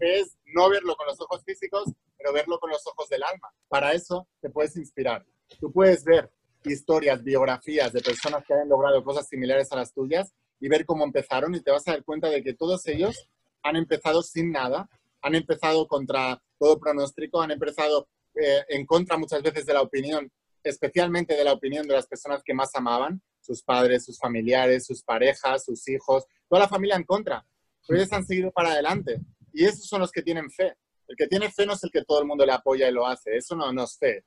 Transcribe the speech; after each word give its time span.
es 0.00 0.36
no 0.54 0.68
verlo 0.68 0.96
con 0.96 1.06
los 1.06 1.20
ojos 1.20 1.42
físicos, 1.44 1.84
pero 2.16 2.32
verlo 2.32 2.58
con 2.58 2.70
los 2.70 2.86
ojos 2.86 3.08
del 3.08 3.22
alma. 3.22 3.50
Para 3.68 3.92
eso 3.92 4.28
te 4.40 4.50
puedes 4.50 4.76
inspirar. 4.76 5.24
Tú 5.60 5.72
puedes 5.72 6.04
ver 6.04 6.30
historias, 6.64 7.22
biografías 7.22 7.92
de 7.92 8.00
personas 8.00 8.44
que 8.44 8.54
han 8.54 8.68
logrado 8.68 9.02
cosas 9.04 9.28
similares 9.28 9.70
a 9.72 9.76
las 9.76 9.92
tuyas 9.92 10.32
y 10.60 10.68
ver 10.68 10.84
cómo 10.84 11.04
empezaron 11.04 11.54
y 11.54 11.60
te 11.60 11.70
vas 11.70 11.86
a 11.86 11.92
dar 11.92 12.04
cuenta 12.04 12.28
de 12.28 12.42
que 12.42 12.54
todos 12.54 12.86
ellos 12.86 13.28
han 13.62 13.76
empezado 13.76 14.22
sin 14.22 14.50
nada, 14.50 14.88
han 15.22 15.34
empezado 15.34 15.86
contra 15.86 16.42
todo 16.58 16.78
pronóstico, 16.78 17.40
han 17.40 17.50
empezado 17.50 18.08
eh, 18.34 18.64
en 18.68 18.86
contra 18.86 19.16
muchas 19.16 19.42
veces 19.42 19.66
de 19.66 19.74
la 19.74 19.82
opinión, 19.82 20.30
especialmente 20.62 21.34
de 21.34 21.44
la 21.44 21.52
opinión 21.52 21.86
de 21.86 21.94
las 21.94 22.06
personas 22.06 22.42
que 22.44 22.54
más 22.54 22.74
amaban, 22.74 23.22
sus 23.40 23.62
padres, 23.62 24.04
sus 24.04 24.18
familiares, 24.18 24.84
sus 24.84 25.02
parejas, 25.02 25.64
sus 25.64 25.86
hijos, 25.88 26.24
toda 26.48 26.62
la 26.62 26.68
familia 26.68 26.96
en 26.96 27.04
contra. 27.04 27.46
Pero 27.86 28.00
ellos 28.00 28.12
han 28.12 28.26
seguido 28.26 28.50
para 28.50 28.72
adelante 28.72 29.20
y 29.56 29.64
esos 29.64 29.86
son 29.86 30.00
los 30.00 30.12
que 30.12 30.22
tienen 30.22 30.50
fe. 30.50 30.74
El 31.08 31.16
que 31.16 31.26
tiene 31.26 31.50
fe 31.50 31.64
no 31.66 31.72
es 31.72 31.82
el 31.84 31.90
que 31.90 32.04
todo 32.04 32.20
el 32.20 32.26
mundo 32.26 32.44
le 32.44 32.52
apoya 32.52 32.88
y 32.88 32.92
lo 32.92 33.06
hace, 33.06 33.36
eso 33.36 33.56
no, 33.56 33.72
no 33.72 33.84
es 33.84 33.96
fe. 33.98 34.24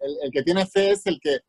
El, 0.00 0.30
que 0.32 0.42
tiene 0.42 0.66
fe 0.66 0.90
es 0.90 1.06
el 1.06 1.20
que 1.20 1.40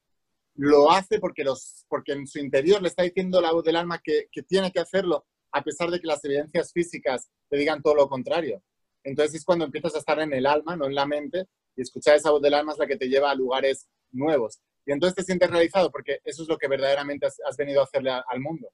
lo 0.55 0.91
hace 0.91 1.20
porque, 1.20 1.44
los, 1.44 1.86
porque 1.90 2.14
en 2.14 2.27
su 2.27 2.40
interior 2.40 2.81
le 2.81 2.90
está 2.90 3.03
diciendo 3.03 3.41
la 3.41 3.52
voz 3.52 3.64
del 3.64 3.76
alma 3.76 4.00
que, 4.03 4.27
que 4.31 4.44
tiene 4.44 4.72
que 4.72 4.80
hacerlo, 4.80 5.26
a 5.52 5.64
pesar 5.64 5.90
de 5.90 6.00
que 6.00 6.08
las 6.08 6.23
evidencias 6.23 6.72
físicas 6.72 7.30
te 7.50 7.58
digan 7.58 7.81
todo 7.81 7.95
lo 7.95 8.08
contrario. 8.08 8.62
Entonces 9.03 9.36
es 9.36 9.45
cuando 9.45 9.66
empiezas 9.66 9.95
a 9.95 10.00
estar 10.00 10.20
en 10.20 10.34
el 10.34 10.45
alma, 10.45 10.76
no 10.76 10.86
en 10.86 10.95
la 10.95 11.05
mente, 11.05 11.48
y 11.76 11.81
escuchar 11.81 12.16
esa 12.16 12.31
voz 12.31 12.42
del 12.42 12.53
alma 12.53 12.73
es 12.73 12.80
la 12.80 12.88
que 12.88 12.98
te 12.98 13.08
lleva 13.08 13.31
a 13.31 13.36
lugares 13.36 13.88
nuevos. 14.12 14.59
Y 14.86 14.92
entonces 14.92 15.16
te 15.16 15.23
sientes 15.23 15.50
realizado 15.50 15.92
porque 15.92 16.20
eso 16.23 16.44
es 16.44 16.50
lo 16.50 16.58
que 16.58 16.67
verdaderamente 16.67 17.26
has, 17.26 17.58
venido 17.58 17.81
a 17.81 17.86
hacerle 17.86 18.12
al 18.12 18.39
mundo. 18.39 18.70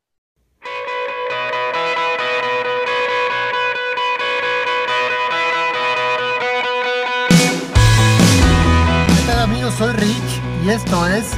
Soy 9.77 9.93
Rich 9.93 10.41
y 10.65 10.69
esto 10.69 11.07
es 11.07 11.31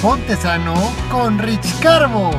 Ponte 0.00 0.36
Sano 0.36 0.74
con 1.10 1.38
Rich 1.38 1.80
Carbo. 1.80 2.30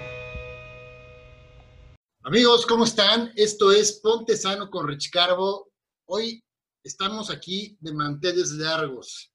Amigos, 2.23 2.65
¿cómo 2.65 2.85
están? 2.85 3.33
Esto 3.35 3.73
es 3.73 4.01
Ponte 4.01 4.37
Sano 4.37 4.71
con 4.71 4.87
Rich 4.87 5.11
Carbo. 5.11 5.73
Hoy 6.07 6.45
estamos 6.85 7.29
aquí 7.29 7.77
de 7.81 7.93
manteles 7.93 8.53
largos. 8.53 9.33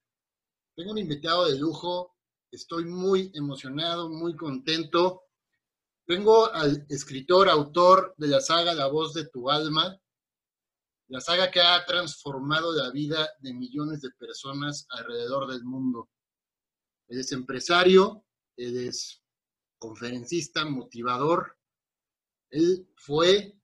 Tengo 0.78 0.92
un 0.92 0.98
invitado 0.98 1.46
de 1.52 1.60
lujo. 1.60 2.16
Estoy 2.52 2.86
muy 2.86 3.34
emocionado, 3.36 4.08
muy 4.10 4.34
contento 4.38 5.25
tengo 6.06 6.54
al 6.54 6.86
escritor, 6.90 7.50
autor 7.50 8.14
de 8.18 8.28
la 8.28 8.40
saga 8.40 8.74
La 8.74 8.88
voz 8.88 9.14
de 9.14 9.26
tu 9.26 9.50
alma, 9.50 10.00
la 11.08 11.20
saga 11.20 11.52
que 11.52 11.62
ha 11.62 11.86
transformado 11.86 12.74
la 12.74 12.92
vida 12.92 13.30
de 13.40 13.54
millones 13.54 14.02
de 14.02 14.12
personas 14.12 14.88
alrededor 14.90 15.52
del 15.52 15.64
mundo. 15.64 16.10
Él 17.08 17.20
es 17.20 17.32
empresario, 17.32 18.26
él 18.58 18.88
es 18.88 19.22
conferencista, 19.78 20.66
motivador. 20.66 21.58
Él 22.50 22.88
fue 22.96 23.60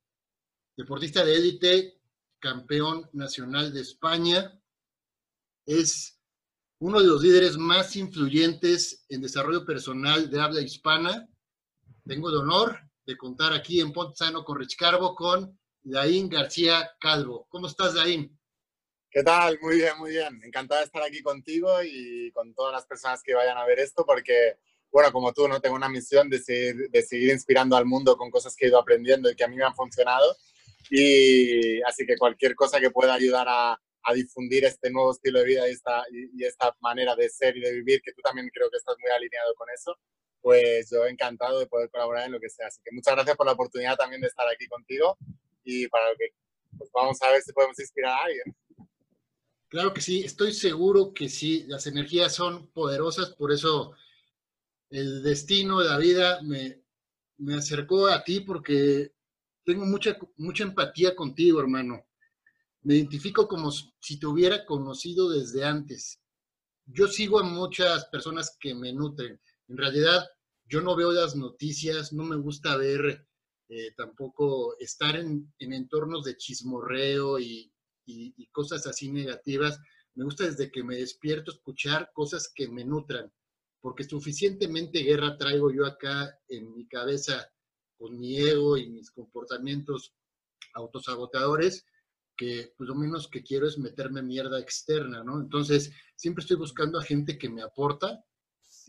deportista 0.77 1.23
de 1.25 1.35
élite, 1.35 2.01
campeón 2.39 3.09
nacional 3.13 3.73
de 3.73 3.81
España. 3.81 4.59
Es 5.65 6.19
uno 6.79 6.99
de 6.99 7.07
los 7.07 7.21
líderes 7.21 7.57
más 7.57 7.95
influyentes 7.95 9.05
en 9.09 9.21
desarrollo 9.21 9.65
personal 9.65 10.29
de 10.29 10.41
habla 10.41 10.61
hispana 10.61 11.30
tengo 12.05 12.29
el 12.29 12.35
honor 12.35 12.79
de 13.05 13.17
contar 13.17 13.53
aquí 13.53 13.79
en 13.79 13.91
Ponte 13.91 14.15
Sano 14.15 14.43
con 14.43 15.59
Daín 15.83 16.29
García 16.29 16.91
Calvo. 16.99 17.47
¿Cómo 17.49 17.67
estás, 17.67 17.93
Daín? 17.93 18.37
¿Qué 19.09 19.23
tal? 19.23 19.59
Muy 19.61 19.77
bien, 19.77 19.97
muy 19.97 20.11
bien. 20.11 20.41
Encantado 20.43 20.79
de 20.79 20.85
estar 20.85 21.03
aquí 21.03 21.21
contigo 21.21 21.83
y 21.83 22.31
con 22.31 22.53
todas 22.53 22.73
las 22.73 22.85
personas 22.85 23.21
que 23.23 23.33
vayan 23.33 23.57
a 23.57 23.65
ver 23.65 23.79
esto 23.79 24.05
porque, 24.05 24.57
bueno, 24.91 25.11
como 25.11 25.33
tú, 25.33 25.47
no 25.47 25.59
tengo 25.59 25.75
una 25.75 25.89
misión 25.89 26.29
de 26.29 26.39
seguir, 26.39 27.29
inspirando 27.29 27.75
al 27.75 27.85
mundo 27.85 28.15
con 28.15 28.31
cosas 28.31 28.55
que 28.55 28.65
he 28.65 28.69
ido 28.69 28.79
aprendiendo 28.79 29.29
y 29.29 29.35
que 29.35 29.43
a 29.43 29.47
mí 29.47 29.55
me 29.55 29.65
han 29.65 29.75
funcionado. 29.75 30.35
Y 30.89 31.81
así 31.83 32.05
que 32.05 32.17
cualquier 32.17 32.55
cosa 32.55 32.79
que 32.79 32.91
pueda 32.91 33.13
ayudar 33.13 33.47
a, 33.49 33.77
difundir 34.15 34.65
este 34.65 34.89
nuevo 34.89 35.11
estilo 35.11 35.39
de 35.39 35.45
vida 35.45 35.67
esta, 35.67 36.03
y, 36.11 36.41
y 36.41 36.45
esta 36.45 36.75
manera 36.81 37.15
de 37.15 37.29
ser 37.29 37.55
y 37.55 37.61
de 37.61 37.71
vivir, 37.71 38.01
que 38.01 38.13
tú 38.13 38.21
también 38.21 38.49
creo 38.51 38.69
que 38.69 38.77
estás 38.77 38.95
muy 38.99 39.11
alineado 39.11 39.53
con 39.53 39.67
eso, 39.69 39.95
pues 40.41 40.89
yo 40.91 41.05
encantado 41.05 41.59
de 41.59 41.67
poder 41.67 41.89
colaborar 41.89 42.25
en 42.25 42.33
lo 42.33 42.39
que 42.39 42.49
sea. 42.49 42.67
Así 42.67 42.81
que 42.83 42.91
muchas 42.91 43.13
gracias 43.13 43.37
por 43.37 43.45
la 43.45 43.53
oportunidad 43.53 43.95
también 43.95 44.21
de 44.21 44.27
estar 44.27 44.47
aquí 44.47 44.67
contigo 44.67 45.17
y 45.63 45.87
para 45.87 46.09
lo 46.09 46.17
que 46.17 46.29
pues 46.77 46.89
vamos 46.93 47.21
a 47.21 47.31
ver 47.31 47.41
si 47.41 47.53
podemos 47.53 47.79
inspirar 47.79 48.13
a 48.13 48.23
alguien. 48.23 48.55
Claro 49.67 49.93
que 49.93 50.01
sí, 50.01 50.23
estoy 50.23 50.53
seguro 50.53 51.13
que 51.13 51.29
sí, 51.29 51.63
las 51.67 51.87
energías 51.87 52.33
son 52.33 52.67
poderosas, 52.71 53.29
por 53.35 53.51
eso 53.51 53.93
el 54.89 55.23
destino 55.23 55.79
de 55.79 55.87
la 55.87 55.97
vida 55.97 56.41
me, 56.41 56.81
me 57.37 57.55
acercó 57.55 58.07
a 58.07 58.23
ti 58.23 58.41
porque 58.41 59.13
tengo 59.63 59.85
mucha, 59.85 60.17
mucha 60.37 60.63
empatía 60.63 61.15
contigo, 61.15 61.61
hermano. 61.61 62.05
Me 62.83 62.95
identifico 62.95 63.47
como 63.47 63.71
si 63.71 64.19
te 64.19 64.25
hubiera 64.25 64.65
conocido 64.65 65.29
desde 65.29 65.63
antes. 65.63 66.19
Yo 66.85 67.07
sigo 67.07 67.39
a 67.39 67.43
muchas 67.43 68.05
personas 68.05 68.57
que 68.59 68.73
me 68.73 68.91
nutren 68.91 69.39
en 69.71 69.77
realidad, 69.77 70.27
yo 70.65 70.81
no 70.81 70.97
veo 70.97 71.13
las 71.13 71.37
noticias, 71.37 72.11
no 72.11 72.25
me 72.25 72.35
gusta 72.35 72.75
ver 72.75 73.25
eh, 73.69 73.93
tampoco 73.95 74.77
estar 74.79 75.15
en, 75.15 75.53
en, 75.59 75.71
entornos 75.71 76.25
de 76.25 76.35
chismorreo 76.35 77.39
y, 77.39 77.71
y, 78.05 78.33
y, 78.35 78.47
cosas 78.47 78.85
así 78.85 79.09
negativas. 79.09 79.79
Me 80.13 80.25
gusta 80.25 80.43
desde 80.43 80.69
que 80.69 80.83
me 80.83 80.97
despierto 80.97 81.51
escuchar 81.51 82.11
cosas 82.13 82.51
que 82.53 82.67
me 82.67 82.83
nutran, 82.83 83.31
porque 83.79 84.03
suficientemente 84.03 85.03
guerra 85.03 85.37
traigo 85.37 85.71
yo 85.71 85.85
acá 85.85 86.37
en 86.49 86.73
mi 86.73 86.85
cabeza 86.85 87.49
con 87.97 88.19
mi 88.19 88.39
ego 88.39 88.75
y 88.75 88.89
mis 88.89 89.09
comportamientos 89.09 90.13
autosabotadores, 90.73 91.85
que 92.35 92.73
pues 92.75 92.89
lo 92.89 92.95
menos 92.95 93.29
que 93.29 93.41
quiero 93.41 93.67
es 93.67 93.77
meterme 93.77 94.21
mierda 94.21 94.59
externa, 94.59 95.23
¿no? 95.23 95.39
Entonces, 95.39 95.93
siempre 96.17 96.41
estoy 96.41 96.57
buscando 96.57 96.99
a 96.99 97.03
gente 97.03 97.37
que 97.37 97.47
me 97.47 97.61
aporta 97.61 98.21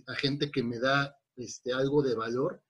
a 0.06 0.14
gente 0.14 0.50
que 0.50 0.62
me 0.62 0.78
da 0.78 1.16
este, 1.36 1.72
algo 1.72 2.02
de 2.02 2.14
valor. 2.14 2.62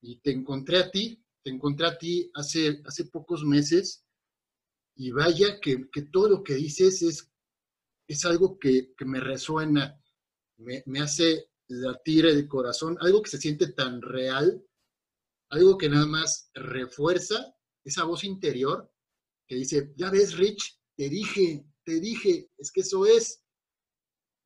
Y 0.00 0.18
te 0.20 0.30
encontré 0.30 0.78
a 0.78 0.90
ti, 0.90 1.24
te 1.42 1.50
encontré 1.50 1.86
a 1.86 1.98
ti 1.98 2.30
hace, 2.34 2.82
hace 2.84 3.06
pocos 3.06 3.44
meses 3.44 4.04
y 4.94 5.10
vaya 5.10 5.60
que, 5.60 5.88
que 5.90 6.02
todo 6.02 6.28
lo 6.28 6.42
que 6.42 6.54
dices 6.54 7.02
es, 7.02 7.30
es 8.08 8.24
algo 8.24 8.58
que, 8.58 8.94
que 8.96 9.04
me 9.04 9.20
resuena, 9.20 10.00
me, 10.58 10.82
me, 10.86 11.00
hace 11.00 11.50
latir 11.68 12.26
el 12.26 12.48
corazón, 12.48 12.96
algo 13.00 13.22
que 13.22 13.30
se 13.30 13.38
siente 13.38 13.72
tan 13.72 14.00
real, 14.00 14.64
algo 15.50 15.76
que 15.76 15.88
nada 15.88 16.06
más 16.06 16.50
refuerza 16.54 17.54
esa 17.84 18.04
voz 18.04 18.24
interior 18.24 18.90
que 19.46 19.56
dice, 19.56 19.92
ya 19.96 20.10
ves, 20.10 20.36
Rich, 20.36 20.80
te 20.96 21.08
dije, 21.08 21.64
te 21.84 22.00
dije, 22.00 22.50
es 22.58 22.72
que 22.72 22.80
eso 22.80 23.06
es, 23.06 23.44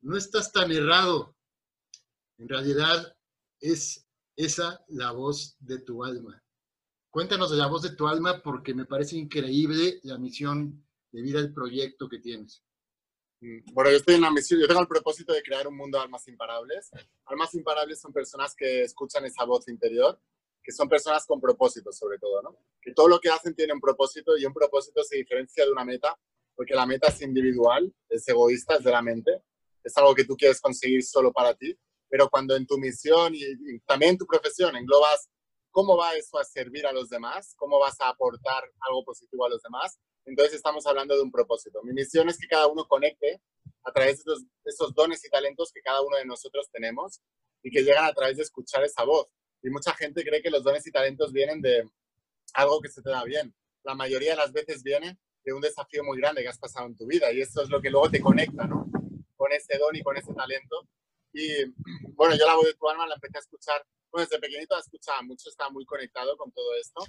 no 0.01 0.17
estás 0.17 0.51
tan 0.51 0.71
errado. 0.71 1.35
En 2.41 2.49
realidad 2.49 3.15
es 3.59 4.03
esa 4.35 4.83
la 4.87 5.11
voz 5.11 5.55
de 5.59 5.77
tu 5.77 6.03
alma. 6.03 6.43
Cuéntanos 7.11 7.51
de 7.51 7.57
la 7.57 7.67
voz 7.67 7.83
de 7.83 7.95
tu 7.95 8.07
alma 8.07 8.41
porque 8.41 8.73
me 8.73 8.85
parece 8.85 9.15
increíble 9.15 9.99
la 10.01 10.17
misión 10.17 10.83
de 11.11 11.21
vida, 11.21 11.37
el 11.37 11.53
proyecto 11.53 12.09
que 12.09 12.17
tienes. 12.17 12.63
Mm, 13.41 13.73
bueno, 13.73 13.91
yo 13.91 13.97
estoy 13.97 14.15
en 14.15 14.21
la 14.21 14.31
misión, 14.31 14.59
yo 14.59 14.67
tengo 14.67 14.81
el 14.81 14.87
propósito 14.87 15.33
de 15.33 15.43
crear 15.43 15.67
un 15.67 15.77
mundo 15.77 15.99
de 15.99 16.05
almas 16.05 16.27
imparables. 16.27 16.89
Almas 17.25 17.53
imparables 17.53 18.01
son 18.01 18.11
personas 18.11 18.55
que 18.55 18.85
escuchan 18.85 19.23
esa 19.23 19.43
voz 19.43 19.67
interior, 19.67 20.19
que 20.63 20.71
son 20.71 20.89
personas 20.89 21.27
con 21.27 21.39
propósito 21.39 21.91
sobre 21.91 22.17
todo, 22.17 22.41
¿no? 22.41 22.57
Que 22.81 22.91
todo 22.91 23.07
lo 23.07 23.19
que 23.19 23.29
hacen 23.29 23.53
tiene 23.53 23.71
un 23.71 23.79
propósito 23.79 24.35
y 24.35 24.45
un 24.45 24.53
propósito 24.53 25.03
se 25.03 25.17
diferencia 25.17 25.63
de 25.63 25.71
una 25.71 25.85
meta 25.85 26.17
porque 26.55 26.73
la 26.73 26.87
meta 26.87 27.09
es 27.09 27.21
individual, 27.21 27.93
es 28.09 28.27
egoísta, 28.27 28.77
es 28.77 28.83
de 28.83 28.91
la 28.91 29.03
mente, 29.03 29.43
es 29.83 29.95
algo 29.95 30.15
que 30.15 30.25
tú 30.25 30.35
quieres 30.35 30.59
conseguir 30.59 31.03
solo 31.03 31.31
para 31.31 31.53
ti, 31.53 31.77
pero 32.11 32.29
cuando 32.29 32.55
en 32.55 32.67
tu 32.67 32.77
misión 32.77 33.33
y, 33.33 33.41
y 33.41 33.79
también 33.87 34.11
en 34.11 34.17
tu 34.19 34.27
profesión 34.27 34.75
englobas 34.75 35.27
cómo 35.71 35.97
va 35.97 36.15
eso 36.15 36.37
a 36.37 36.43
servir 36.43 36.85
a 36.85 36.91
los 36.91 37.09
demás, 37.09 37.55
cómo 37.57 37.79
vas 37.79 37.99
a 38.01 38.09
aportar 38.09 38.63
algo 38.81 39.03
positivo 39.03 39.45
a 39.45 39.49
los 39.49 39.61
demás, 39.61 39.97
entonces 40.25 40.55
estamos 40.55 40.85
hablando 40.85 41.15
de 41.15 41.21
un 41.21 41.31
propósito. 41.31 41.81
Mi 41.83 41.93
misión 41.93 42.29
es 42.29 42.37
que 42.37 42.47
cada 42.47 42.67
uno 42.67 42.85
conecte 42.87 43.41
a 43.83 43.91
través 43.91 44.23
de 44.23 44.33
esos, 44.65 44.93
dones 44.93 45.25
y 45.25 45.29
talentos 45.29 45.71
que 45.73 45.81
cada 45.81 46.01
uno 46.01 46.17
de 46.17 46.25
nosotros 46.25 46.69
tenemos 46.71 47.19
y 47.63 47.71
que 47.71 47.83
llegan 47.83 48.05
a 48.05 48.13
través 48.13 48.37
de 48.37 48.43
escuchar 48.43 48.83
esa 48.83 49.03
voz. 49.03 49.27
Y 49.63 49.69
mucha 49.69 49.93
gente 49.93 50.23
cree 50.23 50.41
que 50.41 50.51
los 50.51 50.63
dones 50.63 50.85
y 50.85 50.91
talentos 50.91 51.31
vienen 51.31 51.61
de 51.61 51.89
algo 52.53 52.81
que 52.81 52.89
se 52.89 53.01
te 53.01 53.09
da 53.09 53.23
bien. 53.23 53.55
La 53.83 53.95
mayoría 53.95 54.31
de 54.31 54.37
las 54.37 54.51
veces 54.51 54.83
viene 54.83 55.17
de 55.43 55.53
un 55.53 55.61
desafío 55.61 56.03
muy 56.03 56.19
grande 56.19 56.43
que 56.43 56.49
has 56.49 56.59
pasado 56.59 56.85
en 56.85 56.95
tu 56.95 57.07
vida 57.07 57.31
y 57.31 57.41
eso 57.41 57.63
es 57.63 57.69
lo 57.69 57.81
que 57.81 57.89
luego 57.89 58.11
te 58.11 58.21
conecta, 58.21 58.67
¿no? 58.67 58.85
Con 59.35 59.51
ese 59.51 59.77
don 59.79 59.95
y 59.95 60.03
con 60.03 60.17
ese 60.17 60.33
talento. 60.33 60.87
Y 61.33 61.65
bueno, 62.13 62.35
yo 62.35 62.45
la 62.45 62.55
voz 62.55 62.65
de 62.65 62.73
tu 62.73 62.89
alma 62.89 63.07
la 63.07 63.15
empecé 63.15 63.37
a 63.37 63.41
escuchar, 63.41 63.85
bueno, 64.11 64.27
desde 64.27 64.39
pequeñito 64.39 64.75
la 64.75 64.81
escuchaba 64.81 65.21
mucho, 65.21 65.49
estaba 65.49 65.69
muy 65.69 65.85
conectado 65.85 66.35
con 66.37 66.51
todo 66.51 66.73
esto, 66.75 67.01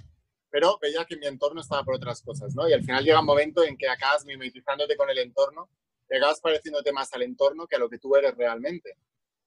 pero 0.49 0.77
veía 0.81 1.05
que 1.05 1.17
mi 1.17 1.25
entorno 1.25 1.61
estaba 1.61 1.83
por 1.83 1.95
otras 1.95 2.21
cosas, 2.21 2.53
¿no? 2.55 2.67
Y 2.69 2.73
al 2.73 2.83
final 2.83 3.03
llega 3.03 3.19
un 3.19 3.25
momento 3.25 3.63
en 3.63 3.77
que 3.77 3.89
acabas 3.89 4.25
mimetizándote 4.25 4.95
con 4.95 5.09
el 5.09 5.17
entorno 5.17 5.69
y 6.09 6.15
acabas 6.15 6.39
pareciéndote 6.39 6.91
más 6.91 7.11
al 7.13 7.23
entorno 7.23 7.67
que 7.67 7.75
a 7.75 7.79
lo 7.79 7.89
que 7.89 7.97
tú 7.97 8.15
eres 8.15 8.35
realmente. 8.35 8.97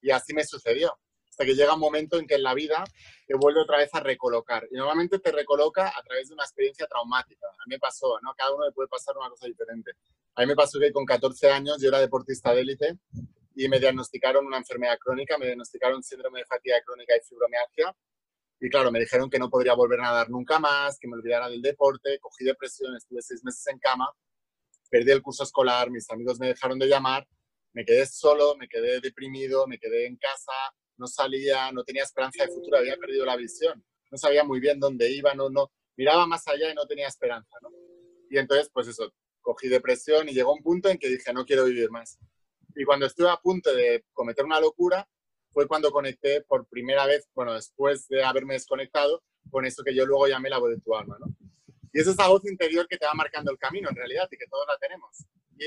Y 0.02 0.11
así 0.11 0.34
me 0.34 0.44
sucedió 0.44 0.99
hasta 1.37 1.44
que 1.44 1.55
llega 1.55 1.75
un 1.75 1.81
momento 1.81 2.19
en 2.19 2.26
que 2.26 2.37
en 2.37 2.43
la 2.43 2.55
vida 2.55 2.82
te 3.26 3.34
vuelve 3.34 3.61
otra 3.61 3.76
vez 3.76 3.90
a 3.93 4.00
recolocar. 4.00 4.67
Y 4.70 4.76
normalmente 4.76 5.19
te 5.19 5.31
recoloca 5.32 5.88
a 5.88 6.02
través 6.02 6.28
de 6.28 6.34
una 6.34 6.44
experiencia 6.44 6.87
traumática. 6.87 7.46
A 7.46 7.67
mí 7.67 7.75
me 7.75 7.78
pasó, 7.78 8.19
¿no? 8.23 8.34
Cada 8.34 8.55
uno 8.55 8.64
le 8.64 8.73
puede 8.73 8.88
pasar 8.88 9.17
una 9.19 9.28
cosa 9.28 9.46
diferente. 9.46 9.93
A 10.34 10.40
mí 10.40 10.46
me 10.46 10.56
pasó 10.56 10.81
que 10.81 10.90
con 10.93 11.05
14 11.05 11.50
años 11.50 11.76
yo 11.81 11.88
era 11.88 12.00
deportista 12.00 12.55
de 12.55 12.62
élite 12.62 12.99
y 13.56 13.68
me 13.68 13.80
diagnosticaron 13.80 14.46
una 14.46 14.58
enfermedad 14.58 14.98
crónica, 14.98 15.38
me 15.38 15.46
diagnosticaron 15.46 16.02
síndrome 16.02 16.40
de 16.40 16.44
fatiga 16.44 16.76
crónica 16.84 17.16
y 17.16 17.26
fibromialgia. 17.26 17.96
Y 18.60 18.68
claro, 18.68 18.92
me 18.92 19.00
dijeron 19.00 19.30
que 19.30 19.38
no 19.38 19.48
podría 19.48 19.74
volver 19.74 20.00
a 20.00 20.04
nadar 20.04 20.30
nunca 20.30 20.58
más, 20.58 20.98
que 20.98 21.08
me 21.08 21.14
olvidara 21.14 21.48
del 21.48 21.62
deporte, 21.62 22.18
cogí 22.20 22.44
depresión, 22.44 22.94
estuve 22.94 23.22
seis 23.22 23.42
meses 23.42 23.66
en 23.68 23.78
cama, 23.78 24.10
perdí 24.90 25.10
el 25.10 25.22
curso 25.22 25.42
escolar, 25.42 25.90
mis 25.90 26.08
amigos 26.10 26.38
me 26.38 26.48
dejaron 26.48 26.78
de 26.78 26.86
llamar, 26.86 27.26
me 27.72 27.84
quedé 27.84 28.06
solo, 28.06 28.56
me 28.56 28.68
quedé 28.68 29.00
deprimido, 29.00 29.66
me 29.66 29.78
quedé 29.78 30.06
en 30.06 30.16
casa, 30.16 30.52
no 30.98 31.06
salía, 31.06 31.72
no 31.72 31.82
tenía 31.82 32.02
esperanza 32.02 32.44
de 32.44 32.52
futuro, 32.52 32.76
había 32.76 32.96
perdido 32.96 33.24
la 33.24 33.36
visión, 33.36 33.82
no 34.10 34.18
sabía 34.18 34.44
muy 34.44 34.60
bien 34.60 34.78
dónde 34.78 35.10
iba, 35.10 35.34
no, 35.34 35.48
no, 35.48 35.70
miraba 35.96 36.26
más 36.26 36.46
allá 36.46 36.70
y 36.70 36.74
no 36.74 36.86
tenía 36.86 37.08
esperanza, 37.08 37.56
¿no? 37.62 37.70
Y 38.30 38.38
entonces, 38.38 38.70
pues 38.72 38.88
eso, 38.88 39.12
cogí 39.40 39.68
depresión 39.68 40.28
y 40.28 40.32
llegó 40.32 40.52
un 40.52 40.62
punto 40.62 40.88
en 40.90 40.98
que 40.98 41.08
dije, 41.08 41.32
no 41.32 41.44
quiero 41.44 41.64
vivir 41.64 41.90
más. 41.90 42.18
Y 42.76 42.84
cuando 42.84 43.06
estuve 43.06 43.31
a 43.31 43.38
punto 43.38 43.75
de 43.75 44.05
cometer 44.12 44.44
una 44.44 44.61
locura, 44.61 45.08
fue 45.50 45.67
cuando 45.67 45.90
conecté 45.90 46.43
por 46.43 46.67
primera 46.69 47.06
vez, 47.06 47.26
bueno, 47.34 47.55
después 47.55 48.06
de 48.08 48.23
haberme 48.23 48.55
desconectado, 48.55 49.23
con 49.50 49.64
eso 49.64 49.82
que 49.82 49.94
yo 49.94 50.05
luego 50.05 50.28
llamé 50.28 50.50
la 50.50 50.58
voz 50.58 50.70
de 50.70 50.81
tu 50.81 50.94
alma, 50.94 51.17
¿no? 51.19 51.26
Y 51.93 52.00
es 52.00 52.06
esa 52.06 52.28
voz 52.28 52.44
interior 52.44 52.87
que 52.87 52.99
te 52.99 53.06
va 53.06 53.14
marcando 53.14 53.50
el 53.50 53.58
camino, 53.58 53.88
en 53.88 53.96
realidad, 53.96 54.28
y 54.31 54.37
que 54.37 54.46
todos 54.49 54.67
la 54.69 54.76
tenemos. 54.76 55.25
Y 55.56 55.64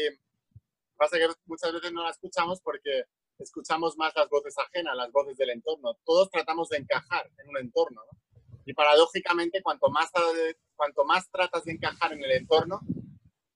pasa 0.95 1.17
que 1.17 1.27
muchas 1.47 1.73
veces 1.73 1.91
no 1.91 2.03
la 2.03 2.11
escuchamos 2.11 2.61
porque 2.61 3.05
escuchamos 3.39 3.97
más 3.97 4.13
las 4.15 4.29
voces 4.29 4.55
ajenas, 4.59 4.95
las 4.95 5.11
voces 5.11 5.35
del 5.37 5.49
entorno. 5.49 5.97
Todos 6.05 6.29
tratamos 6.29 6.69
de 6.69 6.77
encajar 6.77 7.27
en 7.39 7.49
un 7.49 7.57
entorno, 7.57 8.03
¿no? 8.05 8.19
Y 8.65 8.73
paradójicamente, 8.73 9.63
cuanto 9.63 9.89
más, 9.89 10.11
cuanto 10.75 11.03
más 11.05 11.27
tratas 11.31 11.63
de 11.63 11.71
encajar 11.71 12.13
en 12.13 12.23
el 12.23 12.31
entorno, 12.33 12.81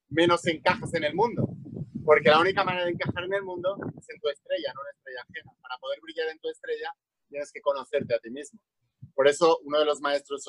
menos 0.08 0.44
encajas 0.46 0.92
en 0.94 1.04
el 1.04 1.14
mundo. 1.14 1.46
Porque 2.04 2.28
la 2.28 2.40
única 2.40 2.64
manera 2.64 2.84
de 2.84 2.92
encajar 2.92 3.24
en 3.24 3.34
el 3.34 3.42
mundo 3.42 3.76
es 3.98 4.08
en 4.10 4.20
tu 4.20 4.28
estrella, 4.28 4.72
no 4.74 4.80
en 4.82 4.84
la 4.84 4.92
estrella 4.92 5.20
ajena. 5.22 5.52
Para 5.60 5.78
poder 5.78 6.00
brillar 6.02 6.28
en 6.28 6.38
tu 6.38 6.48
estrella, 6.50 6.92
tienes 7.28 7.50
que 7.50 7.60
conocerte 7.60 8.14
a 8.14 8.18
ti 8.18 8.30
mismo. 8.30 8.60
Por 9.14 9.26
eso, 9.28 9.58
uno 9.64 9.78
de 9.78 9.84
los 9.84 10.00
maestros, 10.00 10.44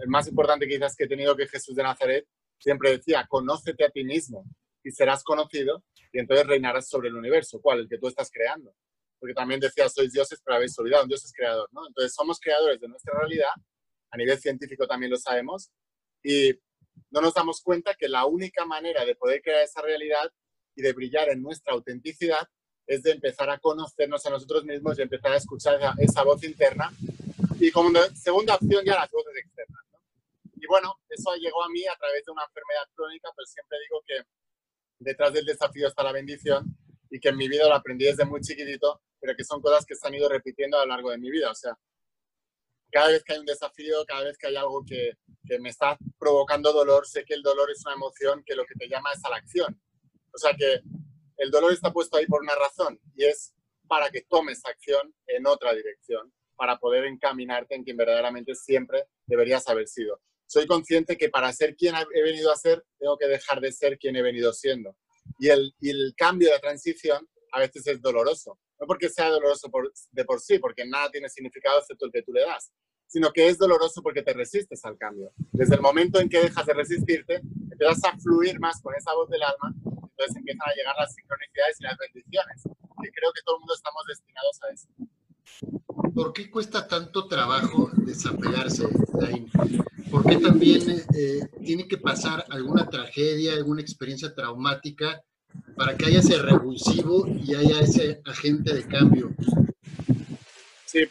el 0.00 0.08
más 0.08 0.26
importante 0.26 0.66
quizás 0.66 0.96
que 0.96 1.04
he 1.04 1.08
tenido 1.08 1.36
que 1.36 1.46
Jesús 1.46 1.76
de 1.76 1.82
Nazaret, 1.82 2.26
siempre 2.58 2.90
decía, 2.90 3.26
conócete 3.28 3.84
a 3.84 3.90
ti 3.90 4.02
mismo 4.02 4.44
y 4.82 4.90
serás 4.90 5.22
conocido 5.22 5.84
y 6.12 6.18
entonces 6.18 6.46
reinarás 6.46 6.88
sobre 6.88 7.08
el 7.08 7.16
universo. 7.16 7.60
¿Cuál? 7.60 7.80
El 7.80 7.88
que 7.88 7.98
tú 7.98 8.08
estás 8.08 8.30
creando. 8.32 8.74
Porque 9.20 9.34
también 9.34 9.60
decía, 9.60 9.88
sois 9.88 10.12
dioses, 10.12 10.40
pero 10.44 10.56
habéis 10.56 10.78
olvidado, 10.78 11.02
un 11.02 11.08
dios 11.08 11.24
es 11.24 11.32
creador, 11.32 11.68
¿no? 11.72 11.86
Entonces 11.86 12.14
somos 12.14 12.40
creadores 12.40 12.80
de 12.80 12.88
nuestra 12.88 13.18
realidad, 13.18 13.50
a 14.10 14.16
nivel 14.16 14.38
científico 14.38 14.86
también 14.86 15.10
lo 15.10 15.16
sabemos, 15.16 15.70
y 16.22 16.52
no 17.10 17.20
nos 17.20 17.34
damos 17.34 17.60
cuenta 17.60 17.94
que 17.94 18.08
la 18.08 18.26
única 18.26 18.64
manera 18.64 19.04
de 19.04 19.16
poder 19.16 19.42
crear 19.42 19.62
esa 19.62 19.82
realidad 19.82 20.30
y 20.78 20.82
de 20.82 20.92
brillar 20.92 21.28
en 21.28 21.42
nuestra 21.42 21.72
autenticidad 21.72 22.48
es 22.86 23.02
de 23.02 23.10
empezar 23.10 23.50
a 23.50 23.58
conocernos 23.58 24.24
a 24.24 24.30
nosotros 24.30 24.64
mismos 24.64 24.96
y 24.96 25.02
empezar 25.02 25.32
a 25.32 25.36
escuchar 25.36 25.78
esa, 25.98 26.22
voz 26.22 26.44
interna. 26.44 26.90
Y 27.58 27.72
como 27.72 27.90
segunda 28.14 28.54
opción 28.54 28.84
ya 28.84 28.94
las 28.94 29.10
voces 29.10 29.34
externas. 29.36 29.84
¿no? 29.92 29.98
Y 30.54 30.66
bueno, 30.68 30.94
eso 31.08 31.34
llegó 31.34 31.64
a 31.64 31.68
mí 31.68 31.84
a 31.84 31.96
través 31.96 32.24
de 32.24 32.30
una 32.30 32.44
enfermedad 32.44 32.84
crónica, 32.94 33.28
pero 33.36 33.46
siempre 33.46 33.76
digo 33.80 34.02
que 34.06 34.22
detrás 35.00 35.32
del 35.32 35.44
desafío 35.44 35.88
está 35.88 36.04
la 36.04 36.12
bendición 36.12 36.64
y 37.10 37.18
que 37.18 37.30
en 37.30 37.36
mi 37.36 37.48
vida 37.48 37.66
lo 37.66 37.74
aprendí 37.74 38.04
desde 38.04 38.24
muy 38.24 38.40
chiquitito, 38.40 39.02
pero 39.20 39.34
que 39.36 39.42
son 39.42 39.60
cosas 39.60 39.84
que 39.84 39.96
se 39.96 40.06
han 40.06 40.14
ido 40.14 40.28
repitiendo 40.28 40.78
a 40.78 40.86
lo 40.86 40.94
largo 40.94 41.10
de 41.10 41.18
mi 41.18 41.28
vida. 41.28 41.50
O 41.50 41.56
sea, 41.56 41.76
cada 42.92 43.08
vez 43.08 43.24
que 43.24 43.32
hay 43.32 43.40
un 43.40 43.46
desafío, 43.46 44.04
cada 44.06 44.22
vez 44.22 44.38
que 44.38 44.46
hay 44.46 44.54
algo 44.54 44.84
que, 44.86 45.14
que 45.44 45.58
me 45.58 45.70
está 45.70 45.98
provocando 46.20 46.72
dolor, 46.72 47.04
sé 47.04 47.24
que 47.24 47.34
el 47.34 47.42
dolor 47.42 47.68
es 47.68 47.84
una 47.84 47.96
emoción 47.96 48.44
que 48.46 48.54
lo 48.54 48.64
que 48.64 48.76
te 48.76 48.88
llama 48.88 49.10
es 49.12 49.24
a 49.24 49.30
la 49.30 49.36
acción. 49.38 49.80
O 50.38 50.48
sea 50.48 50.54
que 50.56 50.80
el 51.36 51.50
dolor 51.50 51.72
está 51.72 51.92
puesto 51.92 52.16
ahí 52.16 52.26
por 52.26 52.42
una 52.42 52.54
razón 52.54 53.00
y 53.14 53.24
es 53.24 53.54
para 53.86 54.10
que 54.10 54.22
tomes 54.22 54.64
acción 54.64 55.14
en 55.26 55.46
otra 55.46 55.74
dirección, 55.74 56.32
para 56.56 56.78
poder 56.78 57.04
encaminarte 57.06 57.74
en 57.74 57.84
quien 57.84 57.96
verdaderamente 57.96 58.54
siempre 58.54 59.04
deberías 59.26 59.66
haber 59.68 59.88
sido 59.88 60.20
soy 60.48 60.66
consciente 60.66 61.16
que 61.16 61.28
para 61.28 61.52
ser 61.52 61.76
quien 61.76 61.94
he 61.94 62.22
venido 62.22 62.50
a 62.50 62.56
ser, 62.56 62.82
tengo 62.98 63.18
que 63.18 63.28
dejar 63.28 63.60
de 63.60 63.70
ser 63.70 63.98
quien 63.98 64.16
he 64.16 64.22
venido 64.22 64.52
siendo. 64.52 64.96
Y 65.38 65.48
el, 65.48 65.74
el 65.82 66.14
cambio 66.16 66.50
de 66.50 66.58
transición 66.58 67.28
a 67.52 67.60
veces 67.60 67.86
es 67.86 68.00
doloroso. 68.00 68.58
No 68.80 68.86
porque 68.86 69.10
sea 69.10 69.28
doloroso 69.28 69.70
de 70.10 70.24
por 70.24 70.40
sí, 70.40 70.58
porque 70.58 70.86
nada 70.86 71.10
tiene 71.10 71.28
significado 71.28 71.78
excepto 71.80 72.06
el 72.06 72.12
que 72.12 72.22
tú 72.22 72.32
le 72.32 72.42
das, 72.42 72.70
sino 73.06 73.30
que 73.30 73.48
es 73.48 73.58
doloroso 73.58 74.02
porque 74.02 74.22
te 74.22 74.32
resistes 74.32 74.82
al 74.84 74.96
cambio. 74.96 75.32
Desde 75.52 75.74
el 75.74 75.82
momento 75.82 76.18
en 76.18 76.30
que 76.30 76.40
dejas 76.40 76.64
de 76.64 76.72
resistirte, 76.72 77.42
empiezas 77.70 78.04
a 78.04 78.18
fluir 78.18 78.58
más 78.58 78.80
con 78.80 78.94
esa 78.94 79.12
voz 79.14 79.28
del 79.28 79.42
alma, 79.42 79.74
entonces 80.18 80.36
empiezan 80.36 80.68
a 80.68 80.74
llegar 80.74 80.94
las 80.98 81.14
sincronicidades 81.14 81.80
y 81.80 81.82
las 81.84 81.96
bendiciones. 81.96 82.62
Creo 82.64 83.32
que 83.32 83.42
todo 83.44 83.56
el 83.56 83.60
mundo 83.60 83.74
estamos 83.74 84.02
destinados 84.08 84.60
a 84.62 84.72
eso. 84.72 84.88
¿Por 86.14 86.32
qué 86.32 86.50
cuesta 86.50 86.88
tanto 86.88 87.28
trabajo 87.28 87.90
desapegarse, 87.94 88.88
Zain? 89.20 89.48
¿Por 90.10 90.26
qué 90.26 90.36
también 90.36 90.82
eh, 91.16 91.40
tiene 91.64 91.86
que 91.86 91.98
pasar 91.98 92.44
alguna 92.50 92.88
tragedia, 92.88 93.54
alguna 93.54 93.80
experiencia 93.80 94.34
traumática 94.34 95.22
para 95.76 95.96
que 95.96 96.06
haya 96.06 96.18
ese 96.18 96.38
revulsivo 96.38 97.26
y 97.28 97.54
haya 97.54 97.80
ese 97.80 98.20
agente 98.24 98.74
de 98.74 98.86
cambio? 98.86 99.30
Sí, 100.84 101.06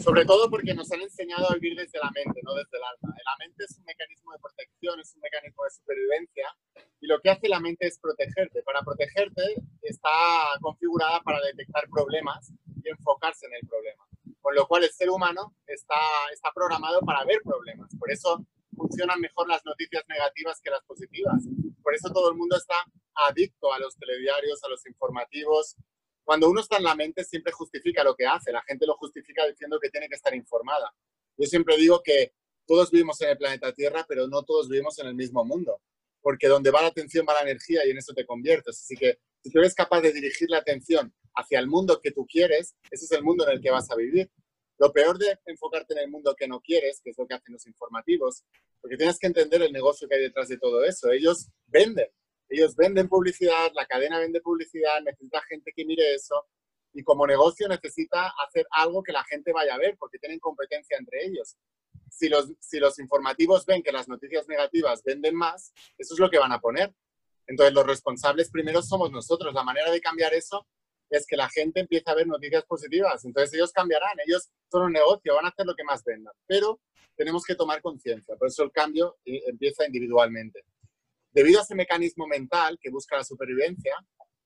sobre 0.00 0.24
todo 0.24 0.50
porque 0.50 0.74
nos 0.74 0.90
han 0.92 1.02
enseñado 1.02 1.50
a 1.50 1.54
vivir 1.54 1.76
desde 1.76 1.98
la 1.98 2.10
mente, 2.10 2.40
no 2.42 2.54
desde 2.54 2.76
el 2.76 2.82
alma. 2.84 3.14
La 3.24 3.36
mente 3.38 3.64
es 3.64 3.76
un 3.78 3.84
mecanismo 3.84 4.32
de 4.32 4.38
protección, 4.38 5.00
es 5.00 5.14
un 5.14 5.20
mecanismo 5.20 5.64
de 5.64 5.70
supervivencia 5.70 6.46
y 7.00 7.06
lo 7.06 7.20
que 7.20 7.30
hace 7.30 7.48
la 7.48 7.60
mente 7.60 7.86
es 7.86 7.98
protegerte. 7.98 8.62
Para 8.62 8.82
protegerte 8.82 9.42
está 9.82 10.10
configurada 10.60 11.20
para 11.22 11.40
detectar 11.42 11.88
problemas 11.88 12.52
y 12.82 12.88
enfocarse 12.88 13.46
en 13.46 13.54
el 13.54 13.68
problema. 13.68 14.04
Con 14.40 14.54
lo 14.54 14.66
cual 14.66 14.84
el 14.84 14.90
ser 14.90 15.10
humano 15.10 15.54
está, 15.66 16.00
está 16.32 16.50
programado 16.54 17.00
para 17.00 17.24
ver 17.24 17.40
problemas. 17.42 17.90
Por 17.98 18.10
eso 18.10 18.44
funcionan 18.76 19.20
mejor 19.20 19.48
las 19.48 19.64
noticias 19.64 20.02
negativas 20.08 20.60
que 20.62 20.70
las 20.70 20.82
positivas. 20.84 21.42
Por 21.82 21.94
eso 21.94 22.10
todo 22.12 22.30
el 22.30 22.36
mundo 22.36 22.56
está 22.56 22.76
adicto 23.28 23.72
a 23.72 23.78
los 23.78 23.96
telediarios, 23.96 24.62
a 24.64 24.68
los 24.68 24.86
informativos. 24.86 25.76
Cuando 26.30 26.48
uno 26.48 26.60
está 26.60 26.76
en 26.76 26.84
la 26.84 26.94
mente 26.94 27.24
siempre 27.24 27.50
justifica 27.50 28.04
lo 28.04 28.14
que 28.14 28.24
hace. 28.24 28.52
La 28.52 28.62
gente 28.62 28.86
lo 28.86 28.94
justifica 28.94 29.44
diciendo 29.48 29.80
que 29.80 29.90
tiene 29.90 30.08
que 30.08 30.14
estar 30.14 30.32
informada. 30.32 30.94
Yo 31.36 31.44
siempre 31.44 31.76
digo 31.76 32.00
que 32.04 32.34
todos 32.68 32.92
vivimos 32.92 33.20
en 33.22 33.30
el 33.30 33.36
planeta 33.36 33.72
Tierra, 33.72 34.06
pero 34.08 34.28
no 34.28 34.44
todos 34.44 34.68
vivimos 34.68 34.96
en 35.00 35.08
el 35.08 35.16
mismo 35.16 35.44
mundo. 35.44 35.82
Porque 36.20 36.46
donde 36.46 36.70
va 36.70 36.82
la 36.82 36.86
atención 36.86 37.26
va 37.28 37.34
la 37.34 37.50
energía 37.50 37.84
y 37.84 37.90
en 37.90 37.98
eso 37.98 38.14
te 38.14 38.24
conviertes. 38.24 38.78
Así 38.78 38.94
que 38.94 39.18
si 39.42 39.50
tú 39.50 39.58
eres 39.58 39.74
capaz 39.74 40.02
de 40.02 40.12
dirigir 40.12 40.48
la 40.48 40.58
atención 40.58 41.12
hacia 41.34 41.58
el 41.58 41.66
mundo 41.66 42.00
que 42.00 42.12
tú 42.12 42.24
quieres, 42.30 42.76
ese 42.92 43.06
es 43.06 43.10
el 43.10 43.24
mundo 43.24 43.44
en 43.48 43.54
el 43.56 43.60
que 43.60 43.72
vas 43.72 43.90
a 43.90 43.96
vivir. 43.96 44.30
Lo 44.78 44.92
peor 44.92 45.18
de 45.18 45.36
enfocarte 45.46 45.94
en 45.94 45.98
el 45.98 46.10
mundo 46.12 46.36
que 46.38 46.46
no 46.46 46.60
quieres, 46.60 47.00
que 47.02 47.10
es 47.10 47.18
lo 47.18 47.26
que 47.26 47.34
hacen 47.34 47.54
los 47.54 47.66
informativos, 47.66 48.44
porque 48.80 48.96
tienes 48.96 49.18
que 49.18 49.26
entender 49.26 49.62
el 49.62 49.72
negocio 49.72 50.06
que 50.06 50.14
hay 50.14 50.22
detrás 50.22 50.46
de 50.46 50.58
todo 50.58 50.84
eso. 50.84 51.10
Ellos 51.10 51.48
venden, 51.66 52.06
ellos 52.50 52.74
venden 52.76 53.08
publicidad, 53.08 53.70
la 53.74 53.86
cadena 53.86 54.18
vende 54.18 54.40
publicidad, 54.40 55.00
necesita 55.02 55.40
gente 55.42 55.72
que 55.74 55.84
mire 55.84 56.14
eso 56.14 56.46
y 56.92 57.02
como 57.04 57.26
negocio 57.26 57.68
necesita 57.68 58.32
hacer 58.46 58.66
algo 58.72 59.02
que 59.02 59.12
la 59.12 59.24
gente 59.24 59.52
vaya 59.52 59.74
a 59.74 59.78
ver 59.78 59.96
porque 59.98 60.18
tienen 60.18 60.40
competencia 60.40 60.96
entre 60.98 61.24
ellos. 61.24 61.56
Si 62.10 62.28
los, 62.28 62.52
si 62.58 62.80
los 62.80 62.98
informativos 62.98 63.64
ven 63.64 63.82
que 63.82 63.92
las 63.92 64.08
noticias 64.08 64.48
negativas 64.48 65.02
venden 65.04 65.36
más, 65.36 65.72
eso 65.96 66.14
es 66.14 66.20
lo 66.20 66.28
que 66.28 66.38
van 66.38 66.52
a 66.52 66.60
poner. 66.60 66.92
Entonces 67.46 67.72
los 67.72 67.86
responsables 67.86 68.50
primero 68.50 68.82
somos 68.82 69.12
nosotros. 69.12 69.54
La 69.54 69.62
manera 69.62 69.90
de 69.90 70.00
cambiar 70.00 70.34
eso 70.34 70.66
es 71.08 71.26
que 71.26 71.36
la 71.36 71.48
gente 71.48 71.80
empiece 71.80 72.10
a 72.10 72.14
ver 72.14 72.26
noticias 72.26 72.64
positivas. 72.64 73.24
Entonces 73.24 73.54
ellos 73.54 73.72
cambiarán, 73.72 74.16
ellos 74.26 74.50
son 74.70 74.82
un 74.82 74.92
negocio, 74.92 75.34
van 75.34 75.46
a 75.46 75.48
hacer 75.48 75.66
lo 75.66 75.74
que 75.74 75.84
más 75.84 76.02
vendan. 76.04 76.34
Pero 76.46 76.80
tenemos 77.16 77.44
que 77.44 77.54
tomar 77.54 77.82
conciencia, 77.82 78.34
por 78.36 78.48
eso 78.48 78.62
el 78.62 78.72
cambio 78.72 79.18
eh, 79.24 79.42
empieza 79.46 79.84
individualmente. 79.84 80.64
Debido 81.32 81.60
a 81.60 81.62
ese 81.62 81.74
mecanismo 81.74 82.26
mental 82.26 82.78
que 82.80 82.90
busca 82.90 83.16
la 83.16 83.24
supervivencia, 83.24 83.94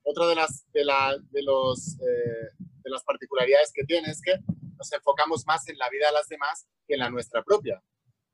otra 0.03 0.27
de 0.27 0.35
las, 0.35 0.65
de, 0.71 0.81
de, 1.31 1.43
los, 1.43 1.97
eh, 1.99 2.49
de 2.57 2.89
las 2.89 3.03
particularidades 3.03 3.71
que 3.73 3.83
tiene 3.83 4.09
es 4.09 4.21
que 4.21 4.37
nos 4.77 4.91
enfocamos 4.91 5.45
más 5.47 5.67
en 5.67 5.77
la 5.77 5.89
vida 5.89 6.07
de 6.07 6.13
las 6.13 6.27
demás 6.27 6.67
que 6.87 6.93
en 6.93 6.99
la 6.99 7.09
nuestra 7.09 7.43
propia. 7.43 7.81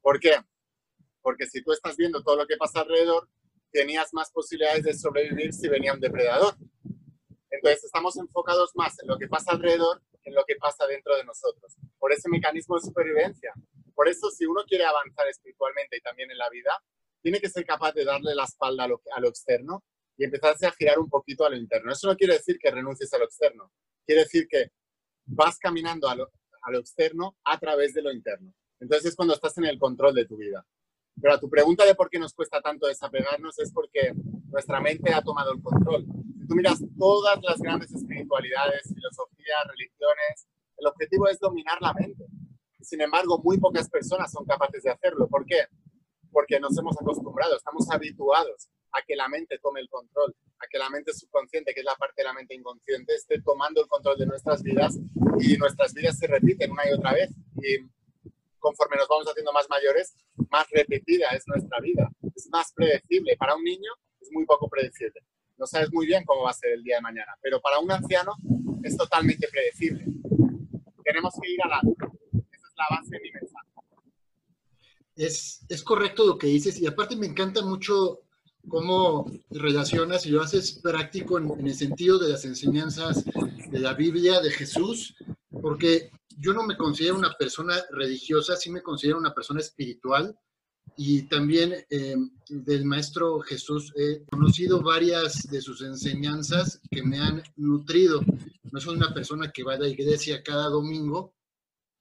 ¿Por 0.01 0.19
qué? 0.19 0.35
Porque 1.21 1.45
si 1.45 1.63
tú 1.63 1.71
estás 1.71 1.95
viendo 1.95 2.23
todo 2.23 2.35
lo 2.35 2.47
que 2.47 2.57
pasa 2.57 2.81
alrededor, 2.81 3.29
tenías 3.71 4.13
más 4.13 4.31
posibilidades 4.31 4.83
de 4.83 4.93
sobrevivir 4.93 5.53
si 5.53 5.69
venía 5.69 5.93
un 5.93 6.01
depredador. 6.01 6.55
Entonces 7.49 7.85
estamos 7.85 8.17
enfocados 8.17 8.71
más 8.75 8.99
en 9.01 9.07
lo 9.07 9.17
que 9.17 9.27
pasa 9.27 9.51
alrededor 9.51 10.01
que 10.21 10.29
en 10.29 10.35
lo 10.35 10.43
que 10.45 10.55
pasa 10.55 10.85
dentro 10.87 11.15
de 11.15 11.23
nosotros. 11.23 11.75
Por 11.97 12.11
ese 12.11 12.29
mecanismo 12.29 12.75
de 12.75 12.81
supervivencia. 12.81 13.53
Por 13.95 14.07
eso 14.07 14.29
si 14.29 14.45
uno 14.45 14.63
quiere 14.67 14.85
avanzar 14.85 15.27
espiritualmente 15.27 15.97
y 15.97 16.01
también 16.01 16.31
en 16.31 16.37
la 16.37 16.49
vida, 16.49 16.81
tiene 17.21 17.39
que 17.39 17.49
ser 17.49 17.65
capaz 17.65 17.93
de 17.93 18.05
darle 18.05 18.35
la 18.35 18.43
espalda 18.43 18.85
a 18.85 19.19
lo, 19.19 19.27
externo 19.27 19.83
y 20.17 20.23
empezarse 20.23 20.65
a 20.65 20.71
girar 20.71 20.99
un 20.99 21.09
poquito 21.09 21.45
a 21.45 21.49
lo 21.49 21.55
interno. 21.55 21.91
Eso 21.91 22.07
no 22.07 22.15
quiere 22.15 22.33
decir 22.33 22.57
que 22.59 22.71
renuncies 22.71 23.13
a 23.13 23.17
lo 23.17 23.25
externo. 23.25 23.71
Quiere 24.05 24.23
decir 24.23 24.47
que 24.49 24.71
vas 25.25 25.57
caminando 25.57 26.09
a 26.09 26.15
lo, 26.15 26.31
a 26.61 26.71
lo 26.71 26.79
externo 26.79 27.37
a 27.43 27.59
través 27.59 27.93
de 27.93 28.01
lo 28.01 28.11
interno. 28.11 28.53
Entonces 28.79 29.09
es 29.11 29.15
cuando 29.15 29.33
estás 29.33 29.57
en 29.57 29.65
el 29.65 29.77
control 29.77 30.15
de 30.15 30.25
tu 30.25 30.37
vida. 30.37 30.65
Pero 31.21 31.33
a 31.33 31.39
tu 31.39 31.49
pregunta 31.49 31.85
de 31.85 31.95
por 31.95 32.09
qué 32.09 32.19
nos 32.19 32.33
cuesta 32.33 32.61
tanto 32.61 32.87
desapegarnos 32.87 33.57
es 33.59 33.71
porque 33.71 34.13
nuestra 34.49 34.79
mente 34.79 35.13
ha 35.13 35.21
tomado 35.21 35.53
el 35.53 35.61
control. 35.61 36.05
Si 36.39 36.47
tú 36.47 36.55
miras 36.55 36.79
todas 36.97 37.39
las 37.43 37.59
grandes 37.59 37.91
espiritualidades, 37.93 38.81
filosofías, 38.93 39.67
religiones, 39.67 40.47
el 40.77 40.87
objetivo 40.87 41.27
es 41.27 41.39
dominar 41.39 41.77
la 41.81 41.93
mente. 41.93 42.25
Sin 42.81 43.01
embargo, 43.01 43.39
muy 43.43 43.59
pocas 43.59 43.87
personas 43.89 44.31
son 44.31 44.45
capaces 44.45 44.83
de 44.83 44.89
hacerlo. 44.89 45.27
¿Por 45.27 45.45
qué? 45.45 45.67
Porque 46.31 46.59
nos 46.59 46.77
hemos 46.77 46.95
acostumbrado, 46.99 47.57
estamos 47.57 47.89
habituados 47.91 48.69
a 48.93 49.01
que 49.01 49.15
la 49.15 49.27
mente 49.27 49.57
tome 49.59 49.79
el 49.79 49.89
control, 49.89 50.35
a 50.59 50.67
que 50.67 50.77
la 50.77 50.89
mente 50.89 51.13
subconsciente, 51.13 51.73
que 51.73 51.81
es 51.81 51.85
la 51.85 51.95
parte 51.95 52.21
de 52.21 52.25
la 52.25 52.33
mente 52.33 52.55
inconsciente, 52.55 53.15
esté 53.15 53.41
tomando 53.41 53.81
el 53.81 53.87
control 53.87 54.17
de 54.17 54.25
nuestras 54.25 54.61
vidas 54.63 54.97
y 55.39 55.57
nuestras 55.57 55.93
vidas 55.93 56.17
se 56.17 56.27
repiten 56.27 56.71
una 56.71 56.87
y 56.89 56.93
otra 56.93 57.13
vez. 57.13 57.31
Y 57.57 57.77
conforme 58.59 58.97
nos 58.97 59.07
vamos 59.07 59.27
haciendo 59.27 59.51
más 59.53 59.67
mayores, 59.69 60.15
más 60.49 60.69
repetida 60.71 61.29
es 61.29 61.47
nuestra 61.47 61.79
vida. 61.79 62.09
Es 62.35 62.47
más 62.49 62.71
predecible. 62.73 63.35
Para 63.37 63.55
un 63.55 63.63
niño 63.63 63.91
es 64.19 64.29
muy 64.31 64.45
poco 64.45 64.69
predecible. 64.69 65.21
No 65.57 65.67
sabes 65.67 65.91
muy 65.91 66.07
bien 66.07 66.23
cómo 66.25 66.43
va 66.43 66.51
a 66.51 66.53
ser 66.53 66.71
el 66.71 66.83
día 66.83 66.95
de 66.95 67.01
mañana, 67.01 67.37
pero 67.41 67.61
para 67.61 67.79
un 67.79 67.91
anciano 67.91 68.33
es 68.83 68.97
totalmente 68.97 69.47
predecible. 69.47 70.05
Tenemos 71.03 71.33
que 71.41 71.51
ir 71.51 71.61
a 71.63 71.67
la... 71.67 71.81
Esa 71.81 72.67
es 72.67 72.75
la 72.75 72.97
base 72.97 73.09
de 73.11 73.19
mi 73.19 73.31
mensaje. 73.31 73.50
Es, 75.15 75.61
es 75.69 75.83
correcto 75.83 76.25
lo 76.25 76.37
que 76.37 76.47
dices 76.47 76.79
y 76.79 76.87
aparte 76.87 77.15
me 77.15 77.27
encanta 77.27 77.61
mucho 77.61 78.21
cómo 78.67 79.31
relacionas 79.49 80.25
y 80.25 80.29
lo 80.29 80.41
haces 80.41 80.79
práctico 80.81 81.37
en, 81.37 81.67
el 81.67 81.73
sentido 81.73 82.19
de 82.19 82.29
las 82.29 82.45
enseñanzas 82.45 83.23
de 83.25 83.79
la 83.79 83.93
Biblia, 83.93 84.39
de 84.39 84.51
Jesús, 84.51 85.15
porque 85.49 86.11
yo 86.37 86.53
no 86.53 86.63
me 86.63 86.77
considero 86.77 87.15
una 87.15 87.33
persona 87.33 87.75
religiosa, 87.91 88.55
sí 88.55 88.69
me 88.71 88.81
considero 88.81 89.17
una 89.17 89.33
persona 89.33 89.59
espiritual 89.59 90.37
y 90.97 91.23
también 91.23 91.73
eh, 91.89 92.15
del 92.49 92.85
Maestro 92.85 93.39
Jesús 93.41 93.93
he 93.95 94.23
conocido 94.29 94.81
varias 94.81 95.49
de 95.49 95.61
sus 95.61 95.81
enseñanzas 95.81 96.81
que 96.89 97.03
me 97.03 97.19
han 97.19 97.41
nutrido. 97.55 98.21
No 98.71 98.79
soy 98.79 98.97
una 98.97 99.13
persona 99.13 99.51
que 99.51 99.63
va 99.63 99.75
a 99.75 99.79
la 99.79 99.87
iglesia 99.87 100.43
cada 100.43 100.69
domingo, 100.69 101.33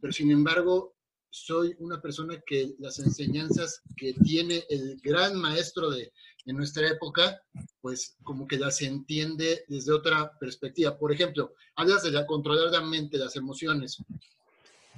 pero 0.01 0.13
sin 0.13 0.31
embargo 0.31 0.95
soy 1.31 1.75
una 1.79 2.01
persona 2.01 2.41
que 2.45 2.75
las 2.79 2.99
enseñanzas 2.99 3.83
que 3.97 4.13
tiene 4.15 4.65
el 4.69 5.01
gran 5.01 5.37
maestro 5.37 5.91
de, 5.91 6.13
de 6.45 6.53
nuestra 6.53 6.89
época, 6.89 7.41
pues 7.81 8.17
como 8.23 8.47
que 8.47 8.59
las 8.59 8.83
entiende 8.83 9.65
desde 9.69 9.93
otra 9.93 10.37
perspectiva. 10.39 10.99
Por 10.99 11.13
ejemplo, 11.13 11.55
hablas 11.77 12.03
de 12.03 12.11
la, 12.11 12.27
controlar 12.27 12.71
la 12.73 12.81
mente, 12.81 13.19
las 13.19 13.37
emociones. 13.37 13.99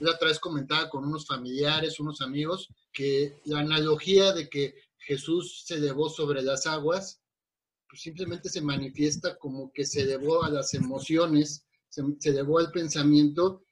Yo 0.00 0.10
otra 0.10 0.28
vez 0.28 0.38
comentaba 0.38 0.88
con 0.88 1.04
unos 1.04 1.26
familiares, 1.26 2.00
unos 2.00 2.20
amigos, 2.22 2.68
que 2.92 3.38
la 3.44 3.60
analogía 3.60 4.32
de 4.32 4.48
que 4.48 4.74
Jesús 4.98 5.64
se 5.66 5.74
elevó 5.74 6.08
sobre 6.08 6.42
las 6.42 6.66
aguas, 6.66 7.20
pues 7.88 8.02
simplemente 8.02 8.48
se 8.48 8.62
manifiesta 8.62 9.36
como 9.38 9.70
que 9.72 9.84
se 9.84 10.02
elevó 10.02 10.44
a 10.44 10.50
las 10.50 10.74
emociones, 10.74 11.66
se, 11.88 12.02
se 12.20 12.38
al 12.38 12.70
pensamiento 12.72 13.64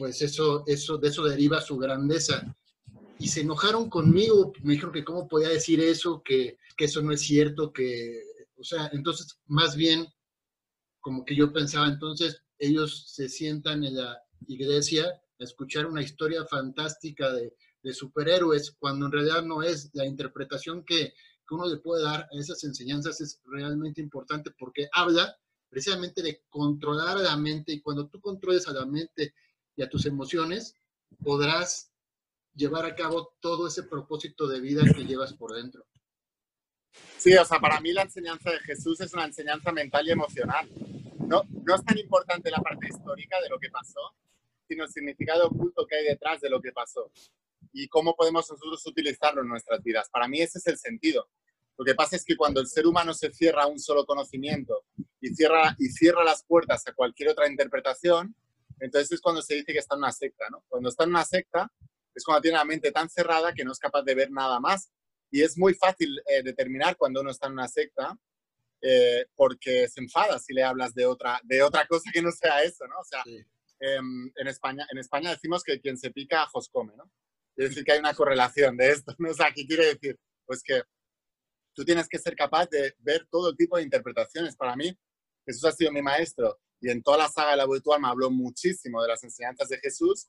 pues 0.00 0.22
eso, 0.22 0.64
eso, 0.66 0.96
de 0.96 1.08
eso 1.08 1.24
deriva 1.24 1.60
su 1.60 1.76
grandeza. 1.76 2.56
Y 3.18 3.28
se 3.28 3.42
enojaron 3.42 3.90
conmigo, 3.90 4.50
me 4.62 4.72
dijeron 4.72 4.94
que 4.94 5.04
cómo 5.04 5.28
podía 5.28 5.50
decir 5.50 5.78
eso, 5.78 6.22
que, 6.24 6.56
que, 6.74 6.86
eso 6.86 7.02
no 7.02 7.12
es 7.12 7.20
cierto, 7.20 7.70
que, 7.70 8.22
o 8.56 8.64
sea, 8.64 8.88
entonces 8.94 9.38
más 9.44 9.76
bien 9.76 10.06
como 11.00 11.22
que 11.22 11.36
yo 11.36 11.52
pensaba, 11.52 11.86
entonces 11.86 12.42
ellos 12.58 13.10
se 13.10 13.28
sientan 13.28 13.84
en 13.84 13.96
la 13.96 14.18
iglesia 14.46 15.04
a 15.38 15.44
escuchar 15.44 15.84
una 15.84 16.00
historia 16.00 16.46
fantástica 16.46 17.30
de, 17.34 17.54
de 17.82 17.92
superhéroes, 17.92 18.70
cuando 18.78 19.04
en 19.04 19.12
realidad 19.12 19.42
no 19.42 19.62
es. 19.62 19.90
La 19.92 20.06
interpretación 20.06 20.82
que, 20.82 21.12
que 21.46 21.54
uno 21.54 21.66
le 21.66 21.76
puede 21.76 22.04
dar 22.04 22.22
a 22.22 22.38
esas 22.38 22.64
enseñanzas 22.64 23.20
es 23.20 23.38
realmente 23.44 24.00
importante 24.00 24.50
porque 24.58 24.88
habla 24.94 25.36
precisamente 25.68 26.22
de 26.22 26.42
controlar 26.48 27.18
a 27.18 27.22
la 27.22 27.36
mente 27.36 27.72
y 27.72 27.82
cuando 27.82 28.08
tú 28.08 28.18
controles 28.18 28.66
a 28.66 28.72
la 28.72 28.86
mente 28.86 29.34
y 29.80 29.82
a 29.82 29.88
tus 29.88 30.04
emociones, 30.04 30.76
podrás 31.24 31.90
llevar 32.54 32.84
a 32.84 32.94
cabo 32.94 33.34
todo 33.40 33.66
ese 33.66 33.82
propósito 33.84 34.46
de 34.46 34.60
vida 34.60 34.82
que 34.94 35.06
llevas 35.06 35.32
por 35.32 35.54
dentro. 35.54 35.86
Sí, 37.16 37.34
o 37.34 37.44
sea, 37.46 37.60
para 37.60 37.80
mí 37.80 37.90
la 37.90 38.02
enseñanza 38.02 38.50
de 38.50 38.58
Jesús 38.60 39.00
es 39.00 39.14
una 39.14 39.24
enseñanza 39.24 39.72
mental 39.72 40.06
y 40.06 40.10
emocional. 40.10 40.68
No, 41.26 41.44
no 41.64 41.74
es 41.74 41.82
tan 41.82 41.96
importante 41.96 42.50
la 42.50 42.58
parte 42.58 42.88
histórica 42.88 43.40
de 43.40 43.48
lo 43.48 43.58
que 43.58 43.70
pasó, 43.70 44.00
sino 44.68 44.84
el 44.84 44.90
significado 44.90 45.46
oculto 45.46 45.86
que 45.86 45.96
hay 45.96 46.04
detrás 46.04 46.42
de 46.42 46.50
lo 46.50 46.60
que 46.60 46.72
pasó 46.72 47.10
y 47.72 47.88
cómo 47.88 48.14
podemos 48.14 48.50
nosotros 48.50 48.86
utilizarlo 48.86 49.40
en 49.40 49.48
nuestras 49.48 49.82
vidas. 49.82 50.10
Para 50.10 50.28
mí 50.28 50.42
ese 50.42 50.58
es 50.58 50.66
el 50.66 50.76
sentido. 50.76 51.26
Lo 51.78 51.86
que 51.86 51.94
pasa 51.94 52.16
es 52.16 52.24
que 52.26 52.36
cuando 52.36 52.60
el 52.60 52.66
ser 52.66 52.86
humano 52.86 53.14
se 53.14 53.32
cierra 53.32 53.62
a 53.62 53.66
un 53.66 53.78
solo 53.78 54.04
conocimiento 54.04 54.84
y 55.22 55.34
cierra, 55.34 55.74
y 55.78 55.88
cierra 55.88 56.22
las 56.22 56.44
puertas 56.44 56.86
a 56.86 56.92
cualquier 56.92 57.30
otra 57.30 57.48
interpretación, 57.48 58.34
entonces 58.80 59.12
es 59.12 59.20
cuando 59.20 59.42
se 59.42 59.54
dice 59.54 59.72
que 59.72 59.78
está 59.78 59.94
en 59.94 60.00
una 60.00 60.12
secta, 60.12 60.46
¿no? 60.50 60.64
Cuando 60.68 60.88
está 60.88 61.04
en 61.04 61.10
una 61.10 61.24
secta, 61.24 61.70
es 62.14 62.24
cuando 62.24 62.42
tiene 62.42 62.58
la 62.58 62.64
mente 62.64 62.90
tan 62.90 63.08
cerrada 63.08 63.52
que 63.52 63.64
no 63.64 63.72
es 63.72 63.78
capaz 63.78 64.02
de 64.02 64.14
ver 64.14 64.30
nada 64.30 64.58
más. 64.58 64.90
Y 65.30 65.42
es 65.42 65.56
muy 65.56 65.74
fácil 65.74 66.20
eh, 66.26 66.42
determinar 66.42 66.96
cuando 66.96 67.20
uno 67.20 67.30
está 67.30 67.46
en 67.46 67.52
una 67.52 67.68
secta 67.68 68.18
eh, 68.82 69.26
porque 69.34 69.88
se 69.88 70.00
enfada 70.00 70.38
si 70.38 70.54
le 70.54 70.62
hablas 70.62 70.94
de 70.94 71.04
otra, 71.04 71.38
de 71.44 71.62
otra 71.62 71.86
cosa 71.86 72.10
que 72.12 72.22
no 72.22 72.32
sea 72.32 72.62
eso, 72.62 72.86
¿no? 72.88 72.98
O 72.98 73.04
sea, 73.04 73.22
sí. 73.24 73.36
eh, 73.80 74.00
en, 74.36 74.46
España, 74.48 74.86
en 74.90 74.98
España 74.98 75.30
decimos 75.30 75.62
que 75.62 75.80
quien 75.80 75.98
se 75.98 76.10
pica, 76.10 76.42
ajos 76.42 76.68
come, 76.72 76.96
¿no? 76.96 77.10
Es 77.56 77.68
decir, 77.70 77.84
que 77.84 77.92
hay 77.92 77.98
una 77.98 78.14
correlación 78.14 78.76
de 78.76 78.90
esto, 78.90 79.14
¿no? 79.18 79.30
O 79.30 79.34
sea, 79.34 79.52
¿qué 79.54 79.66
quiere 79.66 79.86
decir? 79.86 80.18
Pues 80.46 80.62
que 80.62 80.82
tú 81.74 81.84
tienes 81.84 82.08
que 82.08 82.18
ser 82.18 82.34
capaz 82.34 82.68
de 82.70 82.94
ver 82.98 83.26
todo 83.30 83.54
tipo 83.54 83.76
de 83.76 83.82
interpretaciones. 83.82 84.56
Para 84.56 84.74
mí, 84.74 84.98
Jesús 85.46 85.64
ha 85.66 85.72
sido 85.72 85.92
mi 85.92 86.02
maestro 86.02 86.58
y 86.80 86.90
en 86.90 87.02
toda 87.02 87.18
la 87.18 87.28
saga 87.28 87.52
de 87.52 87.56
la 87.58 87.66
virtual 87.66 88.00
me 88.00 88.08
habló 88.08 88.30
muchísimo 88.30 89.02
de 89.02 89.08
las 89.08 89.22
enseñanzas 89.22 89.68
de 89.68 89.78
Jesús, 89.78 90.28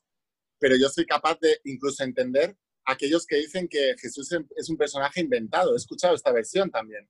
pero 0.58 0.76
yo 0.76 0.88
soy 0.88 1.06
capaz 1.06 1.38
de 1.40 1.60
incluso 1.64 2.04
entender 2.04 2.56
a 2.84 2.92
aquellos 2.92 3.26
que 3.26 3.36
dicen 3.36 3.68
que 3.68 3.94
Jesús 3.98 4.30
es 4.56 4.68
un 4.68 4.76
personaje 4.76 5.20
inventado. 5.20 5.74
He 5.74 5.76
escuchado 5.76 6.14
esta 6.14 6.32
versión 6.32 6.70
también, 6.70 7.08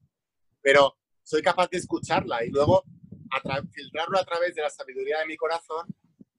pero 0.60 0.96
soy 1.22 1.42
capaz 1.42 1.68
de 1.70 1.78
escucharla 1.78 2.44
y 2.44 2.50
luego 2.50 2.84
filtrarlo 3.72 4.18
a 4.18 4.24
través 4.24 4.54
de 4.54 4.62
la 4.62 4.70
sabiduría 4.70 5.18
de 5.20 5.26
mi 5.26 5.36
corazón 5.36 5.86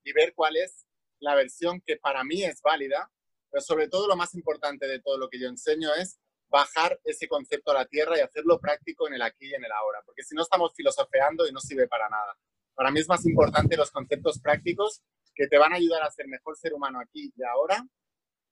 y 0.04 0.14
ver 0.14 0.34
cuál 0.36 0.56
es 0.58 0.86
la 1.20 1.36
versión 1.36 1.82
que 1.82 1.98
para 1.98 2.24
mí 2.24 2.44
es 2.44 2.62
válida, 2.62 3.12
pero 3.50 3.62
sobre 3.62 3.88
todo 3.88 4.08
lo 4.08 4.16
más 4.16 4.34
importante 4.36 4.88
de 4.88 5.00
todo 5.00 5.18
lo 5.18 5.30
que 5.30 5.40
yo 5.40 5.48
enseño 5.48 5.94
es 5.96 6.20
bajar 6.50 7.00
ese 7.04 7.28
concepto 7.28 7.72
a 7.72 7.76
la 7.76 7.86
tierra 7.86 8.18
y 8.18 8.22
hacerlo 8.22 8.60
práctico 8.60 9.08
en 9.08 9.16
el 9.16 9.22
aquí 9.24 9.48
y 9.48 9.54
en 9.56 9.66
el 9.66 9.72
ahora, 9.72 10.02
porque 10.06 10.24
si 10.24 10.36
no 10.36 10.44
estamos 10.44 10.74
filosofeando 10.76 11.48
y 11.48 11.52
no 11.52 11.60
sirve 11.60 11.88
para 11.88 12.10
nada. 12.10 12.38
Para 12.76 12.92
mí 12.92 13.00
es 13.00 13.08
más 13.08 13.26
importante 13.26 13.78
los 13.78 13.92
conceptos 13.92 14.40
prácticos 14.40 15.02
que 15.36 15.48
te 15.48 15.58
van 15.58 15.74
a 15.74 15.78
ayudar 15.78 16.04
a 16.04 16.12
ser 16.12 16.28
mejor 16.28 16.58
ser 16.58 16.74
humano 16.74 17.00
aquí 17.00 17.32
y 17.36 17.44
ahora, 17.44 17.86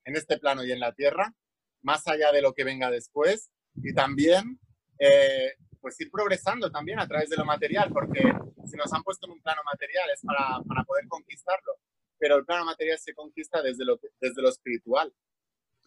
en 0.05 0.15
este 0.15 0.37
plano 0.37 0.63
y 0.63 0.71
en 0.71 0.79
la 0.79 0.93
tierra, 0.93 1.33
más 1.81 2.07
allá 2.07 2.31
de 2.31 2.41
lo 2.41 2.53
que 2.53 2.63
venga 2.63 2.89
después, 2.89 3.51
y 3.75 3.93
también 3.93 4.59
eh, 4.99 5.53
pues 5.79 5.99
ir 5.99 6.11
progresando 6.11 6.71
también 6.71 6.99
a 6.99 7.07
través 7.07 7.29
de 7.29 7.37
lo 7.37 7.45
material, 7.45 7.91
porque 7.91 8.21
si 8.65 8.77
nos 8.77 8.91
han 8.93 9.03
puesto 9.03 9.25
en 9.25 9.33
un 9.33 9.41
plano 9.41 9.61
material 9.65 10.09
es 10.13 10.21
para, 10.21 10.61
para 10.67 10.83
poder 10.83 11.07
conquistarlo, 11.07 11.77
pero 12.17 12.35
el 12.35 12.45
plano 12.45 12.65
material 12.65 12.99
se 12.99 13.13
conquista 13.13 13.61
desde 13.61 13.83
lo, 13.83 13.99
desde 14.19 14.41
lo 14.41 14.49
espiritual. 14.49 15.11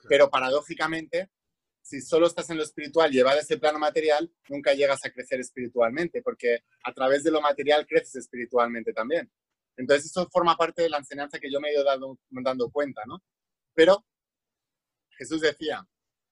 Pero 0.09 0.29
paradójicamente, 0.29 1.31
si 1.85 2.01
solo 2.01 2.27
estás 2.27 2.49
en 2.49 2.57
lo 2.57 2.63
espiritual 2.63 3.13
a 3.27 3.39
ese 3.39 3.59
plano 3.59 3.79
material, 3.79 4.33
nunca 4.49 4.73
llegas 4.73 5.05
a 5.05 5.11
crecer 5.11 5.39
espiritualmente, 5.41 6.23
porque 6.23 6.61
a 6.83 6.95
través 6.95 7.23
de 7.23 7.31
lo 7.31 7.43
material 7.43 7.87
creces 7.87 8.17
espiritualmente 8.17 8.95
también. 8.95 9.31
Entonces 9.77 10.07
eso 10.07 10.27
forma 10.31 10.57
parte 10.57 10.81
de 10.81 10.89
la 10.89 10.97
enseñanza 10.97 11.39
que 11.39 11.53
yo 11.53 11.61
me 11.61 11.69
he 11.69 11.75
ido 11.75 11.85
dando, 11.85 12.19
dando 12.31 12.71
cuenta, 12.71 13.03
¿no? 13.07 13.23
Pero 13.75 14.03
Jesús 15.19 15.43
decía, 15.43 15.87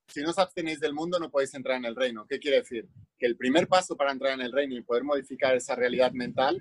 si 0.09 0.23
no 0.23 0.30
os 0.30 0.38
abstenéis 0.38 0.80
del 0.80 0.94
mundo 0.94 1.18
no 1.18 1.30
podéis 1.30 1.52
entrar 1.52 1.76
en 1.76 1.85
el 1.85 1.97
reino. 1.97 2.26
¿Qué 2.26 2.38
quiere 2.38 2.59
decir? 2.59 2.88
Que 3.18 3.26
el 3.26 3.37
primer 3.37 3.68
paso 3.68 3.94
para 3.94 4.11
entrar 4.11 4.32
en 4.32 4.40
el 4.40 4.52
reino 4.52 4.75
y 4.75 4.82
poder 4.82 5.04
modificar 5.04 5.54
esa 5.54 5.75
realidad 5.75 6.12
mental 6.12 6.59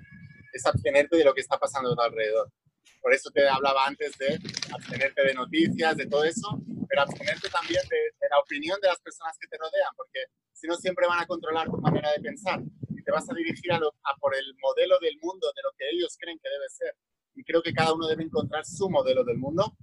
es 0.52 0.66
abstenerte 0.66 1.16
de 1.16 1.24
lo 1.24 1.32
que 1.32 1.40
está 1.40 1.58
pasando 1.58 1.92
a 1.92 1.94
tu 1.94 2.02
alrededor. 2.02 2.52
Por 3.00 3.14
eso 3.14 3.30
te 3.30 3.48
hablaba 3.48 3.86
antes 3.86 4.18
de 4.18 4.38
abstenerte 4.70 5.22
de 5.24 5.34
noticias, 5.34 5.96
de 5.96 6.06
todo 6.06 6.24
eso, 6.24 6.60
pero 6.92 7.08
abstenerte 7.08 7.48
también 7.48 7.80
de, 7.88 8.28
la 8.28 8.38
opinión 8.38 8.78
de 8.82 8.88
las 8.88 9.00
personas 9.00 9.32
que 9.40 9.48
te 9.48 9.56
rodean, 9.56 9.96
porque 9.96 10.28
si 10.52 10.66
no 10.66 10.76
siempre 10.76 11.06
van 11.06 11.20
a 11.20 11.26
controlar 11.26 11.64
tu 11.64 11.78
manera 11.78 12.12
de 12.12 12.20
pensar 12.20 12.60
y 12.60 13.02
te 13.02 13.10
vas 13.10 13.24
a 13.30 13.34
dirigir 13.34 13.72
a, 13.72 13.76
a 13.76 14.16
por 14.20 14.36
el 14.36 14.44
modelo 14.60 14.98
del 15.00 15.16
mundo 15.22 15.48
de 15.56 15.62
lo 15.64 15.72
que 15.72 15.88
ellos 15.88 16.14
creen 16.20 16.38
que 16.38 16.50
debe 16.50 16.68
ser. 16.68 16.94
Y 17.34 17.44
creo 17.44 17.62
que 17.62 17.72
cada 17.72 17.94
uno 17.94 18.06
debe 18.06 18.24
encontrar 18.24 18.66
su 18.66 18.90
modelo 18.90 19.24
del 19.24 19.38
mundo. 19.38 19.74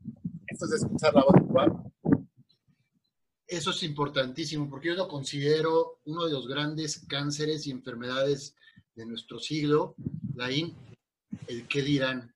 Esto 0.45 0.65
es 0.65 0.83
escuchar 0.83 1.15
la 1.15 1.23
voz 1.23 1.35
igual 1.41 1.89
eso 3.49 3.71
es 3.71 3.81
importantísimo 3.81 4.69
porque 4.69 4.89
yo 4.89 4.93
lo 4.93 5.07
considero 5.07 5.99
uno 6.05 6.25
de 6.25 6.33
los 6.33 6.47
grandes 6.47 7.03
cánceres 7.07 7.65
y 7.65 7.71
enfermedades 7.71 8.55
de 8.93 9.07
nuestro 9.07 9.39
siglo, 9.39 9.95
Laín, 10.35 10.77
el 11.47 11.67
qué 11.67 11.81
dirán, 11.81 12.35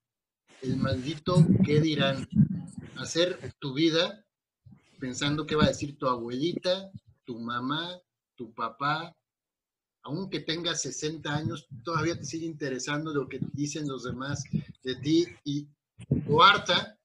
el 0.63 0.77
maldito 0.77 1.45
qué 1.63 1.79
dirán. 1.79 2.27
Hacer 2.95 3.37
tu 3.59 3.75
vida 3.75 4.25
pensando 5.03 5.45
qué 5.45 5.57
va 5.57 5.65
a 5.65 5.67
decir 5.67 5.98
tu 5.98 6.07
abuelita, 6.07 6.89
tu 7.25 7.38
mamá, 7.38 8.00
tu 8.36 8.53
papá, 8.53 9.13
aunque 10.03 10.39
tengas 10.39 10.81
60 10.83 11.29
años, 11.29 11.67
todavía 11.83 12.17
te 12.17 12.24
sigue 12.24 12.45
interesando 12.45 13.13
lo 13.13 13.27
que 13.27 13.38
dicen 13.51 13.86
los 13.86 14.05
demás 14.05 14.45
de 14.81 14.95
ti 14.95 15.27
y 15.43 15.67
cuarta, 16.25 16.98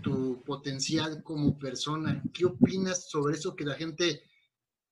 tu 0.00 0.44
potencial 0.44 1.24
como 1.24 1.58
persona. 1.58 2.22
¿Qué 2.32 2.44
opinas 2.44 3.10
sobre 3.10 3.34
eso 3.34 3.56
que 3.56 3.64
la 3.64 3.74
gente 3.74 4.22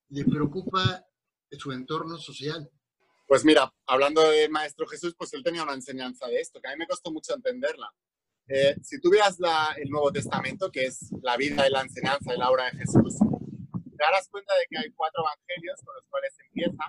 le 0.08 0.24
preocupa 0.24 1.06
su 1.52 1.70
entorno 1.70 2.18
social? 2.18 2.68
Pues 3.28 3.44
mira, 3.44 3.72
hablando 3.86 4.28
de 4.28 4.48
Maestro 4.48 4.84
Jesús, 4.88 5.14
pues 5.16 5.32
él 5.32 5.44
tenía 5.44 5.62
una 5.62 5.74
enseñanza 5.74 6.26
de 6.26 6.40
esto, 6.40 6.60
que 6.60 6.66
a 6.66 6.72
mí 6.72 6.78
me 6.78 6.88
costó 6.88 7.12
mucho 7.12 7.32
entenderla. 7.36 7.88
Eh, 8.52 8.74
si 8.82 9.00
tú 9.00 9.10
veas 9.10 9.38
el 9.76 9.88
Nuevo 9.90 10.10
Testamento, 10.10 10.72
que 10.72 10.86
es 10.86 11.12
la 11.22 11.36
vida 11.36 11.68
y 11.68 11.70
la 11.70 11.82
enseñanza 11.82 12.34
y 12.34 12.36
la 12.36 12.50
obra 12.50 12.64
de 12.64 12.78
Jesús, 12.78 13.14
te 13.16 13.96
darás 13.96 14.28
cuenta 14.28 14.52
de 14.56 14.66
que 14.68 14.76
hay 14.76 14.90
cuatro 14.90 15.22
evangelios 15.22 15.80
con 15.84 15.94
los 15.94 16.04
cuales 16.08 16.34
empieza, 16.40 16.84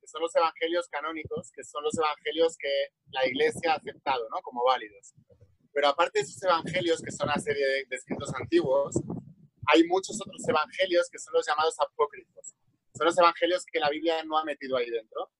que 0.00 0.06
son 0.06 0.22
los 0.22 0.34
evangelios 0.34 0.88
canónicos, 0.88 1.52
que 1.52 1.62
son 1.62 1.84
los 1.84 1.92
evangelios 1.98 2.56
que 2.56 2.88
la 3.10 3.26
iglesia 3.26 3.72
ha 3.72 3.76
aceptado 3.76 4.26
¿no? 4.30 4.40
como 4.40 4.64
válidos. 4.64 5.12
Pero 5.74 5.88
aparte 5.88 6.20
de 6.20 6.22
esos 6.22 6.42
evangelios, 6.42 7.02
que 7.02 7.12
son 7.12 7.28
una 7.28 7.38
serie 7.38 7.66
de, 7.66 7.96
escritos 7.96 8.32
antiguos, 8.34 8.96
hay 9.66 9.84
muchos 9.84 10.18
otros 10.22 10.48
evangelios 10.48 11.10
que 11.10 11.18
son 11.18 11.34
los 11.34 11.46
llamados 11.46 11.78
apócrifos. 11.80 12.54
Son 12.96 13.04
los 13.04 13.18
evangelios 13.18 13.66
que 13.66 13.78
la 13.78 13.90
Biblia 13.90 14.24
no 14.24 14.38
ha 14.38 14.44
metido 14.44 14.78
ahí 14.78 14.88
dentro 14.88 15.30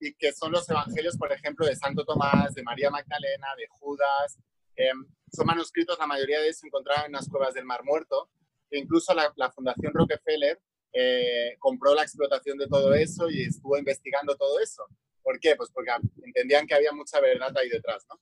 y 0.00 0.14
que 0.14 0.32
son 0.32 0.50
los 0.50 0.68
evangelios, 0.68 1.16
por 1.16 1.30
ejemplo, 1.30 1.64
de 1.64 1.76
Santo 1.76 2.04
Tomás, 2.04 2.54
de 2.54 2.64
María 2.64 2.90
Magdalena, 2.90 3.54
de 3.56 3.68
Judas. 3.68 4.36
Em, 4.76 5.06
son 5.30 5.46
manuscritos, 5.46 5.98
la 5.98 6.06
mayoría 6.06 6.38
de 6.38 6.46
ellos 6.46 6.58
se 6.58 6.66
encontraron 6.66 7.06
en 7.06 7.12
las 7.12 7.28
cuevas 7.28 7.54
del 7.54 7.64
Mar 7.64 7.82
Muerto, 7.84 8.30
e 8.70 8.78
incluso 8.78 9.14
la, 9.14 9.52
Fundación 9.52 9.92
Rockefeller 9.92 10.60
eh, 10.92 11.56
compró 11.58 11.94
la 11.94 12.02
explotación 12.02 12.58
de 12.58 12.68
todo 12.68 12.92
eso 12.94 13.30
y 13.30 13.42
estuvo 13.44 13.76
investigando 13.76 14.36
todo 14.36 14.60
eso. 14.60 14.86
¿Por 15.22 15.38
qué? 15.38 15.56
Pues 15.56 15.70
porque 15.72 15.90
entendían 16.24 16.66
que 16.66 16.74
había 16.74 16.92
mucha 16.92 17.20
verdad 17.20 17.56
ahí 17.56 17.68
detrás, 17.68 18.04
¿no? 18.08 18.18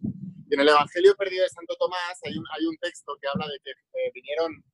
Y 0.51 0.55
en 0.55 0.61
el 0.61 0.69
Evangelio 0.69 1.15
perdido 1.15 1.45
de 1.45 1.49
Santo 1.49 1.77
Tomás 1.77 2.19
hay 2.25 2.37
un, 2.37 2.45
hay 2.51 2.67
un 2.67 2.77
texto 2.79 3.17
que 3.21 3.29
habla 3.29 3.47
de 3.47 3.59
que 3.63 3.71
eh, 3.71 4.11
vinieron 4.13 4.65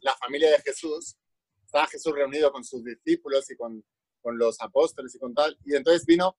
la 0.00 0.16
familia 0.16 0.50
de 0.50 0.60
Jesús, 0.62 1.16
estaba 1.64 1.86
Jesús 1.86 2.12
reunido 2.12 2.50
con 2.50 2.64
sus 2.64 2.84
discípulos 2.84 3.48
y 3.50 3.56
con, 3.56 3.84
con 4.20 4.36
los 4.36 4.60
apóstoles 4.60 5.14
y 5.14 5.18
con 5.18 5.32
tal, 5.34 5.56
y 5.64 5.76
entonces 5.76 6.04
vino 6.04 6.36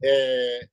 eh, 0.00 0.68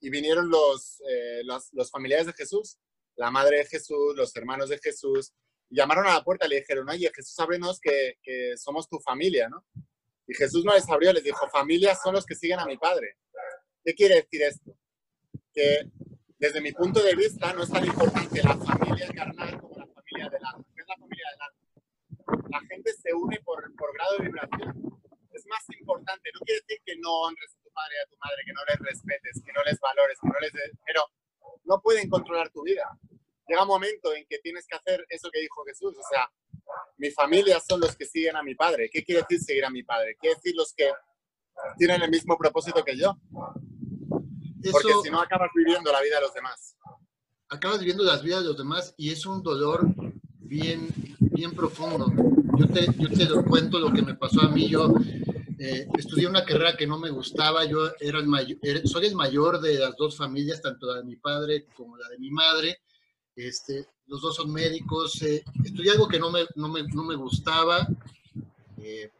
y 0.00 0.10
vinieron 0.10 0.48
los, 0.48 1.00
eh, 1.08 1.42
los, 1.44 1.72
los, 1.72 1.90
familiares 1.90 2.26
de 2.26 2.32
Jesús, 2.32 2.78
la 3.16 3.30
madre 3.30 3.58
de 3.58 3.66
Jesús, 3.66 4.14
los 4.16 4.34
hermanos 4.36 4.68
de 4.68 4.78
Jesús, 4.78 5.32
y 5.70 5.76
llamaron 5.76 6.06
a 6.06 6.14
la 6.14 6.24
puerta 6.24 6.46
y 6.46 6.50
le 6.50 6.60
dijeron, 6.60 6.88
oye, 6.88 7.10
Jesús, 7.14 7.38
ábrenos 7.40 7.80
que, 7.80 8.18
que 8.22 8.56
somos 8.56 8.88
tu 8.88 8.98
familia, 9.00 9.48
¿no? 9.48 9.64
Y 10.26 10.34
Jesús 10.34 10.64
no 10.64 10.74
les 10.74 10.88
abrió, 10.88 11.12
les 11.12 11.24
dijo, 11.24 11.48
familia 11.48 11.94
son 11.94 12.14
los 12.14 12.26
que 12.26 12.34
siguen 12.34 12.60
a 12.60 12.66
mi 12.66 12.76
Padre. 12.76 13.16
¿Qué 13.84 13.94
quiere 13.94 14.16
decir 14.16 14.42
esto? 14.42 14.76
Que 15.52 15.90
desde 16.38 16.60
mi 16.60 16.72
punto 16.72 17.02
de 17.02 17.16
vista, 17.16 17.52
no 17.52 17.62
es 17.62 17.70
tan 17.70 17.84
importante 17.84 18.42
la 18.42 18.56
familia 18.56 19.08
carnal 19.08 19.60
como 19.60 19.76
la 19.76 19.86
familia 19.86 20.28
del 20.28 20.44
alma. 20.44 20.64
¿Qué 20.74 20.82
es 20.82 20.88
la 20.88 20.96
familia 20.96 21.24
del 21.32 21.40
alma? 21.40 22.48
La 22.50 22.60
gente 22.68 22.92
se 22.92 23.12
une 23.12 23.40
por, 23.40 23.74
por 23.74 23.92
grado 23.94 24.16
de 24.18 24.24
vibración. 24.24 25.00
Es 25.32 25.46
más 25.46 25.64
importante, 25.80 26.30
no 26.34 26.40
quiere 26.40 26.60
decir 26.60 26.82
que 26.84 26.96
no 26.96 27.10
honres 27.22 27.57
padre 27.78 27.94
y 27.94 28.02
a 28.02 28.10
tu 28.10 28.16
madre, 28.18 28.42
que 28.44 28.52
no 28.52 28.62
les 28.66 28.78
respetes, 28.90 29.42
que 29.44 29.52
no 29.52 29.62
les 29.62 29.78
valores, 29.78 30.18
que 30.20 30.28
no 30.28 30.38
les... 30.40 30.52
Pero 30.84 31.02
no 31.64 31.80
pueden 31.80 32.08
controlar 32.08 32.50
tu 32.50 32.62
vida. 32.62 32.84
Llega 33.46 33.62
un 33.62 33.68
momento 33.68 34.12
en 34.14 34.26
que 34.28 34.38
tienes 34.38 34.66
que 34.66 34.76
hacer 34.76 35.06
eso 35.08 35.30
que 35.30 35.40
dijo 35.40 35.64
Jesús, 35.64 35.94
o 35.96 36.06
sea, 36.10 36.28
mi 36.98 37.10
familia 37.10 37.60
son 37.60 37.80
los 37.80 37.96
que 37.96 38.04
siguen 38.04 38.36
a 38.36 38.42
mi 38.42 38.54
padre. 38.54 38.90
¿Qué 38.92 39.04
quiere 39.04 39.22
decir 39.22 39.40
seguir 39.40 39.64
a 39.64 39.70
mi 39.70 39.82
padre? 39.82 40.16
Quiere 40.20 40.36
decir 40.36 40.54
los 40.54 40.74
que 40.74 40.90
tienen 41.78 42.02
el 42.02 42.10
mismo 42.10 42.36
propósito 42.36 42.84
que 42.84 42.96
yo. 42.96 43.16
Porque 44.70 44.92
si 45.02 45.10
no 45.10 45.20
acabas 45.20 45.50
viviendo 45.54 45.90
la 45.92 46.02
vida 46.02 46.16
de 46.16 46.22
los 46.22 46.34
demás. 46.34 46.76
Acabas 47.48 47.78
viviendo 47.78 48.04
las 48.04 48.22
vidas 48.22 48.40
de 48.42 48.48
los 48.48 48.58
demás 48.58 48.94
y 48.98 49.10
es 49.10 49.24
un 49.24 49.42
dolor 49.42 49.86
bien, 50.40 50.88
bien 51.20 51.54
profundo. 51.54 52.12
Yo 52.58 52.68
te, 52.68 52.86
yo 52.98 53.08
te 53.08 53.48
cuento 53.48 53.78
lo 53.78 53.92
que 53.92 54.02
me 54.02 54.14
pasó 54.14 54.42
a 54.42 54.48
mí. 54.50 54.68
Yo 54.68 54.92
eh, 55.58 55.86
estudié 55.98 56.26
una 56.26 56.44
carrera 56.44 56.76
que 56.76 56.86
no 56.86 56.98
me 56.98 57.10
gustaba. 57.10 57.64
Yo 57.64 57.90
era 58.00 58.18
el 58.18 58.26
mayor, 58.26 58.58
soy 58.84 59.06
el 59.06 59.14
mayor 59.14 59.60
de 59.60 59.78
las 59.78 59.96
dos 59.96 60.16
familias, 60.16 60.62
tanto 60.62 60.86
la 60.86 60.98
de 60.98 61.04
mi 61.04 61.16
padre 61.16 61.66
como 61.76 61.96
la 61.96 62.08
de 62.08 62.18
mi 62.18 62.30
madre. 62.30 62.78
Este, 63.34 63.86
los 64.06 64.20
dos 64.20 64.36
son 64.36 64.52
médicos. 64.52 65.20
Eh, 65.22 65.44
estudié 65.64 65.92
algo 65.92 66.08
que 66.08 66.18
no 66.18 66.30
me, 66.30 66.46
no 66.56 66.68
me, 66.68 66.82
no 66.84 67.04
me 67.04 67.16
gustaba. 67.16 67.86
Eh, 68.78 69.10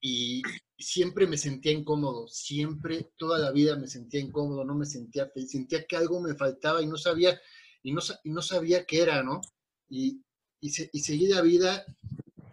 y, 0.00 0.42
siempre 0.84 1.26
me 1.26 1.38
sentía 1.38 1.72
incómodo, 1.72 2.28
siempre, 2.28 3.10
toda 3.16 3.38
la 3.38 3.50
vida 3.52 3.76
me 3.76 3.88
sentía 3.88 4.20
incómodo, 4.20 4.64
no 4.64 4.74
me 4.74 4.84
sentía 4.84 5.28
feliz, 5.28 5.50
sentía 5.50 5.84
que 5.86 5.96
algo 5.96 6.20
me 6.20 6.34
faltaba 6.34 6.82
y 6.82 6.86
no 6.86 6.96
sabía, 6.96 7.40
y 7.82 7.92
no, 7.92 8.00
y 8.22 8.30
no 8.30 8.42
sabía 8.42 8.84
qué 8.84 9.00
era, 9.00 9.22
¿no? 9.22 9.40
Y, 9.88 10.20
y, 10.60 10.70
seguí 10.70 11.28
la 11.28 11.42
vida, 11.42 11.84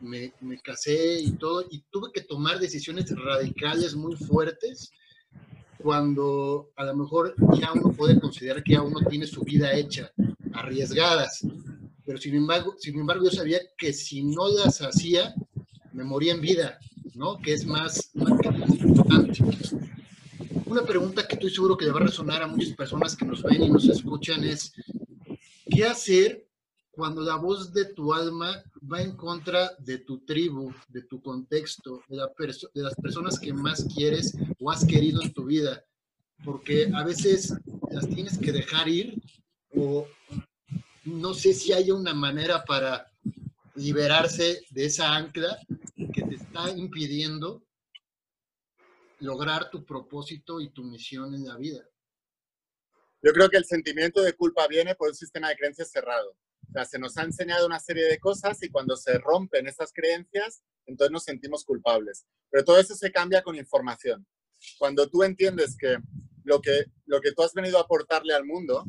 me, 0.02 0.34
me, 0.42 0.60
casé 0.60 1.20
y 1.22 1.32
todo, 1.34 1.66
y 1.70 1.84
tuve 1.92 2.12
que 2.14 2.22
tomar 2.22 2.60
decisiones 2.60 3.10
radicales 3.16 3.96
muy 3.96 4.16
fuertes 4.16 4.92
cuando 5.78 6.72
a 6.76 6.86
lo 6.86 6.96
mejor 6.96 7.36
ya 7.60 7.72
uno 7.74 7.92
puede 7.94 8.20
considerar 8.20 8.64
que 8.64 8.74
ya 8.74 8.82
uno 8.82 9.00
tiene 9.10 9.26
su 9.26 9.42
vida 9.42 9.74
hecha, 9.74 10.12
arriesgadas, 10.54 11.46
pero 12.06 12.18
sin 12.18 12.36
embargo, 12.36 12.76
sin 12.78 13.00
embargo 13.00 13.26
yo 13.26 13.32
sabía 13.32 13.60
que 13.78 13.94
si 13.94 14.24
no 14.24 14.50
las 14.50 14.82
hacía, 14.82 15.34
me 15.94 16.04
moría 16.04 16.34
en 16.34 16.42
vida, 16.42 16.80
¿no? 17.16 17.40
Que 17.40 17.54
es 17.54 17.66
más, 17.66 18.12
importante. 18.14 19.44
una 20.66 20.84
pregunta 20.84 21.28
que 21.28 21.36
estoy 21.36 21.50
seguro 21.50 21.78
que 21.78 21.86
le 21.86 21.92
va 21.92 22.00
a 22.00 22.04
resonar 22.04 22.42
a 22.44 22.48
muchas 22.48 22.74
personas 22.76 23.16
que 23.16 23.26
nos 23.26 23.44
ven 23.44 23.64
y 23.64 23.70
nos 23.70 23.88
escuchan 23.88 24.44
es, 24.44 24.74
¿qué 25.70 25.86
hacer 25.86 26.46
cuando 26.92 27.22
la 27.22 27.36
voz 27.36 27.74
de 27.74 27.86
tu 27.86 28.14
alma 28.14 28.62
va 28.92 29.02
en 29.02 29.16
contra 29.16 29.72
de 29.80 30.00
tu 30.00 30.20
tribu, 30.26 30.74
de 30.90 31.04
tu 31.04 31.22
contexto, 31.22 32.04
de, 32.10 32.18
de, 32.18 32.84
las 32.84 32.96
personas 32.96 33.40
que 33.40 33.54
más 33.54 33.86
quieres 33.96 34.36
o 34.60 34.70
has 34.70 34.86
querido 34.86 35.22
en 35.22 35.34
tu 35.34 35.46
vida? 35.46 35.84
Porque 36.44 36.92
a 36.94 37.04
veces 37.04 37.54
las 37.92 38.08
tienes 38.10 38.38
que 38.38 38.52
dejar 38.52 38.90
ir 38.90 39.22
o 39.74 40.06
no 41.06 41.34
sé 41.34 41.54
si 41.54 41.74
hay 41.74 41.92
una 41.92 42.14
manera 42.14 42.64
para 42.64 43.12
liberarse 43.76 44.62
de 44.70 44.86
esa 44.86 45.16
ancla 45.16 45.58
que 46.14 46.24
te 46.24 46.36
está 46.36 46.70
impidiendo 46.72 47.64
lograr 49.20 49.70
tu 49.70 49.86
propósito 49.86 50.60
y 50.60 50.70
tu 50.70 50.84
misión 50.84 51.34
en 51.34 51.46
la 51.46 51.58
vida. 51.58 51.88
Yo 53.22 53.32
creo 53.34 53.50
que 53.50 53.58
el 53.58 53.66
sentimiento 53.66 54.22
de 54.22 54.34
culpa 54.34 54.68
viene 54.68 54.96
por 54.96 55.10
un 55.10 55.16
sistema 55.16 55.50
de 55.50 55.56
creencias 55.56 55.92
cerrado. 55.92 56.36
Se 56.90 57.00
nos 57.00 57.18
ha 57.18 57.24
enseñado 57.24 57.66
una 57.66 57.80
serie 57.80 58.06
de 58.06 58.20
cosas 58.20 58.62
y 58.64 58.70
cuando 58.70 58.96
se 58.96 59.18
rompen 59.18 59.68
esas 59.68 59.92
creencias, 59.94 60.64
entonces 60.86 61.12
nos 61.12 61.24
sentimos 61.24 61.66
culpables. 61.66 62.26
Pero 62.50 62.64
todo 62.64 62.80
eso 62.80 62.96
se 62.96 63.12
cambia 63.12 63.42
con 63.42 63.56
información. 63.56 64.26
Cuando 64.78 65.10
tú 65.10 65.24
entiendes 65.24 65.76
que 65.78 65.98
lo 66.44 66.62
que, 66.62 66.86
lo 67.06 67.22
que 67.22 67.34
tú 67.34 67.44
has 67.44 67.54
venido 67.54 67.78
a 67.78 67.82
aportarle 67.82 68.34
al 68.34 68.46
mundo 68.46 68.86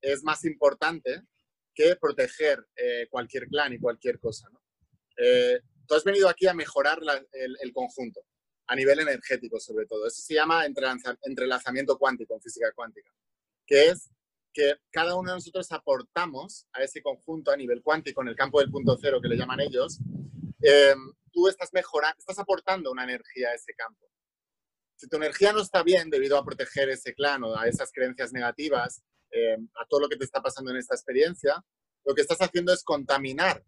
es 0.00 0.22
más 0.22 0.44
importante 0.44 1.22
que 1.74 1.96
proteger 1.96 2.66
eh, 2.76 3.06
cualquier 3.10 3.48
clan 3.48 3.72
y 3.72 3.78
cualquier 3.78 4.18
cosa. 4.18 4.48
Eh, 5.16 5.60
tú 5.86 5.94
has 5.94 6.04
venido 6.04 6.28
aquí 6.28 6.46
a 6.46 6.54
mejorar 6.54 7.00
el, 7.32 7.56
el, 7.60 7.72
conjunto, 7.72 8.22
a 8.66 8.74
nivel 8.74 9.00
energético 9.00 9.60
sobre 9.60 9.86
todo. 9.86 10.06
Eso 10.06 10.22
se 10.22 10.34
llama 10.34 10.64
entrelazamiento 10.66 11.98
cuántico 11.98 12.34
en 12.34 12.40
física 12.40 12.72
cuántica, 12.74 13.10
que 13.66 13.88
es 13.88 14.10
que 14.56 14.74
cada 14.90 15.14
uno 15.16 15.32
de 15.32 15.36
nosotros 15.36 15.70
aportamos 15.70 16.66
a 16.72 16.82
ese 16.82 17.02
conjunto 17.02 17.50
a 17.50 17.56
nivel 17.58 17.82
cuántico, 17.82 18.22
en 18.22 18.28
el 18.28 18.36
campo 18.36 18.58
del 18.58 18.70
punto 18.70 18.96
cero 18.98 19.20
que 19.20 19.28
le 19.28 19.36
llaman 19.36 19.60
ellos, 19.60 19.98
em, 20.62 21.12
tú 21.30 21.46
estás 21.46 21.74
mejorando, 21.74 22.16
estás 22.18 22.38
aportando 22.38 22.90
una 22.90 23.04
energía 23.04 23.50
a 23.50 23.54
ese 23.54 23.74
campo. 23.74 24.10
Si 24.96 25.08
tu 25.08 25.16
energía 25.18 25.52
no 25.52 25.60
está 25.60 25.82
bien 25.82 26.08
debido 26.08 26.38
a 26.38 26.44
proteger 26.44 26.88
ese 26.88 27.12
clan 27.12 27.44
o 27.44 27.54
a 27.54 27.68
esas 27.68 27.92
creencias 27.92 28.32
negativas, 28.32 29.02
em, 29.30 29.68
a 29.74 29.84
todo 29.86 30.00
lo 30.00 30.08
que 30.08 30.16
te 30.16 30.24
está 30.24 30.40
pasando 30.40 30.70
en 30.70 30.78
esta 30.78 30.94
experiencia, 30.94 31.62
lo 32.06 32.14
que 32.14 32.22
estás 32.22 32.40
haciendo 32.40 32.72
es 32.72 32.82
contaminar 32.82 33.62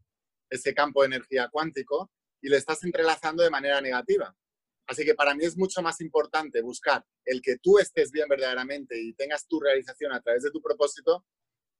ese 0.49 0.73
campo 0.73 1.03
de 1.03 1.09
energía 1.09 1.51
cuántico 1.53 2.11
y 2.41 2.49
le 2.49 2.57
estás 2.57 2.83
entrelazando 2.83 3.43
de 3.43 3.51
manera 3.51 3.83
negativa. 3.83 4.35
Así 4.89 5.05
que 5.05 5.15
para 5.15 5.35
mí 5.35 5.45
es 5.45 5.57
mucho 5.57 5.83
más 5.83 6.01
importante 6.01 6.63
buscar 6.63 7.05
el 7.27 7.43
que 7.43 7.59
tú 7.59 7.79
estés 7.79 8.11
bien 8.11 8.27
verdaderamente 8.27 8.99
y 8.99 9.13
tengas 9.13 9.47
tu 9.47 9.61
realización 9.61 10.13
a 10.13 10.23
través 10.23 10.43
de 10.43 10.51
tu 10.51 10.63
propósito, 10.63 11.27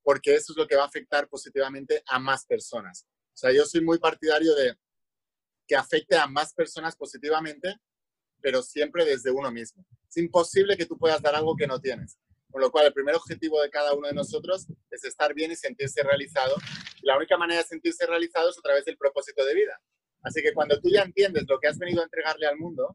porque 0.03 0.35
eso 0.35 0.53
es 0.53 0.59
lo 0.59 0.67
que 0.67 0.77
va 0.77 0.83
a 0.83 0.87
afectar 0.87 1.27
positivamente 1.27 2.03
a 2.07 2.19
más 2.19 2.45
personas. 2.45 3.07
O 3.33 3.37
sea, 3.37 3.51
yo 3.51 3.65
soy 3.65 3.81
muy 3.81 3.99
partidario 3.99 4.55
de 4.55 4.77
que 5.67 5.75
afecte 5.75 6.17
a 6.17 6.27
más 6.27 6.53
personas 6.53 6.97
positivamente, 6.97 7.77
pero 8.43 8.63
siempre 8.63 9.07
desde 9.07 9.31
uno 9.31 9.51
mismo. 9.51 9.87
Es 10.07 10.17
imposible 10.19 10.77
que 10.77 10.87
tú 10.87 10.99
puedas 10.99 11.23
dar 11.23 11.35
algo 11.35 11.57
que 11.57 11.67
no 11.67 11.81
tienes. 11.81 12.19
Con 12.51 12.61
lo 12.61 12.71
cual, 12.71 12.87
el 12.87 12.93
primer 12.93 13.15
objetivo 13.15 13.61
de 13.61 13.71
cada 13.71 13.95
uno 13.95 14.09
de 14.09 14.15
nosotros 14.15 14.67
es 14.91 15.05
estar 15.05 15.35
bien 15.35 15.51
y 15.53 15.57
sentirse 15.57 16.03
realizado. 16.03 16.57
Y 17.03 17.07
la 17.07 17.17
única 17.17 17.37
manera 17.39 17.63
de 17.63 17.67
sentirse 17.67 18.07
realizado 18.07 18.51
es 18.51 18.59
a 18.59 18.63
través 18.63 18.85
del 18.85 18.99
propósito 18.99 19.45
de 19.45 19.55
vida. 19.55 19.81
Así 20.23 20.43
que 20.43 20.53
cuando 20.53 20.81
tú 20.81 20.89
ya 20.91 21.03
entiendes 21.03 21.45
lo 21.49 21.59
que 21.59 21.69
has 21.69 21.79
venido 21.79 22.01
a 22.01 22.05
entregarle 22.05 22.47
al 22.47 22.57
mundo, 22.57 22.93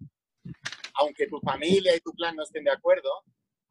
aunque 0.95 1.27
tu 1.27 1.39
familia 1.39 1.95
y 1.95 1.99
tu 1.99 2.11
clan 2.11 2.35
no 2.35 2.43
estén 2.43 2.63
de 2.63 2.71
acuerdo, 2.71 3.09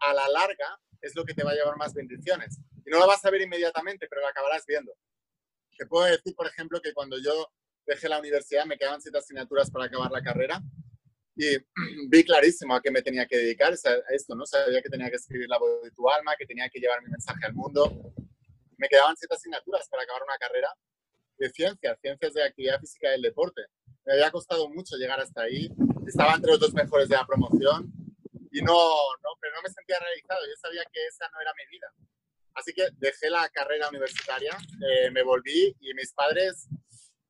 a 0.01 0.15
la 0.15 0.29
larga 0.29 0.81
es 1.01 1.15
lo 1.15 1.25
que 1.25 1.35
te 1.35 1.45
va 1.45 1.51
a 1.51 1.55
llevar 1.55 1.77
más 1.77 1.95
bendiciones. 1.95 2.59
Y 2.85 2.91
no 2.91 2.99
lo 2.99 3.07
vas 3.07 3.25
a 3.25 3.31
ver 3.31 3.43
inmediatamente, 3.43 4.07
pero 4.09 4.23
lo 4.23 4.29
acabarás 4.29 4.65
viendo. 4.67 4.93
Te 5.77 5.87
puedo 5.87 6.07
decir, 6.07 6.35
por 6.35 6.47
ejemplo, 6.47 6.81
que 6.81 6.93
cuando 6.93 7.19
yo 7.19 7.53
dejé 7.87 8.09
la 8.09 8.19
universidad 8.19 8.65
me 8.65 8.79
quedaban 8.79 9.01
ciertas 9.01 9.25
asignaturas 9.25 9.71
para 9.71 9.87
acabar 9.87 10.11
la 10.11 10.23
carrera 10.23 10.63
y 11.37 11.57
vi 12.09 12.25
clarísimo 12.25 12.75
a 12.75 12.83
qué 12.83 12.91
me 12.91 13.03
tenía 13.03 13.27
que 13.27 13.37
dedicar 13.37 13.73
a 13.73 14.15
esto, 14.15 14.35
¿no? 14.35 14.47
Sabía 14.47 14.83
que 14.83 14.89
tenía 14.89 15.11
que 15.11 15.17
escribir 15.17 15.49
la 15.49 15.59
voz 15.59 15.83
de 15.83 15.91
tu 15.91 16.09
alma, 16.09 16.37
que 16.37 16.47
tenía 16.47 16.69
que 16.69 16.79
llevar 16.79 17.03
mi 17.03 17.11
mensaje 17.11 17.45
al 17.47 17.55
mundo. 17.55 18.15
Me 18.77 18.89
quedaban 18.89 19.17
ciertas 19.17 19.39
asignaturas 19.39 19.89
para 19.89 20.03
acabar 20.03 20.23
una 20.23 20.39
carrera 20.39 20.69
de 21.39 21.51
ciencias, 21.51 21.99
ciencias 22.01 22.33
de 22.35 22.45
actividad 22.45 22.81
física 22.81 23.11
del 23.11 23.23
deporte. 23.23 23.63
Me 24.05 24.15
había 24.15 24.31
costado 24.31 24.69
mucho 24.69 24.97
llegar 24.97 25.21
hasta 25.21 25.43
ahí. 25.43 25.71
Estaba 26.07 26.35
entre 26.35 26.53
los 26.53 26.61
dos 26.61 26.75
mejores 26.75 27.09
de 27.09 27.17
la 27.17 27.27
promoción 27.27 27.93
y 28.51 28.61
no, 28.61 28.75
no, 28.75 29.31
pero 29.41 29.55
no 29.55 29.63
me 29.63 29.71
sentía 29.71 29.99
realizado. 29.99 30.41
Yo 30.47 30.55
sabía 30.61 30.83
que 30.93 31.07
esa 31.07 31.29
no 31.33 31.41
era 31.41 31.53
mi 31.55 31.77
vida. 31.77 31.89
Así 32.55 32.73
que 32.75 32.89
dejé 32.99 33.31
la 33.31 33.49
carrera 33.49 33.89
universitaria, 33.89 34.57
eh, 34.87 35.11
me 35.11 35.23
volví 35.23 35.75
y 35.81 35.95
mis 35.95 36.13
padres, 36.13 36.69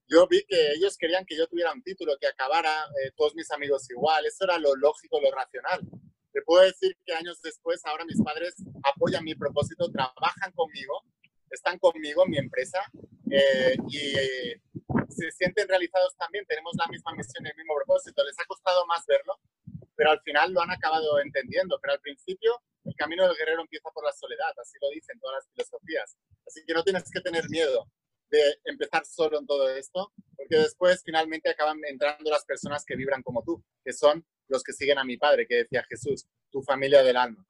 yo 0.09 0.27
vi 0.27 0.45
que 0.49 0.73
ellos 0.73 0.97
querían 0.97 1.25
que 1.25 1.37
yo 1.37 1.47
tuviera 1.47 1.73
un 1.73 1.83
título, 1.83 2.17
que 2.21 2.27
acabara 2.27 2.87
eh, 3.03 3.13
todos 3.17 3.35
mis 3.35 3.51
amigos 3.53 3.89
igual. 3.91 4.27
Eso 4.27 4.45
era 4.45 4.59
lo 4.59 4.75
lógico, 4.75 5.21
lo 5.21 5.31
racional. 5.31 5.81
Te 6.33 6.43
puedo 6.43 6.65
decir 6.65 6.97
que 7.05 7.15
años 7.15 7.41
después, 7.41 7.81
ahora 7.85 8.05
mis 8.05 8.21
padres 8.23 8.55
apoyan 8.83 9.25
mi 9.25 9.35
propósito, 9.35 9.91
trabajan 9.91 10.53
conmigo, 10.55 11.03
están 11.51 11.79
conmigo 11.79 12.25
en 12.25 12.31
mi 12.31 12.39
empresa 12.39 12.83
eh, 13.33 13.77
y 13.89 13.99
eh, 14.19 14.61
se 15.09 15.31
sienten 15.33 15.67
realizados 15.67 16.15
también, 16.17 16.45
tenemos 16.47 16.73
la 16.77 16.87
misma 16.89 17.13
misión 17.15 17.47
y 17.47 17.49
el 17.49 17.57
mismo 17.57 17.75
propósito. 17.77 18.23
Les 18.25 18.39
ha 18.39 18.45
costado 18.45 18.87
más 18.87 19.07
verlo, 19.07 19.41
pero 19.97 20.11
al 20.11 20.21
final 20.21 20.53
lo 20.53 20.61
han 20.61 20.71
acabado 20.71 21.19
entendiendo. 21.21 21.79
Pero 21.81 21.95
al 21.95 22.01
principio 22.01 22.61
el 22.85 22.95
camino 22.95 23.27
del 23.27 23.37
guerrero 23.37 23.63
empieza 23.63 23.89
por 23.91 24.05
la 24.05 24.13
soledad, 24.13 24.53
así 24.61 24.77
lo 24.81 24.91
dicen 24.91 25.19
todas 25.19 25.37
las 25.37 25.49
filosofías. 25.51 26.17
Así 26.47 26.61
que 26.67 26.75
no 26.75 26.83
tienes 26.83 27.11
que 27.11 27.21
tener 27.21 27.49
miedo 27.49 27.89
de 28.31 28.41
empezar 28.65 29.05
solo 29.07 29.39
en 29.39 29.47
todo 29.47 29.69
esto, 29.71 30.13
porque 30.37 30.57
después 30.57 31.03
finalmente 31.05 31.51
acaban 31.51 31.79
entrando 31.87 32.31
las 32.31 32.45
personas 32.45 32.85
que 32.85 32.97
vibran 32.97 33.23
como 33.23 33.43
tú, 33.45 33.63
que 33.85 33.93
son 33.93 34.27
los 34.49 34.63
que 34.63 34.73
siguen 34.73 34.99
a 34.99 35.05
mi 35.05 35.17
padre, 35.17 35.47
que 35.47 35.57
decía 35.57 35.85
Jesús, 35.89 36.27
tu 36.51 36.63
familia 36.63 37.03
del 37.03 37.17
alma. 37.17 37.47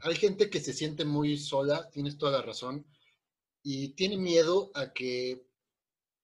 Hay 0.00 0.14
gente 0.14 0.50
que 0.50 0.60
se 0.60 0.74
siente 0.74 1.04
muy 1.04 1.38
sola, 1.38 1.88
tienes 1.90 2.18
toda 2.18 2.32
la 2.32 2.42
razón, 2.42 2.86
y 3.68 3.88
tiene 3.94 4.16
miedo 4.16 4.70
a 4.74 4.92
que 4.92 5.44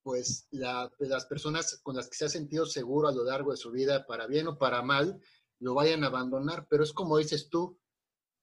pues 0.05 0.47
las 0.53 1.27
personas 1.27 1.81
con 1.83 1.97
las 1.97 2.09
que 2.09 2.15
se 2.15 2.27
ha 2.27 2.29
sentido 2.29 2.67
seguro 2.67 3.09
a 3.09 3.13
lo 3.13 3.25
largo 3.25 3.51
de 3.51 3.57
su 3.57 3.73
vida, 3.73 4.07
para 4.07 4.29
bien 4.29 4.47
o 4.47 4.57
para 4.57 4.81
mal, 4.83 5.21
lo 5.59 5.75
vayan 5.75 6.05
a 6.05 6.07
abandonar. 6.07 6.69
Pero 6.71 6.85
es 6.85 6.93
como 6.93 7.19
dices 7.19 7.49
tú, 7.49 7.81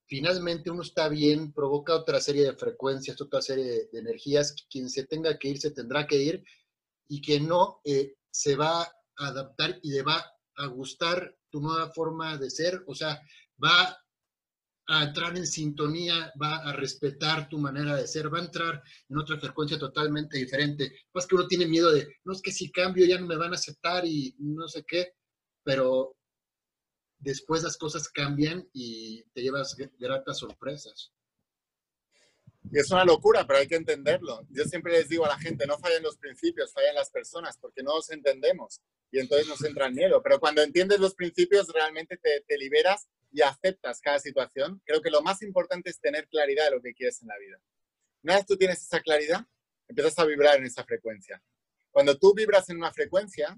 finalmente 0.06 0.70
uno 0.70 0.82
está 0.82 1.08
bien, 1.08 1.54
provoca 1.54 1.96
otra 1.96 2.20
serie 2.20 2.44
de 2.44 2.58
frecuencias, 2.58 3.22
otra 3.22 3.42
serie 3.42 3.88
de, 3.90 4.00
energías. 4.00 4.54
Quien 4.70 4.90
se 4.90 5.06
tenga 5.06 5.40
que 5.40 5.48
ir, 5.48 5.62
se 5.62 5.72
tendrá 5.72 6.06
que 6.06 6.22
ir. 6.22 6.44
Y 7.08 7.22
quien 7.22 7.48
no, 7.48 7.80
eh, 7.86 8.16
se 8.30 8.58
va 8.58 8.82
a 8.82 8.92
adaptar 9.16 9.80
y 9.82 9.92
le 9.92 10.04
va 10.04 10.26
a 10.58 10.66
gustar 10.66 11.38
tu 11.50 11.62
nueva 11.62 11.90
forma 11.94 12.38
de 12.38 12.50
ser. 12.50 12.84
O 12.86 12.94
sea, 12.94 13.22
va 13.64 13.98
a 14.92 15.04
entrar 15.04 15.38
en 15.38 15.46
sintonía, 15.46 16.34
va 16.42 16.58
a 16.58 16.74
respetar 16.74 17.48
tu 17.48 17.60
manera 17.60 17.96
de 17.96 18.08
ser, 18.08 18.34
va 18.34 18.40
a 18.40 18.46
entrar 18.46 18.82
en 19.08 19.18
otra 19.20 19.40
frecuencia 19.40 19.78
totalmente 19.78 20.38
diferente. 20.38 20.92
Más 21.14 21.28
que 21.28 21.36
uno 21.36 21.48
tiene 21.48 21.68
miedo 21.68 21.92
de, 21.92 22.08
no 22.26 22.34
es 22.34 22.42
que 22.42 22.52
si 22.52 22.72
cambio 22.72 23.06
ya 23.06 23.20
no 23.20 23.28
me 23.28 23.38
van 23.38 23.52
a 23.52 23.56
aceptar 23.56 24.04
y 24.06 24.36
no 24.40 24.68
sé 24.68 24.84
qué, 24.88 25.14
pero 25.64 26.16
después 27.20 27.62
las 27.62 27.78
cosas 27.78 28.10
cambian 28.10 28.68
y 28.74 29.22
te 29.32 29.44
llevas 29.44 29.76
gratas 30.00 30.40
sorpresas. 30.40 31.12
Y 32.72 32.80
es 32.80 32.92
una 32.92 33.06
locura, 33.06 33.48
pero 33.48 33.60
hay 33.60 33.68
que 33.68 33.76
entenderlo. 33.76 34.46
Yo 34.50 34.64
siempre 34.66 34.92
les 34.92 35.10
digo 35.10 35.26
a 35.26 35.30
la 35.30 35.40
gente, 35.40 35.66
no 35.66 35.78
fallen 35.80 36.04
los 36.04 36.18
principios, 36.18 36.74
fallan 36.74 36.96
las 36.96 37.10
personas, 37.10 37.58
porque 37.58 37.82
no 37.82 37.96
los 37.96 38.10
entendemos 38.12 38.82
y 39.12 39.20
entonces 39.20 39.48
nos 39.48 39.64
entra 39.64 39.88
el 39.88 39.94
miedo. 39.94 40.22
Pero 40.22 40.40
cuando 40.40 40.62
entiendes 40.62 41.00
los 41.00 41.16
principios, 41.16 41.68
realmente 41.74 42.18
te, 42.18 42.42
te 42.48 42.58
liberas 42.58 43.08
y 43.32 43.42
aceptas 43.42 44.02
cada 44.02 44.20
situación, 44.20 44.82
creo 44.86 45.02
que 45.02 45.10
lo 45.10 45.22
más 45.22 45.42
importante 45.42 45.90
es 45.90 46.00
tener 46.00 46.28
claridad 46.28 46.66
de 46.66 46.76
lo 46.76 46.82
que 46.82 46.94
quieres 46.94 47.22
en 47.22 47.28
la 47.28 47.38
vida. 47.38 47.60
Una 48.24 48.36
vez 48.36 48.46
tú 48.46 48.58
tienes 48.58 48.82
esa 48.82 49.02
claridad, 49.02 49.46
empiezas 49.88 50.18
a 50.20 50.26
vibrar 50.26 50.58
en 50.58 50.66
esa 50.66 50.84
frecuencia. 50.84 51.42
Cuando 51.92 52.18
tú 52.18 52.34
vibras 52.34 52.70
en 52.70 52.78
una 52.78 52.92
frecuencia, 52.92 53.58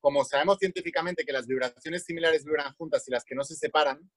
como 0.00 0.24
sabemos 0.24 0.58
científicamente 0.58 1.24
que 1.24 1.32
las 1.32 1.46
vibraciones 1.46 2.04
similares 2.04 2.44
vibran 2.44 2.74
juntas 2.74 3.06
y 3.08 3.10
las 3.10 3.24
que 3.24 3.34
no 3.34 3.44
se 3.44 3.54
separan, 3.54 4.10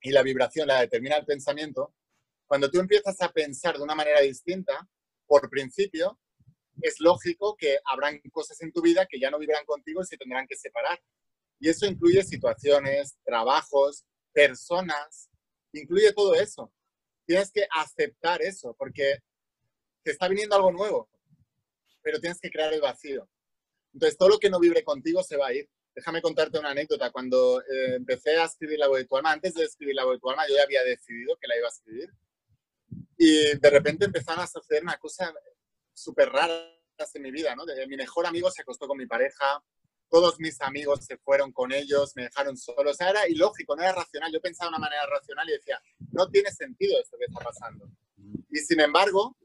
y 0.00 0.10
la 0.10 0.22
vibración 0.22 0.68
la 0.68 0.80
determina 0.80 1.16
el 1.16 1.24
pensamiento, 1.24 1.94
cuando 2.54 2.70
tú 2.70 2.78
empiezas 2.78 3.20
a 3.20 3.32
pensar 3.32 3.76
de 3.76 3.82
una 3.82 3.96
manera 3.96 4.20
distinta, 4.20 4.88
por 5.26 5.50
principio, 5.50 6.20
es 6.82 7.00
lógico 7.00 7.56
que 7.56 7.78
habrán 7.84 8.20
cosas 8.30 8.60
en 8.60 8.70
tu 8.70 8.80
vida 8.80 9.06
que 9.10 9.18
ya 9.18 9.28
no 9.28 9.40
vibran 9.40 9.64
contigo 9.64 10.02
y 10.02 10.04
se 10.04 10.16
tendrán 10.16 10.46
que 10.46 10.54
separar. 10.54 11.02
Y 11.58 11.68
eso 11.68 11.84
incluye 11.84 12.22
situaciones, 12.22 13.18
trabajos, 13.24 14.04
personas, 14.32 15.28
incluye 15.72 16.12
todo 16.12 16.36
eso. 16.36 16.72
Tienes 17.26 17.50
que 17.50 17.66
aceptar 17.74 18.40
eso 18.40 18.72
porque 18.78 19.18
te 20.04 20.12
está 20.12 20.28
viniendo 20.28 20.54
algo 20.54 20.70
nuevo, 20.70 21.10
pero 22.02 22.20
tienes 22.20 22.38
que 22.38 22.52
crear 22.52 22.72
el 22.72 22.80
vacío. 22.80 23.28
Entonces, 23.92 24.16
todo 24.16 24.28
lo 24.28 24.38
que 24.38 24.48
no 24.48 24.60
vibre 24.60 24.84
contigo 24.84 25.24
se 25.24 25.36
va 25.36 25.48
a 25.48 25.54
ir. 25.54 25.68
déjame 25.92 26.22
contarte 26.22 26.60
una 26.60 26.70
anécdota. 26.70 27.10
Cuando 27.10 27.62
eh, 27.62 27.96
empecé 27.96 28.36
a 28.36 28.44
escribir 28.44 28.78
La 28.78 28.86
voz 28.86 28.98
de 28.98 29.06
tu 29.06 29.16
alma, 29.16 29.32
antes 29.32 29.54
de 29.54 29.64
escribir 29.64 29.96
La 29.96 30.04
voz 30.04 30.14
de 30.14 30.20
tu 30.20 30.30
alma, 30.30 30.46
yo 30.48 30.54
ya 30.54 30.62
había 30.62 30.84
decidido 30.84 31.36
que 31.40 31.48
la 31.48 31.56
iba 31.56 31.66
a 31.66 31.70
escribir. 31.70 32.14
Y 33.16 33.56
de 33.58 33.70
repente 33.70 34.04
empezaron 34.04 34.42
a 34.42 34.46
suceder 34.46 34.82
una 34.82 34.98
cosa 34.98 35.32
súper 35.92 36.30
rara 36.30 36.54
en 37.14 37.22
mi 37.22 37.30
vida, 37.30 37.54
¿no? 37.56 37.64
mi 37.88 37.96
mejor 37.96 38.26
amigo 38.26 38.50
se 38.50 38.62
acostó 38.62 38.86
con 38.86 38.96
mi 38.96 39.06
pareja, 39.06 39.62
todos 40.08 40.38
mis 40.38 40.60
amigos 40.60 41.04
se 41.04 41.16
fueron 41.18 41.50
con 41.52 41.72
ellos, 41.72 42.12
me 42.14 42.24
dejaron 42.24 42.56
solo. 42.56 42.90
O 42.90 42.94
sea, 42.94 43.10
era 43.10 43.28
ilógico, 43.28 43.74
no 43.74 43.82
era 43.82 43.92
racional. 43.92 44.32
Yo 44.32 44.40
pensaba 44.40 44.70
de 44.70 44.76
una 44.76 44.86
manera 44.86 45.06
racional 45.06 45.48
y 45.48 45.52
decía, 45.52 45.80
no 46.12 46.28
tiene 46.28 46.52
sentido 46.52 47.00
esto 47.00 47.16
que 47.18 47.24
está 47.24 47.40
pasando. 47.40 47.88
Y 48.50 48.58
sin 48.58 48.80
embargo, 48.80 49.36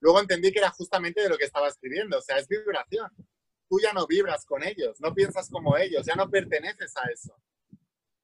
luego 0.00 0.20
entendí 0.20 0.50
que 0.50 0.58
era 0.58 0.70
justamente 0.70 1.20
de 1.20 1.28
lo 1.28 1.38
que 1.38 1.44
estaba 1.44 1.68
escribiendo. 1.68 2.18
O 2.18 2.22
sea, 2.22 2.38
es 2.38 2.48
vibración. 2.48 3.10
Tú 3.68 3.78
ya 3.80 3.92
no 3.92 4.06
vibras 4.06 4.44
con 4.44 4.64
ellos, 4.64 5.00
no 5.00 5.14
piensas 5.14 5.48
como 5.50 5.76
ellos, 5.76 6.04
ya 6.04 6.14
no 6.14 6.28
perteneces 6.28 6.96
a 6.96 7.08
eso. 7.12 7.40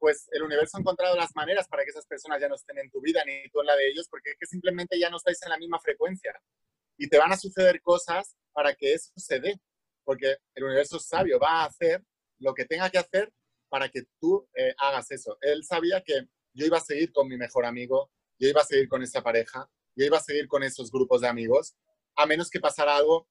Pues 0.05 0.29
el 0.33 0.43
universo 0.43 0.77
ha 0.77 0.81
encontrado 0.81 1.17
las 1.17 1.35
maneras 1.35 1.67
para 1.67 1.83
que 1.83 1.89
esas 1.89 2.05
personas 2.05 2.39
ya 2.39 2.47
no 2.47 2.57
estén 2.57 2.77
en 2.77 2.91
tu 2.91 3.01
vida 3.01 3.25
ni 3.25 3.49
tú 3.49 3.63
en 3.63 3.67
la 3.69 3.75
de 3.75 3.89
ellos, 3.89 4.07
porque 4.11 4.33
es 4.33 4.37
que 4.39 4.45
simplemente 4.45 4.99
ya 4.99 5.09
no 5.09 5.17
estáis 5.17 5.43
en 5.45 5.49
la 5.49 5.57
misma 5.57 5.81
frecuencia. 5.81 6.39
Y 6.99 7.09
te 7.09 7.17
van 7.17 7.33
a 7.33 7.39
suceder 7.39 7.81
cosas 7.81 8.37
para 8.53 8.75
que 8.75 8.93
eso 8.93 9.11
se 9.17 9.41
dé 9.41 9.59
porque 10.05 10.37
el 10.57 10.65
universo 10.65 10.99
sabio 10.99 11.39
va 11.41 11.63
a 11.63 11.65
hacer 11.65 12.05
lo 12.39 12.53
que 12.53 12.67
tenga 12.67 12.91
que 12.91 12.99
hacer 12.99 13.33
para 13.71 13.89
que 13.89 14.03
tú 14.21 14.47
eh, 14.55 14.75
hagas 14.77 15.11
eso. 15.11 15.39
Él 15.41 15.65
sabía 15.65 16.03
que 16.03 16.27
yo 16.53 16.67
iba 16.67 16.77
a 16.77 16.83
seguir 16.83 17.11
con 17.11 17.27
mi 17.27 17.39
mejor 17.39 17.65
amigo, 17.65 18.11
yo 18.39 18.47
iba 18.47 18.61
a 18.61 18.67
seguir 18.67 18.91
con 18.91 19.03
esa 19.03 19.23
pareja, 19.23 19.71
yo 19.97 20.05
iba 20.05 20.19
a 20.19 20.23
seguir 20.23 20.49
con 20.49 20.63
esos 20.65 20.91
grupos 20.91 21.23
de 21.23 21.29
amigos, 21.29 21.77
a 22.15 22.27
menos 22.27 22.51
que 22.51 22.61
pasara 22.61 22.95
algo 22.95 23.27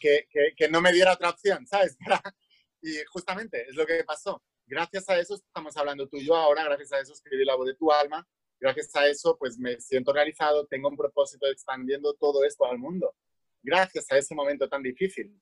que, 0.00 0.26
que, 0.56 0.68
no 0.68 0.80
me 0.80 0.92
diera 0.92 1.12
otra 1.12 1.30
opción, 1.30 1.64
¿sabes? 1.64 1.96
y 2.82 2.96
justamente 3.12 3.68
es 3.68 3.76
lo 3.76 3.86
que 3.86 4.02
pasó. 4.02 4.42
Gracias 4.68 5.08
a 5.08 5.18
eso 5.18 5.34
estamos 5.34 5.76
hablando 5.76 6.08
tú 6.08 6.18
y 6.18 6.26
yo 6.26 6.36
ahora, 6.36 6.64
gracias 6.64 6.92
a 6.92 7.00
eso 7.00 7.12
escribí 7.12 7.44
la 7.44 7.56
voz 7.56 7.66
de 7.66 7.74
tu 7.74 7.90
alma, 7.90 8.26
gracias 8.60 8.94
a 8.94 9.06
eso 9.06 9.36
pues 9.38 9.58
me 9.58 9.80
siento 9.80 10.12
realizado, 10.12 10.66
tengo 10.66 10.88
un 10.88 10.96
propósito 10.96 11.46
de 11.46 11.52
expandiendo 11.52 12.14
todo 12.14 12.44
esto 12.44 12.64
al 12.66 12.78
mundo. 12.78 13.14
Gracias 13.62 14.06
a 14.12 14.18
ese 14.18 14.34
momento 14.34 14.68
tan 14.68 14.82
difícil 14.82 15.34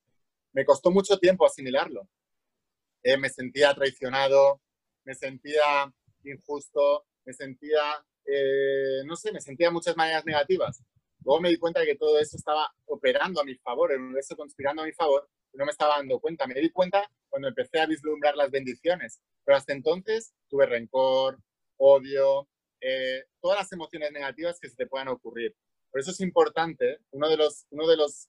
me 0.57 0.65
costó 0.65 0.91
mucho 0.91 1.19
tiempo 1.19 1.45
asimilarlo. 1.45 2.09
Eh, 3.03 3.19
me 3.19 3.29
sentía 3.29 3.75
traicionado, 3.75 4.63
me 5.05 5.15
sentía 5.15 5.93
injusto, 6.25 7.05
me 7.27 7.35
sentía, 7.35 8.03
eh, 8.25 9.03
no 9.05 9.17
sé, 9.17 9.33
me 9.33 9.41
sentía 9.43 9.71
muchas 9.71 9.95
maneras 9.99 10.25
negativas. 10.25 10.83
Luego 11.23 11.43
me 11.43 11.51
di 11.51 11.59
cuenta 11.59 11.81
de 11.81 11.87
que 11.87 11.97
todo 11.97 12.19
eso 12.19 12.39
estaba 12.39 12.73
operando 12.87 13.39
a 13.39 13.45
mi 13.45 13.55
favor, 13.57 13.93
el 13.93 14.01
universo 14.01 14.35
conspirando 14.35 14.81
a 14.81 14.87
mi 14.87 14.93
favor, 14.93 15.29
no 15.57 15.65
me 15.65 15.73
estaba 15.73 15.97
dando 15.97 16.21
cuenta. 16.21 16.47
Me 16.47 16.55
di 16.55 16.71
cuenta 16.71 17.11
cuando 17.29 17.49
empecé 17.49 17.81
a 17.81 17.87
vislumbrar 17.87 18.37
las 18.37 18.51
bendiciones, 18.51 19.21
pero 19.45 19.57
hasta 19.57 19.73
entonces 19.73 20.35
tuve 20.49 20.67
rencor, 20.67 21.39
odio, 21.77 22.49
eh, 22.81 23.25
todas 23.41 23.59
las 23.59 23.73
emociones 23.73 24.13
negativas 24.13 24.59
que 24.61 24.69
se 24.69 24.77
te 24.77 24.87
puedan 24.87 25.09
ocurrir. 25.09 25.55
Por 25.91 26.01
eso 26.01 26.11
es 26.11 26.21
importante, 26.21 26.99
uno 27.11 27.29
de 27.29 27.37
los, 27.37 27.67
uno 27.71 27.87
de 27.87 27.97
los 27.97 28.29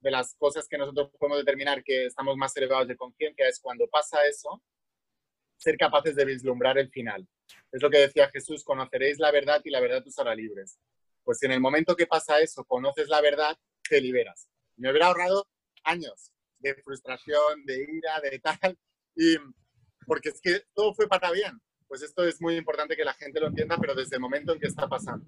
de 0.00 0.10
las 0.10 0.34
cosas 0.34 0.68
que 0.68 0.76
nosotros 0.76 1.10
podemos 1.18 1.38
determinar 1.38 1.82
que 1.82 2.04
estamos 2.06 2.36
más 2.36 2.54
elevados 2.58 2.86
de 2.86 2.96
conciencia 2.96 3.48
es 3.48 3.58
cuando 3.58 3.88
pasa 3.88 4.18
eso, 4.26 4.62
ser 5.56 5.78
capaces 5.78 6.14
de 6.14 6.26
vislumbrar 6.26 6.76
el 6.76 6.90
final. 6.90 7.26
Es 7.72 7.80
lo 7.80 7.88
que 7.88 7.98
decía 7.98 8.28
Jesús, 8.28 8.64
conoceréis 8.64 9.18
la 9.18 9.30
verdad 9.30 9.62
y 9.64 9.70
la 9.70 9.80
verdad 9.80 10.06
os 10.06 10.18
hará 10.18 10.34
libres. 10.34 10.78
Pues 11.22 11.38
si 11.38 11.46
en 11.46 11.52
el 11.52 11.60
momento 11.60 11.96
que 11.96 12.06
pasa 12.06 12.38
eso, 12.40 12.64
conoces 12.66 13.08
la 13.08 13.22
verdad, 13.22 13.56
te 13.88 13.98
liberas. 13.98 14.46
Me 14.76 14.90
hubiera 14.90 15.06
ahorrado 15.06 15.48
años 15.84 16.33
de 16.72 16.82
frustración, 16.82 17.64
de 17.64 17.82
ira, 17.82 18.20
de 18.20 18.38
tal, 18.38 18.78
y 19.16 19.36
porque 20.06 20.30
es 20.30 20.40
que 20.40 20.62
todo 20.74 20.94
fue 20.94 21.06
para 21.06 21.30
bien. 21.30 21.60
Pues 21.86 22.02
esto 22.02 22.24
es 22.24 22.40
muy 22.40 22.56
importante 22.56 22.96
que 22.96 23.04
la 23.04 23.14
gente 23.14 23.40
lo 23.40 23.48
entienda, 23.48 23.76
pero 23.80 23.94
desde 23.94 24.16
el 24.16 24.22
momento 24.22 24.52
en 24.52 24.58
que 24.58 24.66
está 24.66 24.88
pasando. 24.88 25.24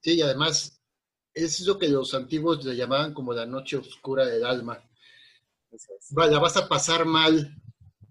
Sí, 0.00 0.14
y 0.14 0.22
además 0.22 0.80
es 1.34 1.60
lo 1.66 1.78
que 1.78 1.88
los 1.88 2.14
antiguos 2.14 2.64
le 2.64 2.76
llamaban 2.76 3.12
como 3.12 3.32
la 3.32 3.46
noche 3.46 3.76
oscura 3.76 4.24
del 4.24 4.44
alma. 4.44 4.82
Vaya, 6.10 6.38
vas 6.38 6.56
a 6.56 6.68
pasar 6.68 7.04
mal 7.04 7.54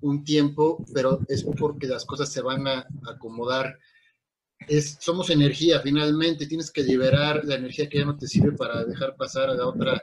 un 0.02 0.24
tiempo, 0.24 0.86
pero 0.94 1.20
es 1.28 1.44
porque 1.44 1.88
las 1.88 2.06
cosas 2.06 2.32
se 2.32 2.42
van 2.42 2.68
a 2.68 2.86
acomodar. 3.08 3.80
Es, 4.68 4.98
somos 5.00 5.30
energía, 5.30 5.80
finalmente, 5.82 6.46
tienes 6.46 6.72
que 6.72 6.84
liberar 6.84 7.44
la 7.46 7.56
energía 7.56 7.90
que 7.90 8.00
ya 8.00 8.06
no 8.06 8.18
te 8.18 8.28
sirve 8.28 8.52
para 8.52 8.84
dejar 8.86 9.16
pasar 9.16 9.50
a 9.50 9.56
la 9.56 9.68
otra 9.68 10.02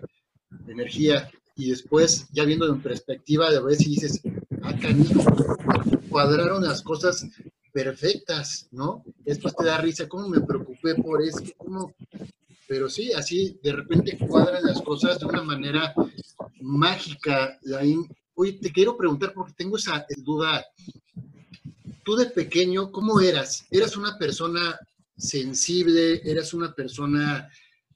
energía. 0.67 1.31
Y 1.57 1.71
después, 1.71 2.29
ya 2.33 2.45
viendo 2.45 2.69
en 2.69 2.83
perspectiva, 2.83 3.51
lo 3.51 3.65
ves 3.65 3.81
y 3.81 3.91
dices, 3.91 4.21
ah, 4.63 4.79
canijo, 4.79 5.25
cuadraron 6.09 6.63
las 6.63 6.83
cosas 6.83 7.27
perfectas, 7.73 8.69
¿no? 8.71 9.03
Después 9.25 9.57
te 9.57 9.65
da 9.65 9.79
risa, 9.79 10.09
¿cómo 10.09 10.29
me 10.29 10.41
preocupé 10.41 10.95
por 10.95 11.23
eso? 11.23 11.41
¿Cómo 11.57 11.95
pero 12.67 12.89
sí, 12.89 13.13
así 13.13 13.59
de 13.63 13.73
repente 13.73 14.19
cuadran 14.19 14.65
las 14.65 14.83
cosas 14.83 15.19
de 15.21 15.27
una 15.27 15.43
manera 15.43 15.95
mágica. 16.61 17.59
Oye, 18.35 18.55
te 18.55 18.73
quiero 18.73 18.97
preguntar 18.97 19.33
porque 19.33 19.55
tengo 19.57 19.77
esa 19.77 20.05
duda. 20.19 20.65
Tú 22.05 22.17
de 22.17 22.27
pequeño, 22.27 22.91
¿cómo 22.91 23.21
eras? 23.21 23.67
¿Eras 23.71 23.97
una 23.97 24.19
persona 24.19 24.79
sensible? 25.17 26.21
¿Eras 26.25 26.55
una 26.55 26.73
persona 26.73 27.49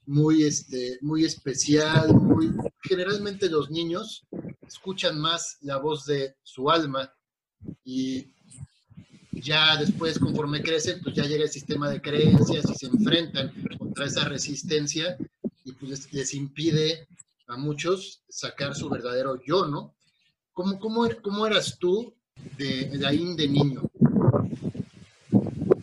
muy, 0.05 0.43
este, 0.43 0.97
muy 1.01 1.25
especial? 1.25 2.13
Muy... 2.13 2.53
Generalmente 2.83 3.49
los 3.49 3.69
niños 3.69 4.25
escuchan 4.67 5.19
más 5.19 5.57
la 5.61 5.77
voz 5.77 6.05
de 6.05 6.35
su 6.43 6.69
alma 6.69 7.13
y 7.83 8.31
ya 9.31 9.77
después, 9.77 10.19
conforme 10.19 10.61
crecen, 10.61 11.01
pues 11.01 11.15
ya 11.15 11.23
llega 11.23 11.43
el 11.43 11.49
sistema 11.49 11.89
de 11.89 12.01
creencias 12.01 12.69
y 12.69 12.75
se 12.75 12.87
enfrentan 12.87 13.51
contra 13.77 14.05
esa 14.05 14.25
resistencia 14.25 15.17
y 15.65 15.71
pues 15.73 16.11
les, 16.13 16.33
impide 16.33 17.07
a 17.47 17.57
muchos 17.57 18.23
sacar 18.29 18.75
su 18.75 18.89
verdadero 18.89 19.41
yo, 19.43 19.67
¿no? 19.67 19.95
¿Cómo, 20.53 20.79
cómo, 20.79 21.05
er, 21.05 21.21
cómo 21.21 21.47
eras 21.47 21.77
tú 21.79 22.13
de, 22.57 22.85
de 22.85 23.07
ahí 23.07 23.35
de 23.35 23.47
niño? 23.47 23.81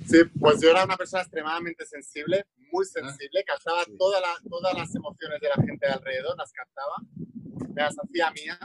Sí, 0.07 0.19
pues 0.39 0.61
yo 0.61 0.71
era 0.71 0.85
una 0.85 0.97
persona 0.97 1.23
extremadamente 1.23 1.85
sensible, 1.85 2.47
muy 2.73 2.85
ah, 2.85 3.01
sensible, 3.01 3.45
captaba 3.45 3.85
todas 3.99 4.23
las 4.75 4.95
emociones 4.95 5.41
de 5.41 5.49
la 5.49 5.55
gente 5.55 5.87
de 5.87 5.93
alrededor, 5.93 6.37
las 6.37 6.53
captaba, 6.53 6.97
me 7.75 7.83
las 7.83 7.97
hacía 7.99 8.31
mía, 8.31 8.59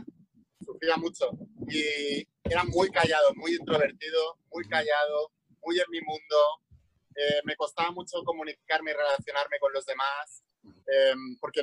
sufría 0.63 0.97
mucho 0.97 1.31
y 1.69 2.27
era 2.43 2.63
muy 2.63 2.89
callado, 2.89 3.33
muy 3.35 3.55
introvertido, 3.55 4.39
muy 4.51 4.65
callado, 4.65 5.31
muy 5.61 5.79
en 5.79 5.85
mi 5.89 6.01
mundo. 6.01 6.35
Eh, 7.15 7.41
me 7.45 7.55
costaba 7.55 7.91
mucho 7.91 8.23
comunicarme 8.23 8.91
y 8.91 8.93
relacionarme 8.93 9.59
con 9.59 9.71
los 9.71 9.85
demás, 9.85 10.43
em, 10.87 11.37
porque 11.39 11.61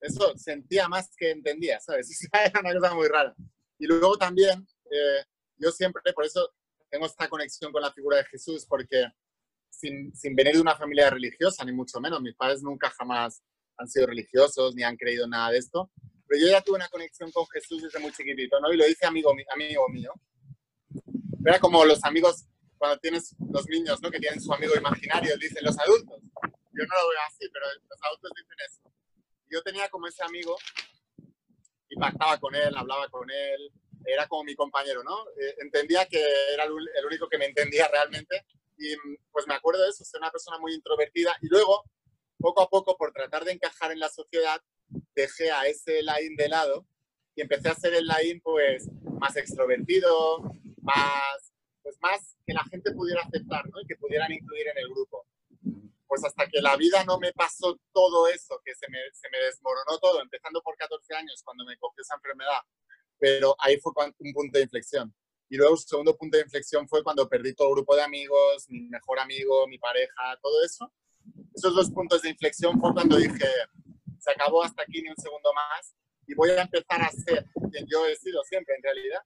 eso 0.00 0.36
sentía 0.36 0.88
más 0.88 1.10
que 1.16 1.30
entendía, 1.30 1.80
¿sabes? 1.80 2.08
Era 2.32 2.60
una 2.60 2.74
cosa 2.74 2.94
muy 2.94 3.08
rara. 3.08 3.34
Y 3.78 3.86
luego 3.86 4.16
también, 4.16 4.66
eh, 4.90 5.24
yo 5.56 5.70
siempre, 5.70 6.12
por 6.12 6.24
eso 6.24 6.52
tengo 6.90 7.06
esta 7.06 7.28
conexión 7.28 7.72
con 7.72 7.82
la 7.82 7.92
figura 7.92 8.18
de 8.18 8.24
Jesús, 8.24 8.66
porque 8.66 9.06
sin, 9.70 10.14
sin 10.14 10.34
venir 10.34 10.54
de 10.54 10.60
una 10.60 10.76
familia 10.76 11.10
religiosa, 11.10 11.64
ni 11.64 11.72
mucho 11.72 12.00
menos, 12.00 12.20
mis 12.20 12.34
padres 12.34 12.62
nunca 12.62 12.90
jamás 12.90 13.42
han 13.78 13.88
sido 13.88 14.06
religiosos 14.06 14.74
ni 14.74 14.82
han 14.82 14.96
creído 14.96 15.26
nada 15.26 15.50
de 15.50 15.58
esto, 15.58 15.90
pero 16.26 16.40
yo 16.40 16.48
ya 16.48 16.60
tuve 16.60 16.76
una 16.76 16.88
conexión 16.88 17.30
con 17.30 17.46
Jesús 17.48 17.82
desde 17.82 17.98
muy 17.98 18.12
chiquitito, 18.12 18.58
¿no? 18.60 18.72
Y 18.72 18.76
lo 18.76 18.84
dice 18.84 19.06
amigo, 19.06 19.32
amigo 19.52 19.88
mío. 19.88 20.12
Era 21.44 21.60
como 21.60 21.84
los 21.84 22.02
amigos, 22.04 22.46
cuando 22.78 22.98
tienes 22.98 23.36
los 23.52 23.68
niños, 23.68 24.02
¿no? 24.02 24.10
Que 24.10 24.18
tienen 24.18 24.40
su 24.40 24.52
amigo 24.52 24.74
imaginario, 24.74 25.36
dicen 25.38 25.64
los 25.64 25.78
adultos. 25.78 26.20
Yo 26.22 26.84
no 26.84 26.94
lo 27.00 27.08
veo 27.08 27.20
así, 27.28 27.48
pero 27.52 27.66
los 27.88 28.02
adultos 28.02 28.30
dicen 28.36 28.56
eso. 28.66 28.92
Yo 29.48 29.62
tenía 29.62 29.88
como 29.88 30.08
ese 30.08 30.24
amigo 30.24 30.56
y 31.88 31.96
pactaba 31.96 32.38
con 32.38 32.54
él, 32.54 32.76
hablaba 32.76 33.08
con 33.08 33.30
él, 33.30 33.72
era 34.04 34.26
como 34.26 34.44
mi 34.44 34.54
compañero, 34.54 35.02
¿no? 35.04 35.28
Eh, 35.40 35.54
entendía 35.58 36.06
que 36.06 36.22
era 36.52 36.64
el, 36.64 37.06
único 37.06 37.28
que 37.28 37.38
me 37.38 37.46
entendía 37.46 37.88
realmente 37.88 38.44
y 38.78 38.94
pues 39.30 39.46
me 39.46 39.54
acuerdo 39.54 39.82
de 39.82 39.90
eso, 39.90 40.04
ser 40.04 40.20
una 40.20 40.30
persona 40.30 40.58
muy 40.58 40.74
introvertida 40.74 41.36
y 41.40 41.48
luego, 41.48 41.84
poco 42.38 42.62
a 42.62 42.68
poco, 42.68 42.96
por 42.96 43.12
tratar 43.12 43.44
de 43.44 43.52
encajar 43.52 43.92
en 43.92 44.00
la 44.00 44.08
sociedad, 44.08 44.60
dejé 45.14 45.50
a 45.50 45.66
ese 45.66 46.02
line 46.02 46.34
de 46.36 46.48
lado 46.48 46.86
y 47.34 47.42
empecé 47.42 47.68
a 47.68 47.72
hacer 47.72 47.94
el 47.94 48.06
line 48.06 48.40
pues 48.42 48.88
más 49.20 49.36
extrovertido, 49.36 50.42
más, 50.82 51.52
pues 51.82 51.96
más 52.00 52.36
que 52.46 52.54
la 52.54 52.64
gente 52.64 52.92
pudiera 52.92 53.22
aceptar, 53.22 53.68
¿no? 53.70 53.80
Y 53.80 53.86
que 53.86 53.96
pudieran 53.96 54.32
incluir 54.32 54.68
en 54.68 54.78
el 54.78 54.88
grupo. 54.88 55.26
Pues 56.06 56.24
hasta 56.24 56.46
que 56.48 56.60
la 56.60 56.76
vida 56.76 57.04
no 57.04 57.18
me 57.18 57.32
pasó 57.32 57.78
todo 57.92 58.28
eso, 58.28 58.60
que 58.64 58.74
se 58.74 58.88
me, 58.88 58.98
se 59.12 59.28
me 59.30 59.38
desmoronó 59.38 59.98
todo, 59.98 60.22
empezando 60.22 60.62
por 60.62 60.76
14 60.76 61.14
años 61.14 61.42
cuando 61.44 61.64
me 61.64 61.76
cogió 61.78 62.00
esa 62.00 62.14
enfermedad, 62.14 62.60
pero 63.18 63.56
ahí 63.58 63.78
fue 63.78 63.92
un 64.18 64.32
punto 64.32 64.58
de 64.58 64.64
inflexión. 64.64 65.12
Y 65.48 65.56
luego 65.56 65.74
el 65.74 65.80
segundo 65.80 66.16
punto 66.16 66.36
de 66.36 66.44
inflexión 66.44 66.88
fue 66.88 67.02
cuando 67.02 67.28
perdí 67.28 67.54
todo 67.54 67.68
el 67.68 67.74
grupo 67.76 67.94
de 67.94 68.02
amigos, 68.02 68.66
mi 68.68 68.80
mejor 68.88 69.20
amigo, 69.20 69.66
mi 69.68 69.78
pareja, 69.78 70.38
todo 70.42 70.64
eso. 70.64 70.92
Esos 71.54 71.74
dos 71.74 71.90
puntos 71.90 72.22
de 72.22 72.30
inflexión 72.30 72.78
fue 72.80 72.92
cuando 72.92 73.16
dije, 73.16 73.46
se 74.18 74.30
acabó 74.30 74.62
hasta 74.62 74.82
aquí 74.82 75.02
ni 75.02 75.08
un 75.08 75.16
segundo 75.16 75.52
más 75.54 75.94
y 76.26 76.34
voy 76.34 76.50
a 76.50 76.62
empezar 76.62 77.02
a 77.02 77.10
ser 77.10 77.46
quien 77.70 77.86
yo 77.86 78.06
he 78.06 78.16
sido 78.16 78.42
siempre 78.44 78.74
en 78.76 78.82
realidad, 78.82 79.20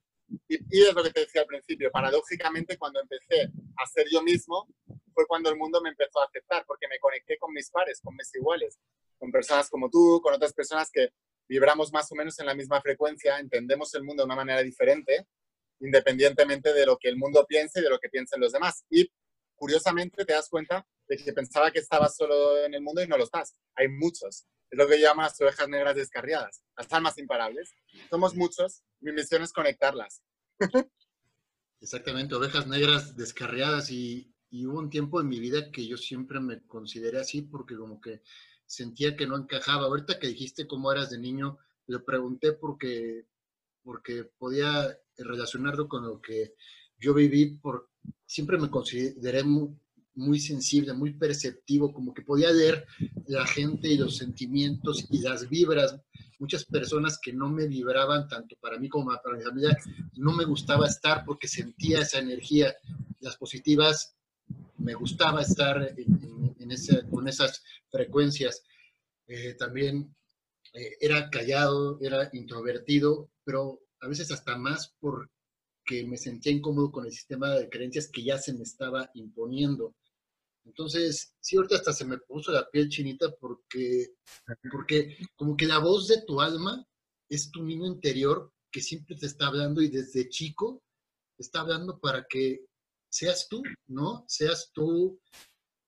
Y, 0.49 0.83
es 0.83 0.95
lo 0.95 1.03
que 1.03 1.11
te 1.11 1.21
decía 1.21 1.43
al 1.43 1.47
principio, 1.47 1.91
paradójicamente 1.91 2.77
cuando 2.77 3.01
empecé 3.01 3.51
a 3.77 3.87
ser 3.87 4.07
yo 4.13 4.23
mismo, 4.23 4.69
fue 5.13 5.27
cuando 5.27 5.51
el 5.51 5.57
mundo 5.57 5.81
me 5.81 5.91
empezó 5.91 6.21
a 6.21 6.27
aceptar, 6.27 6.65
porque 6.67 6.87
me 6.89 6.99
conecté 6.99 7.37
con 7.39 7.53
mis 7.53 7.71
pares, 7.71 8.01
con 8.01 8.15
mis 8.15 8.33
iguales, 8.35 8.79
con 9.19 9.33
personas 9.33 9.69
como 9.69 9.91
tú, 9.91 10.21
con 10.23 10.35
otras 10.35 10.53
personas 10.53 10.91
que 10.93 11.09
vibramos 11.49 11.93
más 11.93 12.11
o 12.13 12.15
menos 12.15 12.39
en 12.39 12.47
la 12.47 12.55
misma 12.55 12.81
frecuencia, 12.81 13.39
entendemos 13.39 13.93
el 13.95 14.05
mundo 14.05 14.23
de 14.23 14.27
una 14.27 14.37
manera 14.37 14.63
diferente, 14.63 15.27
independientemente 15.81 16.73
de 16.73 16.87
lo 16.87 16.97
que 16.99 17.09
el 17.09 17.16
mundo 17.16 17.45
piense 17.47 17.81
y 17.81 17.83
de 17.83 17.90
lo 17.90 17.99
que 17.99 18.09
piensen 18.09 18.40
los 18.40 18.53
demás. 18.53 18.85
Y 18.90 19.11
curiosamente 19.55 20.25
te 20.25 20.33
das 20.33 20.49
cuenta 20.49 20.87
de 21.09 21.16
que 21.16 21.33
pensaba 21.33 21.71
que 21.71 21.81
estabas 21.81 22.16
solo 22.16 22.64
en 22.64 22.75
el 22.75 22.83
mundo 22.83 23.03
y 23.03 23.09
no 23.09 23.16
lo 23.16 23.25
estás. 23.25 23.57
Hay 23.75 23.88
muchos. 23.88 24.47
Es 24.71 24.79
lo 24.79 24.87
que 24.87 25.01
llaman 25.01 25.25
las 25.25 25.40
ovejas 25.40 25.69
negras 25.69 25.97
descarriadas, 25.97 26.62
las 26.77 26.93
almas 26.93 27.19
imparables. 27.19 27.75
Somos 28.09 28.37
muchos. 28.37 28.83
Mi 29.01 29.12
misión 29.12 29.43
es 29.43 29.53
conectarlas. 29.53 30.23
Exactamente, 31.81 32.35
ovejas 32.35 32.66
negras 32.66 33.16
descarriadas 33.16 33.90
y, 33.90 34.35
hubo 34.53 34.79
un 34.79 34.90
tiempo 34.90 35.21
en 35.21 35.29
mi 35.29 35.40
vida 35.40 35.71
que 35.71 35.87
yo 35.87 35.97
siempre 35.97 36.40
me 36.40 36.61
consideré 36.66 37.19
así 37.19 37.43
porque 37.43 37.77
como 37.77 38.01
que 38.01 38.23
sentía 38.66 39.16
que 39.16 39.27
no 39.27 39.37
encajaba. 39.37 39.87
Ahorita 39.87 40.19
que 40.19 40.29
dijiste 40.29 40.66
cómo 40.66 40.93
eras 40.93 41.11
de 41.11 41.19
niño, 41.19 41.59
le 41.87 41.99
pregunté 42.01 42.53
porque, 42.53 43.27
porque 43.83 44.25
podía 44.25 44.97
relacionarlo 45.25 45.89
con 45.89 46.05
lo 46.05 46.21
que 46.21 46.55
yo 46.99 47.15
viví, 47.15 47.57
por, 47.57 47.89
siempre 48.27 48.59
me 48.59 48.71
consideré 48.71 49.43
muy, 49.43 49.71
muy 50.15 50.39
sensible, 50.39 50.93
muy 50.93 51.15
perceptivo, 51.15 51.93
como 51.93 52.13
que 52.13 52.23
podía 52.23 52.53
ver 52.53 52.87
la 53.27 53.47
gente 53.47 53.89
y 53.89 53.97
los 53.97 54.17
sentimientos 54.17 55.07
y 55.11 55.21
las 55.21 55.49
vibras. 55.49 56.01
Muchas 56.39 56.65
personas 56.65 57.19
que 57.21 57.33
no 57.33 57.49
me 57.49 57.67
vibraban 57.67 58.29
tanto 58.29 58.57
para 58.61 58.79
mí 58.79 58.89
como 58.89 59.11
para 59.23 59.37
mi 59.37 59.43
familia, 59.43 59.77
no 60.17 60.33
me 60.33 60.45
gustaba 60.45 60.87
estar 60.87 61.25
porque 61.25 61.49
sentía 61.49 62.01
esa 62.01 62.19
energía. 62.19 62.75
Las 63.21 63.37
positivas, 63.37 64.15
me 64.79 64.95
gustaba 64.95 65.43
estar 65.43 65.95
en, 65.97 66.71
ese, 66.71 67.07
con 67.09 67.29
esas 67.29 67.63
frecuencias. 67.91 68.63
Eh, 69.27 69.55
también 69.55 70.15
eh, 70.73 70.97
era 71.01 71.29
callado, 71.31 71.99
era 72.01 72.31
introvertido, 72.33 73.31
pero 73.45 73.81
a 74.01 74.09
veces 74.09 74.31
hasta 74.31 74.57
más 74.57 74.95
porque 74.99 76.07
me 76.07 76.17
sentía 76.17 76.53
incómodo 76.53 76.91
con 76.91 77.07
el 77.07 77.13
sistema 77.13 77.51
de 77.55 77.69
creencias 77.69 78.09
que 78.09 78.23
ya 78.23 78.39
se 78.39 78.53
me 78.55 78.63
estaba 78.63 79.11
imponiendo. 79.15 79.95
Entonces, 80.65 81.35
sí, 81.41 81.57
ahorita 81.57 81.77
hasta 81.77 81.93
se 81.93 82.05
me 82.05 82.19
puso 82.19 82.53
la 82.53 82.69
piel 82.69 82.89
chinita 82.89 83.35
porque, 83.37 84.15
porque 84.71 85.17
como 85.37 85.57
que 85.57 85.67
la 85.67 85.79
voz 85.79 86.09
de 86.09 86.23
tu 86.23 86.41
alma 86.41 86.87
es 87.29 87.51
tu 87.51 87.63
niño 87.65 87.87
interior 87.87 88.53
que 88.71 88.81
siempre 88.81 89.17
te 89.17 89.27
está 89.27 89.49
hablando 89.49 89.83
y 89.83 89.89
desde 89.89 90.29
chico 90.29 90.83
está 91.39 91.61
hablando 91.61 91.99
para 91.99 92.27
que 92.29 92.67
seas 93.11 93.49
tú, 93.49 93.63
¿no? 93.89 94.25
Seas 94.29 94.71
tú, 94.73 95.21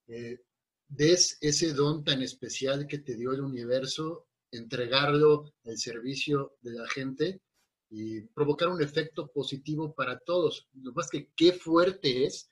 eh, 0.09 0.41
des 0.89 1.39
ese 1.41 1.73
don 1.75 2.03
tan 2.05 2.23
especial 2.23 2.87
que 2.87 2.99
te 2.99 3.15
dio 3.15 3.33
el 3.33 3.41
universo, 3.41 4.27
entregarlo 4.51 5.53
al 5.65 5.79
servicio 5.79 6.57
de 6.61 6.73
la 6.73 6.89
gente 6.89 7.41
y 7.95 8.23
provocar 8.23 8.69
un 8.69 8.81
efecto 8.81 9.31
positivo 9.31 9.95
para 9.95 10.19
todos. 10.19 10.67
Lo 10.73 10.93
más 10.93 11.11
que 11.11 11.29
qué 11.37 11.53
fuerte 11.53 12.25
es 12.25 12.49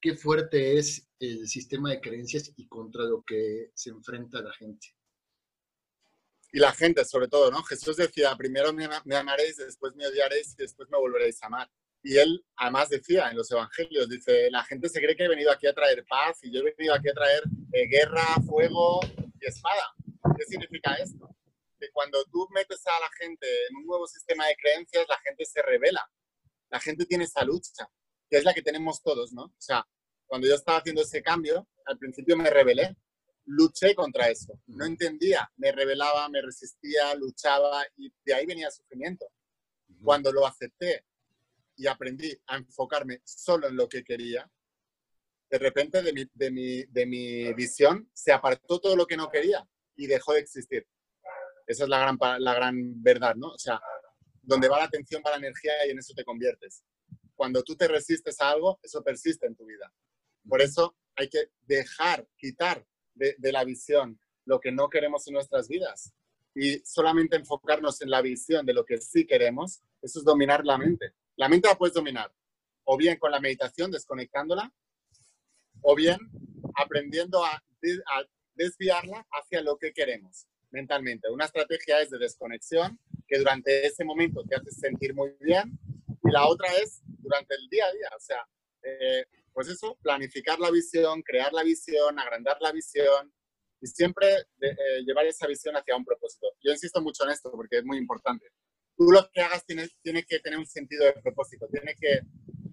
qué 0.00 0.14
fuerte 0.14 0.78
es 0.78 1.08
el 1.18 1.48
sistema 1.48 1.90
de 1.90 2.00
creencias 2.00 2.52
y 2.56 2.68
contra 2.68 3.02
lo 3.02 3.24
que 3.24 3.72
se 3.74 3.90
enfrenta 3.90 4.40
la 4.40 4.52
gente. 4.52 4.94
Y 6.52 6.60
la 6.60 6.72
gente, 6.72 7.04
sobre 7.04 7.26
todo, 7.26 7.50
¿no? 7.50 7.64
Jesús 7.64 7.96
decía, 7.96 8.34
primero 8.36 8.72
me, 8.72 8.84
amaréis, 9.16 9.56
después 9.56 9.96
me 9.96 10.06
odiaréis 10.06 10.52
y 10.52 10.62
después 10.62 10.88
me 10.88 10.98
volveréis 10.98 11.42
a 11.42 11.46
amar. 11.46 11.68
Y 12.04 12.16
él 12.18 12.44
además 12.56 12.88
decía 12.88 13.28
en 13.28 13.36
los 13.36 13.50
evangelios, 13.50 14.08
dice, 14.08 14.48
la 14.52 14.62
gente 14.62 14.88
se 14.88 15.00
cree 15.00 15.16
que 15.16 15.24
he 15.24 15.28
venido 15.28 15.50
aquí 15.50 15.66
a 15.66 15.74
traer 15.74 16.04
paz 16.08 16.38
y 16.44 16.52
yo 16.52 16.60
he 16.60 16.74
venido 16.76 16.94
aquí 16.94 17.08
a 17.08 17.14
traer 17.14 17.42
eh, 17.72 17.88
guerra, 17.88 18.36
fuego 18.46 19.00
y 19.40 19.46
espada. 19.46 19.92
¿Qué 20.38 20.44
significa 20.44 20.94
esto? 20.94 21.35
Cuando 21.92 22.24
tú 22.26 22.46
metes 22.50 22.86
a 22.86 23.00
la 23.00 23.08
gente 23.18 23.46
en 23.68 23.76
un 23.76 23.86
nuevo 23.86 24.06
sistema 24.06 24.46
de 24.46 24.56
creencias, 24.56 25.06
la 25.08 25.18
gente 25.18 25.44
se 25.44 25.62
revela. 25.62 26.08
La 26.70 26.80
gente 26.80 27.06
tiene 27.06 27.24
esa 27.24 27.44
lucha 27.44 27.88
que 28.28 28.38
es 28.38 28.44
la 28.44 28.54
que 28.54 28.62
tenemos 28.62 29.02
todos, 29.02 29.32
¿no? 29.32 29.44
O 29.44 29.56
sea, 29.58 29.86
cuando 30.26 30.46
yo 30.46 30.54
estaba 30.54 30.78
haciendo 30.78 31.02
ese 31.02 31.22
cambio, 31.22 31.68
al 31.84 31.98
principio 31.98 32.36
me 32.36 32.50
rebelé, 32.50 32.96
luché 33.44 33.94
contra 33.94 34.28
eso, 34.28 34.60
no 34.66 34.84
entendía, 34.84 35.50
me 35.56 35.70
rebelaba, 35.70 36.28
me 36.28 36.42
resistía, 36.42 37.14
luchaba 37.14 37.84
y 37.96 38.12
de 38.24 38.34
ahí 38.34 38.46
venía 38.46 38.66
el 38.66 38.72
sufrimiento. 38.72 39.26
Cuando 40.02 40.32
lo 40.32 40.46
acepté 40.46 41.04
y 41.76 41.86
aprendí 41.86 42.36
a 42.46 42.56
enfocarme 42.56 43.20
solo 43.24 43.68
en 43.68 43.76
lo 43.76 43.88
que 43.88 44.02
quería, 44.02 44.50
de 45.48 45.58
repente 45.58 46.02
de 46.02 46.12
mi, 46.12 46.28
de 46.34 46.50
mi, 46.50 46.84
de 46.86 47.06
mi 47.06 47.52
visión 47.54 48.10
se 48.12 48.32
apartó 48.32 48.80
todo 48.80 48.96
lo 48.96 49.06
que 49.06 49.16
no 49.16 49.30
quería 49.30 49.64
y 49.94 50.08
dejó 50.08 50.32
de 50.32 50.40
existir. 50.40 50.86
Esa 51.66 51.84
es 51.84 51.88
la 51.88 51.98
gran, 51.98 52.18
la 52.38 52.54
gran 52.54 53.02
verdad, 53.02 53.34
¿no? 53.34 53.48
O 53.48 53.58
sea, 53.58 53.80
donde 54.42 54.68
va 54.68 54.78
la 54.78 54.84
atención 54.84 55.22
va 55.26 55.30
la 55.30 55.38
energía 55.38 55.72
y 55.86 55.90
en 55.90 55.98
eso 55.98 56.14
te 56.14 56.24
conviertes 56.24 56.84
cuando 57.36 57.62
tú 57.62 57.76
te 57.76 57.86
resistes 57.86 58.40
a 58.40 58.50
algo, 58.50 58.80
eso 58.82 59.04
persiste 59.04 59.46
en 59.46 59.54
tu 59.54 59.66
vida. 59.66 59.92
Por 60.48 60.62
eso 60.62 60.96
hay 61.14 61.28
que 61.28 61.50
dejar, 61.62 62.26
quitar 62.36 62.84
de, 63.14 63.36
la 63.52 63.62
visión 63.64 64.18
lo 64.44 64.58
que 64.58 64.72
no 64.72 64.88
queremos 64.88 65.26
en 65.28 65.34
nuestras 65.34 65.68
vidas 65.68 66.12
y 66.54 66.78
solamente 66.84 67.36
enfocarnos 67.36 68.00
en 68.00 68.10
la 68.10 68.22
visión 68.22 68.64
de 68.64 68.72
lo 68.72 68.84
que 68.84 68.98
sí 68.98 69.26
queremos, 69.26 69.82
eso 70.02 70.18
es 70.18 70.24
dominar 70.24 70.64
la 70.64 70.78
mente. 70.78 71.12
La 71.36 71.48
mente 71.48 71.68
la 71.68 71.76
puedes 71.76 71.94
dominar 71.94 72.32
o 72.84 72.96
bien 72.96 73.18
con 73.18 73.32
la 73.32 73.40
meditación, 73.40 73.90
desconectándola, 73.90 74.72
o 75.82 75.94
bien 75.96 76.18
aprendiendo 76.76 77.44
a, 77.44 77.50
a 77.56 78.24
desviarla 78.54 79.26
hacia 79.30 79.60
lo 79.60 79.76
que 79.76 79.92
queremos 79.92 80.46
mentalmente. 80.70 81.30
Una 81.30 81.44
estrategia 81.44 82.00
es 82.00 82.10
de 82.10 82.18
desconexión, 82.18 82.98
que 83.26 83.38
durante 83.38 83.86
ese 83.86 84.04
momento 84.04 84.42
te 84.44 84.56
hace 84.56 84.70
sentir 84.70 85.14
muy 85.14 85.32
bien, 85.40 85.78
y 86.24 86.30
la 86.30 86.46
otra 86.46 86.68
es 86.82 87.00
durante 87.04 87.54
el 87.54 87.68
día 87.68 87.86
a 87.86 87.92
día, 87.92 88.08
o 88.16 88.20
sea, 88.20 88.46
eh, 88.82 89.24
pues 89.52 89.68
eso, 89.68 89.96
planificar 90.02 90.58
la 90.58 90.70
visión, 90.70 91.22
crear 91.22 91.52
la 91.52 91.62
visión, 91.62 92.18
agrandar 92.18 92.58
la 92.60 92.72
visión 92.72 93.32
y 93.80 93.86
siempre 93.86 94.28
eh, 94.60 95.02
llevar 95.04 95.24
esa 95.26 95.46
visión 95.46 95.74
hacia 95.74 95.96
un 95.96 96.04
propósito. 96.04 96.46
Yo 96.62 96.72
insisto 96.72 97.00
mucho 97.00 97.24
en 97.24 97.30
esto 97.30 97.50
porque 97.50 97.78
es 97.78 97.84
muy 97.84 97.96
importante. 97.96 98.46
Tú 98.96 99.10
lo 99.10 99.26
que 99.32 99.40
hagas 99.40 99.64
tiene, 99.64 99.88
tiene 100.02 100.24
que 100.24 100.40
tener 100.40 100.58
un 100.58 100.66
sentido 100.66 101.06
de 101.06 101.14
propósito, 101.14 101.66
tiene 101.68 101.94
que 101.98 102.20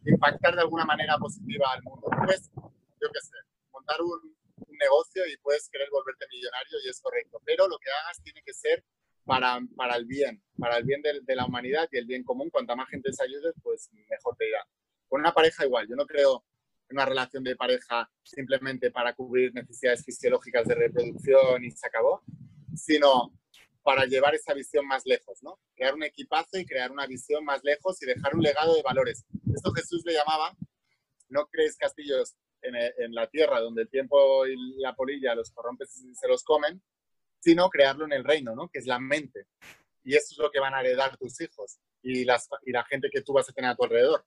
impactar 0.05 0.55
de 0.55 0.61
alguna 0.61 0.83
manera 0.83 1.17
positiva 1.17 1.71
al 1.71 1.83
mundo. 1.83 2.07
Puedes, 2.17 2.51
yo 2.53 3.09
qué 3.13 3.21
sé, 3.21 3.37
montar 3.71 4.01
un 4.01 4.35
negocio 4.83 5.25
y 5.27 5.37
puedes 5.37 5.69
querer 5.69 5.89
volverte 5.91 6.25
millonario 6.31 6.77
y 6.83 6.89
es 6.89 6.99
correcto, 6.99 7.41
pero 7.45 7.67
lo 7.67 7.77
que 7.77 7.89
hagas 7.89 8.21
tiene 8.21 8.41
que 8.45 8.53
ser 8.53 8.83
para, 9.25 9.59
para 9.75 9.95
el 9.95 10.05
bien, 10.05 10.43
para 10.57 10.77
el 10.77 10.83
bien 10.83 11.01
de, 11.01 11.21
de, 11.21 11.35
la 11.35 11.45
humanidad 11.45 11.87
y 11.91 11.97
el 11.97 12.05
bien 12.05 12.23
común. 12.23 12.49
Cuanta 12.49 12.75
más 12.75 12.89
gente 12.89 13.11
se 13.13 13.23
ayude, 13.23 13.53
pues 13.61 13.89
mejor 14.09 14.35
te 14.37 14.47
irá. 14.49 14.65
Con 15.07 15.21
una 15.21 15.33
pareja 15.33 15.65
igual, 15.65 15.87
yo 15.87 15.95
no 15.95 16.05
creo 16.05 16.43
en 16.89 16.97
una 16.97 17.05
relación 17.05 17.43
de 17.43 17.55
pareja 17.55 18.09
simplemente 18.23 18.91
para 18.91 19.13
cubrir 19.13 19.53
necesidades 19.53 20.03
fisiológicas 20.03 20.67
de 20.67 20.75
reproducción 20.75 21.63
y 21.63 21.71
se 21.71 21.87
acabó, 21.87 22.23
sino 22.75 23.33
para 23.83 24.05
llevar 24.05 24.33
esa 24.33 24.53
visión 24.53 24.87
más 24.87 25.05
lejos, 25.05 25.43
¿no? 25.43 25.59
Crear 25.75 25.93
un 25.93 26.03
equipazo 26.03 26.57
y 26.57 26.65
crear 26.65 26.91
una 26.91 27.05
visión 27.05 27.43
más 27.43 27.63
lejos 27.63 28.01
y 28.01 28.05
dejar 28.05 28.33
un 28.33 28.41
legado 28.41 28.75
de 28.75 28.81
valores. 28.81 29.25
Esto 29.53 29.71
Jesús 29.73 30.03
le 30.05 30.13
llamaba, 30.13 30.55
no 31.29 31.47
crees 31.47 31.75
castillos 31.77 32.35
en, 32.63 33.13
la 33.13 33.27
tierra 33.27 33.59
donde 33.59 33.83
el 33.83 33.89
tiempo 33.89 34.45
y 34.47 34.55
la 34.79 34.95
polilla 34.95 35.35
los 35.35 35.51
corrompes 35.51 36.03
y 36.03 36.15
se 36.15 36.27
los 36.27 36.43
comen, 36.43 36.81
sino 37.39 37.69
crearlo 37.69 38.05
en 38.05 38.13
el 38.13 38.23
reino, 38.23 38.55
¿no? 38.55 38.69
Que 38.69 38.79
es 38.79 38.85
la 38.85 38.99
mente. 38.99 39.47
Y 40.03 40.15
eso 40.15 40.27
es 40.31 40.37
lo 40.37 40.51
que 40.51 40.59
van 40.59 40.73
a 40.73 40.81
heredar 40.81 41.17
tus 41.17 41.39
hijos 41.41 41.79
y, 42.01 42.25
las, 42.25 42.49
y 42.65 42.71
la 42.71 42.83
gente 42.85 43.09
que 43.11 43.21
tú 43.21 43.33
vas 43.33 43.49
a 43.49 43.53
tener 43.53 43.71
a 43.71 43.75
tu 43.75 43.83
alrededor. 43.83 44.25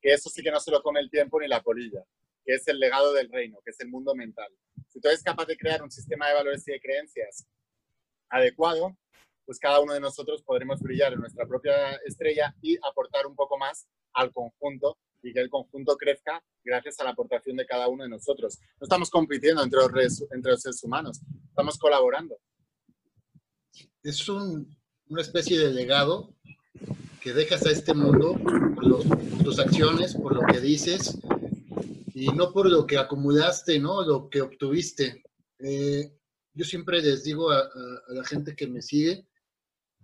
Que 0.00 0.12
eso 0.12 0.30
sí 0.30 0.42
que 0.42 0.50
no 0.50 0.60
se 0.60 0.70
lo 0.70 0.82
come 0.82 1.00
el 1.00 1.10
tiempo 1.10 1.40
ni 1.40 1.48
la 1.48 1.62
polilla, 1.62 2.04
que 2.44 2.54
es 2.54 2.66
el 2.68 2.78
legado 2.78 3.12
del 3.12 3.30
reino, 3.30 3.58
que 3.64 3.70
es 3.70 3.80
el 3.80 3.88
mundo 3.88 4.14
mental. 4.14 4.50
Si 4.88 5.00
tú 5.00 5.08
eres 5.08 5.22
capaz 5.22 5.46
de 5.46 5.56
crear 5.56 5.82
un 5.82 5.90
sistema 5.90 6.28
de 6.28 6.34
valores 6.34 6.66
y 6.66 6.72
de 6.72 6.80
creencias 6.80 7.46
adecuado, 8.28 8.96
pues 9.44 9.58
cada 9.58 9.80
uno 9.80 9.92
de 9.92 10.00
nosotros 10.00 10.42
podremos 10.42 10.80
brillar 10.80 11.12
en 11.12 11.20
nuestra 11.20 11.46
propia 11.46 11.92
estrella 12.06 12.54
y 12.62 12.76
aportar 12.88 13.26
un 13.26 13.34
poco 13.34 13.58
más 13.58 13.88
al 14.12 14.32
conjunto 14.32 14.96
y 15.22 15.32
que 15.32 15.40
el 15.40 15.50
conjunto 15.50 15.96
crezca 15.96 16.42
gracias 16.64 16.98
a 17.00 17.04
la 17.04 17.10
aportación 17.10 17.56
de 17.56 17.66
cada 17.66 17.88
uno 17.88 18.04
de 18.04 18.10
nosotros. 18.10 18.58
No 18.80 18.84
estamos 18.84 19.10
compitiendo 19.10 19.62
entre 19.62 19.80
los, 19.80 20.24
entre 20.32 20.52
los 20.52 20.62
seres 20.62 20.82
humanos, 20.82 21.20
estamos 21.48 21.78
colaborando. 21.78 22.38
Es 24.02 24.28
una 24.28 25.20
especie 25.20 25.58
de 25.58 25.72
legado 25.72 26.34
que 27.20 27.32
dejas 27.32 27.66
a 27.66 27.70
este 27.70 27.92
mundo 27.92 28.34
por, 28.74 29.42
tus 29.42 29.58
acciones, 29.58 30.14
por 30.14 30.34
lo 30.34 30.42
que 30.52 30.60
dices 30.60 31.18
y 32.14 32.26
no 32.28 32.52
por 32.52 32.70
lo 32.70 32.86
que 32.86 32.98
acumulaste, 32.98 33.78
¿no? 33.78 34.02
Lo 34.02 34.28
que 34.30 34.40
obtuviste. 34.40 35.22
Eh, 35.58 36.12
yo 36.54 36.64
siempre 36.64 37.02
les 37.02 37.24
digo 37.24 37.50
a, 37.50 37.58
a 37.60 38.12
la 38.12 38.24
gente 38.24 38.56
que 38.56 38.66
me 38.66 38.82
sigue 38.82 39.26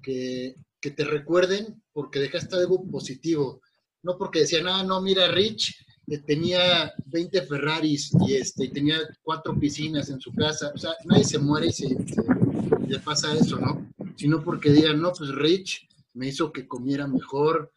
que 0.03 0.57
que 0.87 0.93
te 0.93 1.05
recuerden 1.05 1.83
porque 1.93 2.21
dejaste 2.21 2.55
algo 2.57 2.89
positivo, 2.89 3.61
no 4.03 4.17
porque 4.17 4.41
decían, 4.41 4.69
ah, 4.69 4.83
no, 4.83 5.01
mira, 5.01 5.29
Rich 5.29 5.75
eh, 6.09 6.19
tenía 6.19 6.93
20 7.07 7.43
Ferraris 7.43 8.13
y, 8.27 8.35
este, 8.35 8.65
y 8.65 8.69
tenía 8.69 8.99
cuatro 9.23 9.59
piscinas 9.59 10.09
en 10.11 10.21
su 10.21 10.33
casa, 10.33 10.71
o 10.75 10.79
sea, 10.79 10.93
nadie 11.05 11.25
se 11.25 11.39
muere 11.39 11.69
y 11.69 11.73
se, 11.73 11.89
le 12.87 12.99
pasa 13.01 13.35
eso, 13.35 13.59
¿no? 13.59 13.93
Sino 14.17 14.43
porque 14.43 14.71
digan, 14.71 15.01
no, 15.01 15.13
pues 15.13 15.35
Rich 15.35 15.89
me 16.15 16.29
hizo 16.29 16.53
que 16.53 16.67
comiera 16.67 17.07
mejor, 17.07 17.73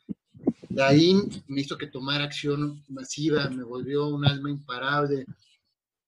Daín 0.70 1.30
me 1.47 1.61
hizo 1.61 1.78
que 1.78 1.88
tomara 1.88 2.24
acción 2.24 2.84
masiva, 2.88 3.49
me 3.49 3.63
volvió 3.63 4.07
un 4.07 4.26
alma 4.26 4.49
imparable, 4.49 5.26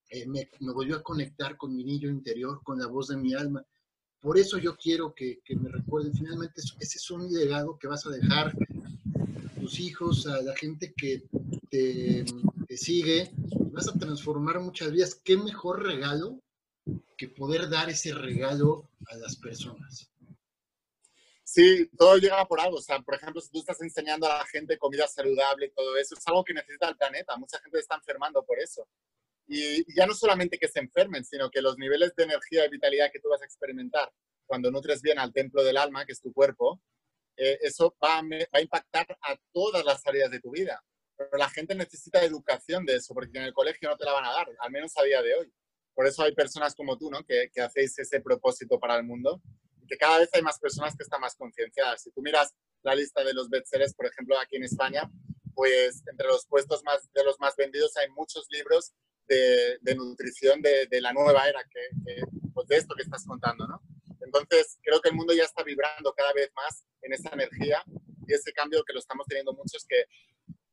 eh, 0.08 0.26
me, 0.26 0.48
volvió 0.72 0.96
a 0.96 1.02
conectar 1.02 1.56
con 1.56 1.74
mi 1.74 1.84
niño 1.84 2.08
interior, 2.08 2.60
con 2.62 2.78
la 2.78 2.86
voz 2.86 3.08
de 3.08 3.16
mi 3.16 3.34
alma. 3.34 3.64
Por 4.20 4.38
eso 4.38 4.58
yo 4.58 4.76
quiero 4.76 5.14
que, 5.14 5.40
me 5.60 5.68
recuerden, 5.68 6.14
finalmente 6.14 6.60
ese 6.78 6.98
es 6.98 7.10
un 7.10 7.32
legado 7.32 7.76
que 7.78 7.88
vas 7.88 8.06
a 8.06 8.10
dejar 8.10 8.54
tus 9.72 9.80
hijos, 9.80 10.26
a 10.26 10.42
la 10.42 10.54
gente 10.54 10.92
que 10.94 11.22
te, 11.70 12.24
te 12.68 12.76
sigue, 12.76 13.30
vas 13.72 13.88
a 13.88 13.98
transformar 13.98 14.60
muchas 14.60 14.92
vidas. 14.92 15.14
¿Qué 15.14 15.36
mejor 15.36 15.82
regalo 15.82 16.42
que 17.16 17.28
poder 17.28 17.70
dar 17.70 17.88
ese 17.88 18.12
regalo 18.12 18.90
a 19.06 19.16
las 19.16 19.36
personas? 19.36 20.10
Sí, 21.42 21.88
todo 21.96 22.18
llega 22.18 22.44
por 22.46 22.60
algo. 22.60 22.76
O 22.76 22.82
sea, 22.82 23.00
por 23.00 23.14
ejemplo, 23.14 23.40
si 23.40 23.50
tú 23.50 23.60
estás 23.60 23.80
enseñando 23.80 24.26
a 24.26 24.38
la 24.38 24.46
gente 24.46 24.76
comida 24.76 25.08
saludable 25.08 25.66
y 25.66 25.70
todo 25.70 25.96
eso, 25.96 26.16
es 26.16 26.26
algo 26.26 26.44
que 26.44 26.52
necesita 26.52 26.90
el 26.90 26.96
planeta. 26.96 27.36
Mucha 27.38 27.58
gente 27.60 27.78
está 27.78 27.94
enfermando 27.94 28.44
por 28.44 28.58
eso. 28.58 28.86
Y, 29.48 29.84
ya 29.96 30.06
no 30.06 30.12
solamente 30.12 30.58
que 30.58 30.68
se 30.68 30.80
enfermen, 30.80 31.24
sino 31.24 31.50
que 31.50 31.62
los 31.62 31.78
niveles 31.78 32.14
de 32.14 32.24
energía 32.24 32.66
y 32.66 32.70
vitalidad 32.70 33.10
que 33.10 33.20
tú 33.20 33.30
vas 33.30 33.40
a 33.40 33.46
experimentar 33.46 34.12
cuando 34.44 34.70
nutres 34.70 35.00
bien 35.00 35.18
al 35.18 35.32
templo 35.32 35.64
del 35.64 35.78
alma, 35.78 36.04
que 36.04 36.12
es 36.12 36.20
tu 36.20 36.30
cuerpo, 36.30 36.82
eh, 37.36 37.58
eso 37.62 37.94
va 38.02 38.18
a, 38.18 38.60
impactar 38.60 39.06
a 39.22 39.36
todas 39.52 39.84
las 39.84 40.06
áreas 40.06 40.30
de 40.30 40.40
tu 40.40 40.50
vida. 40.50 40.82
Pero 41.16 41.36
la 41.36 41.48
gente 41.50 41.74
necesita 41.74 42.24
educación 42.24 42.84
de 42.84 42.96
eso, 42.96 43.14
porque 43.14 43.38
en 43.38 43.44
el 43.44 43.52
colegio 43.52 43.88
no 43.88 43.96
te 43.96 44.04
la 44.04 44.12
van 44.12 44.24
a 44.24 44.32
dar, 44.32 44.48
al 44.58 44.70
menos 44.70 44.92
a 44.96 45.02
día 45.02 45.22
de 45.22 45.34
hoy. 45.34 45.52
Por 45.94 46.06
eso 46.06 46.22
hay 46.22 46.34
personas 46.34 46.74
como 46.74 46.96
tú, 46.96 47.10
¿no? 47.10 47.24
Que, 47.24 47.50
que 47.52 47.60
hacéis 47.60 47.98
ese 47.98 48.20
propósito 48.20 48.78
para 48.78 48.96
el 48.96 49.04
mundo 49.04 49.40
que 49.92 49.98
cada 49.98 50.18
vez 50.18 50.30
hay 50.32 50.40
más 50.42 50.58
personas 50.58 50.96
que 50.96 51.02
están 51.02 51.20
más 51.20 51.34
concienciadas. 51.36 52.02
Si 52.02 52.10
tú 52.12 52.22
miras 52.22 52.54
la 52.82 52.94
lista 52.94 53.22
de 53.22 53.34
los 53.34 53.50
bestsellers, 53.50 53.94
por 53.94 54.06
ejemplo, 54.06 54.38
aquí 54.38 54.56
en 54.56 54.64
España, 54.64 55.10
pues 55.54 56.02
entre 56.10 56.28
los 56.28 56.46
puestos 56.46 56.82
más, 56.84 57.12
de 57.12 57.24
los 57.24 57.38
más 57.38 57.54
vendidos 57.56 57.96
hay 57.98 58.08
muchos 58.10 58.46
libros 58.50 58.94
de, 59.28 59.78
nutrición 59.94 60.60
de, 60.62 60.88
la 61.00 61.12
nueva 61.12 61.48
era, 61.48 61.62
que, 61.64 62.22
pues 62.52 62.66
de 62.68 62.76
esto 62.76 62.94
que 62.94 63.02
estás 63.02 63.24
contando, 63.26 63.66
¿no? 63.66 63.82
Entonces, 64.32 64.78
creo 64.82 65.00
que 65.00 65.10
el 65.10 65.14
mundo 65.14 65.34
ya 65.34 65.44
está 65.44 65.62
vibrando 65.62 66.12
cada 66.14 66.32
vez 66.32 66.50
más 66.54 66.84
en 67.02 67.12
esa 67.12 67.30
energía 67.30 67.82
y 68.26 68.32
ese 68.32 68.52
cambio 68.52 68.82
que 68.84 68.92
lo 68.92 68.98
estamos 68.98 69.26
teniendo 69.26 69.52
muchos 69.52 69.84
que 69.86 70.04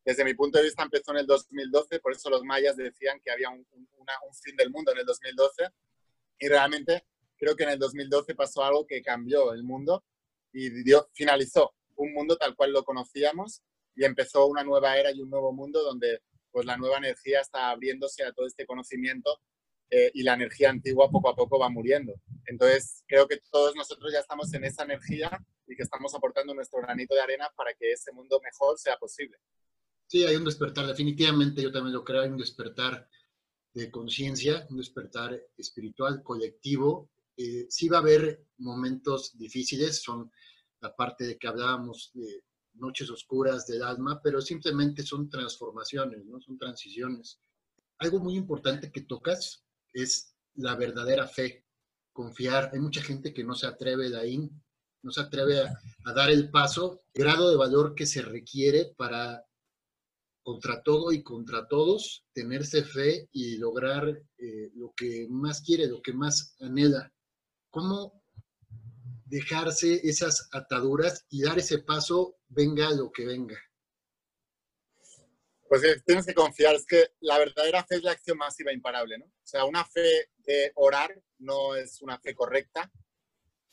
desde 0.06 0.24
mi 0.24 0.34
punto 0.34 0.58
de 0.58 0.64
vista 0.66 0.84
empezó 0.84 1.12
en 1.12 1.18
el 1.18 1.28
2012, 1.28 2.00
por 2.00 2.14
eso 2.14 2.30
los 2.30 2.44
mayas 2.44 2.78
decían 2.78 3.20
que 3.20 3.32
había 3.32 3.50
un, 3.50 3.68
un 3.70 4.34
fin 4.42 4.56
del 4.56 4.70
mundo 4.70 4.92
en 4.94 5.00
el 5.00 5.06
2012 5.06 5.70
y 6.40 6.48
realmente 6.48 7.06
creo 7.38 7.56
que 7.56 7.64
en 7.64 7.72
el 7.72 7.80
2012 7.80 8.34
pasó 8.34 8.64
algo 8.64 8.88
que 8.88 9.02
cambió 9.02 9.54
el 9.54 9.64
mundo 9.64 10.04
y 10.54 10.70
dio, 10.84 11.10
finalizó 11.14 11.76
un 11.96 12.14
mundo 12.14 12.38
tal 12.38 12.56
cual 12.56 12.72
lo 12.72 12.84
conocíamos 12.84 13.62
y 13.96 14.06
empezó 14.06 14.46
una 14.48 14.64
nueva 14.64 14.98
era 14.98 15.12
y 15.12 15.22
un 15.22 15.30
nuevo 15.30 15.52
mundo 15.52 15.84
donde 15.84 16.22
pues 16.52 16.66
la 16.66 16.78
nueva 16.78 16.98
energía 16.98 17.42
está 17.42 17.70
abriéndose 17.70 18.24
a 18.24 18.32
todo 18.32 18.48
este 18.48 18.66
conocimiento 18.66 19.40
eh, 19.92 20.12
y 20.14 20.24
la 20.24 20.36
energía 20.36 20.70
antigua 20.70 21.10
poco 21.10 21.30
a 21.30 21.36
poco 21.36 21.58
va 21.60 21.70
muriendo. 21.70 22.14
Entonces, 22.46 23.04
creo 23.08 23.28
que 23.28 23.42
todos 23.52 23.76
nosotros 23.76 24.12
ya 24.14 24.20
estamos 24.20 24.54
en 24.54 24.64
esa 24.64 24.84
energía 24.84 25.32
y 25.68 25.76
que 25.76 25.84
estamos 25.84 26.14
aportando 26.14 26.54
nuestro 26.54 26.82
granito 26.82 27.16
de 27.16 27.22
arena 27.22 27.50
para 27.56 27.74
que 27.74 27.92
ese 27.92 28.12
mundo 28.12 28.40
mejor 28.44 28.78
sea 28.78 28.98
posible. 28.98 29.38
Sí, 30.08 30.24
hay 30.24 30.36
un 30.36 30.46
despertar, 30.46 30.88
definitivamente 30.88 31.62
yo 31.62 31.72
también 31.72 31.94
lo 31.94 32.04
creo, 32.04 32.22
hay 32.22 32.30
un 32.30 32.38
despertar 32.38 33.08
de 33.74 33.92
conciencia, 33.92 34.66
un 34.70 34.78
despertar 34.78 35.40
espiritual, 35.58 36.24
colectivo. 36.24 37.10
Eh, 37.38 37.68
sí 37.70 37.88
va 37.88 37.98
a 37.98 38.02
haber 38.02 38.46
momentos 38.58 39.38
difíciles, 39.38 40.02
son 40.02 40.32
la 40.82 40.96
parte 40.96 41.26
de 41.26 41.38
que 41.38 41.48
hablábamos 41.48 42.12
de 42.14 42.44
noches 42.74 43.10
oscuras 43.10 43.68
del 43.68 43.84
alma, 43.84 44.22
pero 44.24 44.42
simplemente 44.42 45.04
son 45.04 45.30
transformaciones, 45.30 46.26
¿no? 46.26 46.40
Son 46.40 46.58
transiciones. 46.58 47.40
Algo 47.98 48.20
muy 48.20 48.36
importante 48.36 48.92
que 48.92 49.02
tocas 49.02 49.64
es 49.94 50.36
la 50.56 50.76
verdadera 50.76 51.28
fe, 51.28 51.66
confiar. 52.12 52.72
Hay 52.74 52.80
mucha 52.80 53.02
gente 53.02 53.34
que 53.34 53.44
no 53.44 53.56
se 53.56 53.68
atreve 53.68 54.16
ahí, 54.18 54.50
no 55.02 55.12
se 55.12 55.22
atreve 55.22 55.62
a, 55.62 56.14
dar 56.14 56.30
el 56.30 56.50
paso, 56.50 57.02
grado 57.14 57.50
de 57.50 57.56
valor 57.56 57.96
que 57.96 58.06
se 58.06 58.22
requiere 58.22 58.94
para 58.98 59.46
contra 60.42 60.82
todo 60.82 61.12
y 61.12 61.22
contra 61.22 61.68
todos, 61.68 62.26
tenerse 62.34 62.84
fe 62.84 63.30
y 63.32 63.58
lograr 63.58 64.08
eh, 64.38 64.72
lo 64.74 64.94
que 64.96 65.28
más 65.30 65.62
quiere, 65.62 65.88
lo 65.88 66.02
que 66.02 66.14
más 66.14 66.56
anhela. 66.60 67.14
¿Cómo 67.70 68.20
dejarse 69.30 70.02
esas 70.04 70.50
ataduras 70.52 71.26
y 71.30 71.44
dar 71.44 71.60
ese 71.60 71.80
paso, 71.80 72.38
venga 72.48 72.92
lo 72.92 73.12
que 73.12 73.26
venga. 73.26 73.58
Pues 75.70 76.04
tienes 76.04 76.26
que 76.26 76.34
confiar, 76.34 76.76
es 76.76 76.86
que 76.86 77.12
la 77.22 77.38
verdadera 77.38 77.86
fe 77.86 77.96
es 77.96 78.04
la 78.04 78.12
acción 78.12 78.38
masiva 78.38 78.74
imparable, 78.74 79.20
¿no? 79.20 79.26
O 79.26 79.46
sea, 79.46 79.66
una 79.66 79.86
fe 79.86 80.30
de 80.38 80.72
orar 80.76 81.16
no 81.38 81.76
es 81.76 82.02
una 82.02 82.20
fe 82.20 82.34
correcta. 82.34 82.92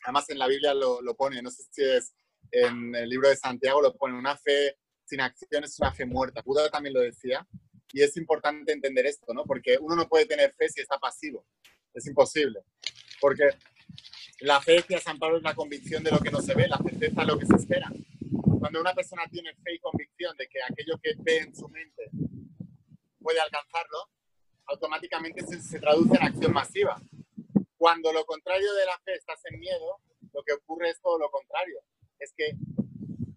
Además 0.05 0.29
en 0.29 0.39
la 0.39 0.47
Biblia 0.47 0.75
lo, 0.75 1.01
lo 1.01 1.17
pone, 1.17 1.41
no 1.41 1.51
sé 1.51 1.65
si 1.71 1.83
es 1.83 2.15
en 2.51 2.95
el 2.95 3.09
libro 3.09 3.29
de 3.29 3.37
Santiago, 3.37 3.81
lo 3.81 3.97
pone, 3.97 4.17
una 4.17 4.37
fe 4.37 4.77
sin 5.07 5.21
acción 5.21 5.65
es 5.65 5.79
una 5.79 5.93
fe 5.93 6.05
muerta. 6.05 6.43
Buda 6.45 6.69
también 6.69 6.95
lo 6.95 7.01
decía. 7.01 7.47
Y 7.93 8.03
es 8.03 8.17
importante 8.17 8.73
entender 8.73 9.07
esto, 9.07 9.33
¿no? 9.33 9.45
Porque 9.45 9.79
uno 9.81 9.97
no 9.97 10.09
puede 10.09 10.27
tener 10.27 10.53
fe 10.53 10.69
si 10.69 10.81
está 10.81 10.99
pasivo. 10.99 11.47
Es 11.95 12.07
imposible. 12.07 12.61
Porque 13.21 13.49
la 14.41 14.61
fe, 14.61 14.73
decía 14.73 15.01
San 15.01 15.19
Pablo, 15.19 15.39
es 15.39 15.43
la 15.43 15.55
convicción 15.55 16.03
de 16.03 16.11
lo 16.11 16.19
que 16.19 16.31
no 16.31 16.43
se 16.43 16.55
ve, 16.55 16.69
la 16.69 16.79
certeza 16.79 17.21
de 17.23 17.27
lo 17.27 17.39
que 17.39 17.47
se 17.47 17.55
espera. 17.55 17.91
Cuando 18.59 18.81
una 18.81 18.95
persona 18.95 19.23
tiene 19.31 19.55
fe 19.55 19.75
y 19.75 19.79
convicción 19.79 20.37
de 20.37 20.49
que 20.49 20.59
aquello 20.63 20.99
que 21.03 21.15
ve 21.19 21.39
en 21.39 21.55
su 21.55 21.69
mente 21.69 22.11
puede 23.21 23.41
alcanzarlo, 23.41 24.11
automáticamente 24.67 25.45
se, 25.47 25.79
traduce 25.79 26.17
en 26.17 26.23
acción 26.23 26.53
masiva. 26.53 27.01
Cuando 27.77 28.13
lo 28.13 28.25
contrario 28.25 28.73
de 28.75 28.87
la 28.87 28.99
fe 29.05 29.15
estás 29.15 29.41
en 29.47 29.61
miedo, 29.61 30.01
lo 30.33 30.43
que 30.43 30.53
ocurre 30.53 30.91
es 30.91 31.01
todo 31.01 31.19
lo 31.19 31.31
contrario. 31.31 31.81
Es 32.19 32.33
que 32.37 32.57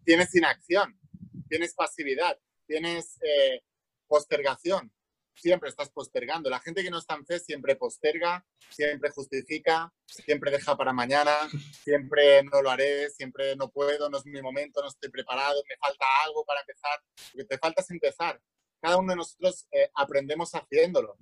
tienes 0.03 0.33
inacción, 0.35 0.99
tienes 1.47 1.73
pasividad, 1.73 2.37
tienes 2.65 3.17
eh, 3.21 3.63
postergación, 4.07 4.91
siempre 5.39 5.69
estás 5.69 5.89
postergando. 5.89 6.49
La 6.49 6.59
gente 6.59 6.83
que 6.83 6.89
no 6.89 6.99
está 6.99 7.15
en 7.15 7.25
fe 7.25 7.39
siempre 7.39 7.75
posterga, 7.75 8.45
siempre 8.69 9.09
justifica, 9.09 9.91
siempre 10.05 10.51
deja 10.51 10.75
para 10.75 10.93
mañana, 10.93 11.33
siempre 11.83 12.43
no 12.43 12.61
lo 12.61 12.69
haré, 12.69 13.09
siempre 13.09 13.55
no 13.55 13.69
puedo, 13.69 14.09
no 14.09 14.17
es 14.17 14.25
mi 14.25 14.41
momento, 14.41 14.81
no 14.81 14.87
estoy 14.87 15.09
preparado, 15.09 15.61
me 15.67 15.75
falta 15.77 16.05
algo 16.25 16.43
para 16.45 16.61
empezar. 16.61 16.99
Lo 17.33 17.43
que 17.43 17.47
te 17.47 17.57
falta 17.57 17.81
es 17.81 17.89
empezar. 17.91 18.41
Cada 18.81 18.97
uno 18.97 19.11
de 19.11 19.17
nosotros 19.17 19.67
eh, 19.71 19.89
aprendemos 19.95 20.51
haciéndolo. 20.53 21.17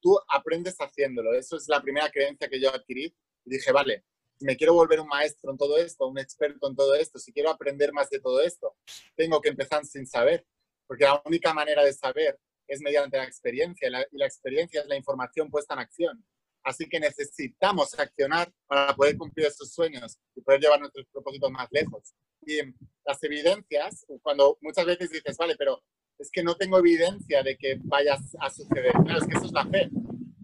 Tú 0.00 0.18
aprendes 0.28 0.76
haciéndolo. 0.78 1.34
Eso 1.34 1.56
es 1.56 1.68
la 1.68 1.80
primera 1.80 2.10
creencia 2.10 2.48
que 2.48 2.60
yo 2.60 2.74
adquirí. 2.74 3.14
Dije, 3.44 3.72
vale, 3.72 4.04
me 4.40 4.56
quiero 4.56 4.74
volver 4.74 5.00
un 5.00 5.08
maestro 5.08 5.50
en 5.50 5.58
todo 5.58 5.78
esto, 5.78 6.06
un 6.06 6.18
experto 6.18 6.68
en 6.68 6.76
todo 6.76 6.94
esto, 6.94 7.18
si 7.18 7.32
quiero 7.32 7.50
aprender 7.50 7.92
más 7.92 8.08
de 8.10 8.20
todo 8.20 8.40
esto, 8.40 8.76
tengo 9.16 9.40
que 9.40 9.48
empezar 9.48 9.84
sin 9.84 10.06
saber. 10.06 10.46
Porque 10.86 11.04
la 11.04 11.20
única 11.24 11.52
manera 11.52 11.84
de 11.84 11.92
saber 11.92 12.38
es 12.68 12.80
mediante 12.80 13.16
la 13.16 13.24
experiencia 13.24 13.88
y 13.88 14.16
la 14.18 14.26
experiencia 14.26 14.82
es 14.82 14.86
la 14.86 14.96
información 14.96 15.50
puesta 15.50 15.74
en 15.74 15.80
acción. 15.80 16.24
Así 16.62 16.88
que 16.88 17.00
necesitamos 17.00 17.98
accionar 17.98 18.52
para 18.66 18.94
poder 18.94 19.16
cumplir 19.16 19.46
esos 19.46 19.72
sueños 19.72 20.18
y 20.34 20.42
poder 20.42 20.60
llevar 20.60 20.80
nuestros 20.80 21.06
propósitos 21.10 21.50
más 21.50 21.68
lejos. 21.70 22.12
Y 22.42 22.58
las 23.04 23.22
evidencias, 23.22 24.04
cuando 24.22 24.58
muchas 24.60 24.84
veces 24.84 25.10
dices, 25.10 25.36
vale, 25.38 25.56
pero 25.56 25.82
es 26.18 26.30
que 26.30 26.42
no 26.42 26.56
tengo 26.56 26.78
evidencia 26.78 27.42
de 27.42 27.56
que 27.56 27.78
vaya 27.84 28.18
a 28.40 28.50
suceder. 28.50 28.92
Claro, 28.92 29.18
es 29.18 29.26
que 29.26 29.36
eso 29.36 29.46
es 29.46 29.52
la 29.52 29.66
fe, 29.66 29.88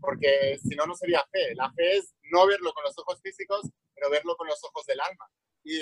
porque 0.01 0.59
si 0.63 0.75
no, 0.77 0.87
no 0.87 0.95
sería 0.95 1.23
fe. 1.31 1.55
La 1.57 1.71
fe 1.73 1.99
es 1.99 2.15
no 2.31 2.47
verlo 2.47 2.73
con 2.73 2.85
los 2.85 2.97
ojos 2.99 3.21
físicos, 3.21 3.69
pero 3.95 4.09
verlo 4.09 4.37
con 4.37 4.47
los 4.47 4.63
ojos 4.65 4.87
del 4.87 5.01
alma. 5.01 5.29
Y 5.65 5.81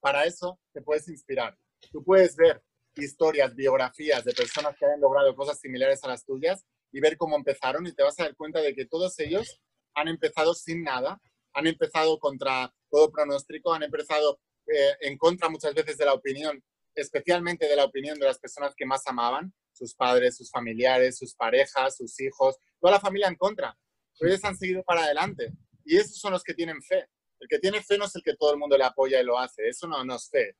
para 0.00 0.24
eso 0.24 0.58
te 0.72 0.82
puedes 0.82 1.08
inspirar. 1.08 1.56
Tú 1.92 2.02
puedes 2.02 2.34
ver 2.34 2.62
historias, 2.96 3.54
biografías 3.54 4.24
de 4.24 4.32
personas 4.32 4.76
que 4.76 4.84
han 4.84 5.00
logrado 5.00 5.34
cosas 5.34 5.58
similares 5.58 6.02
a 6.04 6.08
las 6.08 6.24
tuyas 6.24 6.64
y 6.92 7.00
ver 7.00 7.16
cómo 7.16 7.36
empezaron 7.36 7.86
y 7.86 7.92
te 7.92 8.02
vas 8.02 8.18
a 8.20 8.24
dar 8.24 8.36
cuenta 8.36 8.60
de 8.60 8.74
que 8.74 8.86
todos 8.86 9.18
ellos 9.18 9.60
han 9.94 10.08
empezado 10.08 10.54
sin 10.54 10.82
nada, 10.82 11.20
han 11.54 11.66
empezado 11.66 12.18
contra 12.18 12.74
todo 12.90 13.10
pronóstico, 13.10 13.72
han 13.72 13.82
empezado 13.82 14.40
eh, 14.66 14.96
en 15.00 15.16
contra 15.18 15.48
muchas 15.48 15.74
veces 15.74 15.96
de 15.98 16.04
la 16.04 16.14
opinión, 16.14 16.62
especialmente 16.94 17.66
de 17.66 17.76
la 17.76 17.84
opinión 17.84 18.18
de 18.18 18.26
las 18.26 18.38
personas 18.38 18.74
que 18.76 18.86
más 18.86 19.06
amaban, 19.06 19.52
sus 19.72 19.94
padres, 19.94 20.36
sus 20.36 20.50
familiares, 20.50 21.18
sus 21.18 21.34
parejas, 21.34 21.96
sus 21.96 22.20
hijos, 22.20 22.56
toda 22.80 22.94
la 22.94 23.00
familia 23.00 23.28
en 23.28 23.36
contra. 23.36 23.76
Pero 24.18 24.30
ellos 24.30 24.44
han 24.44 24.56
seguido 24.56 24.82
para 24.82 25.04
adelante 25.04 25.52
y 25.84 25.96
esos 25.96 26.18
son 26.18 26.32
los 26.32 26.42
que 26.42 26.54
tienen 26.54 26.82
fe. 26.82 27.06
El 27.40 27.48
que 27.48 27.58
tiene 27.58 27.82
fe 27.82 27.98
no 27.98 28.04
es 28.04 28.14
el 28.14 28.22
que 28.22 28.36
todo 28.36 28.52
el 28.52 28.58
mundo 28.58 28.78
le 28.78 28.84
apoya 28.84 29.20
y 29.20 29.24
lo 29.24 29.38
hace. 29.38 29.68
Eso 29.68 29.88
no, 29.88 30.04
no 30.04 30.14
es 30.14 30.28
fe. 30.28 30.56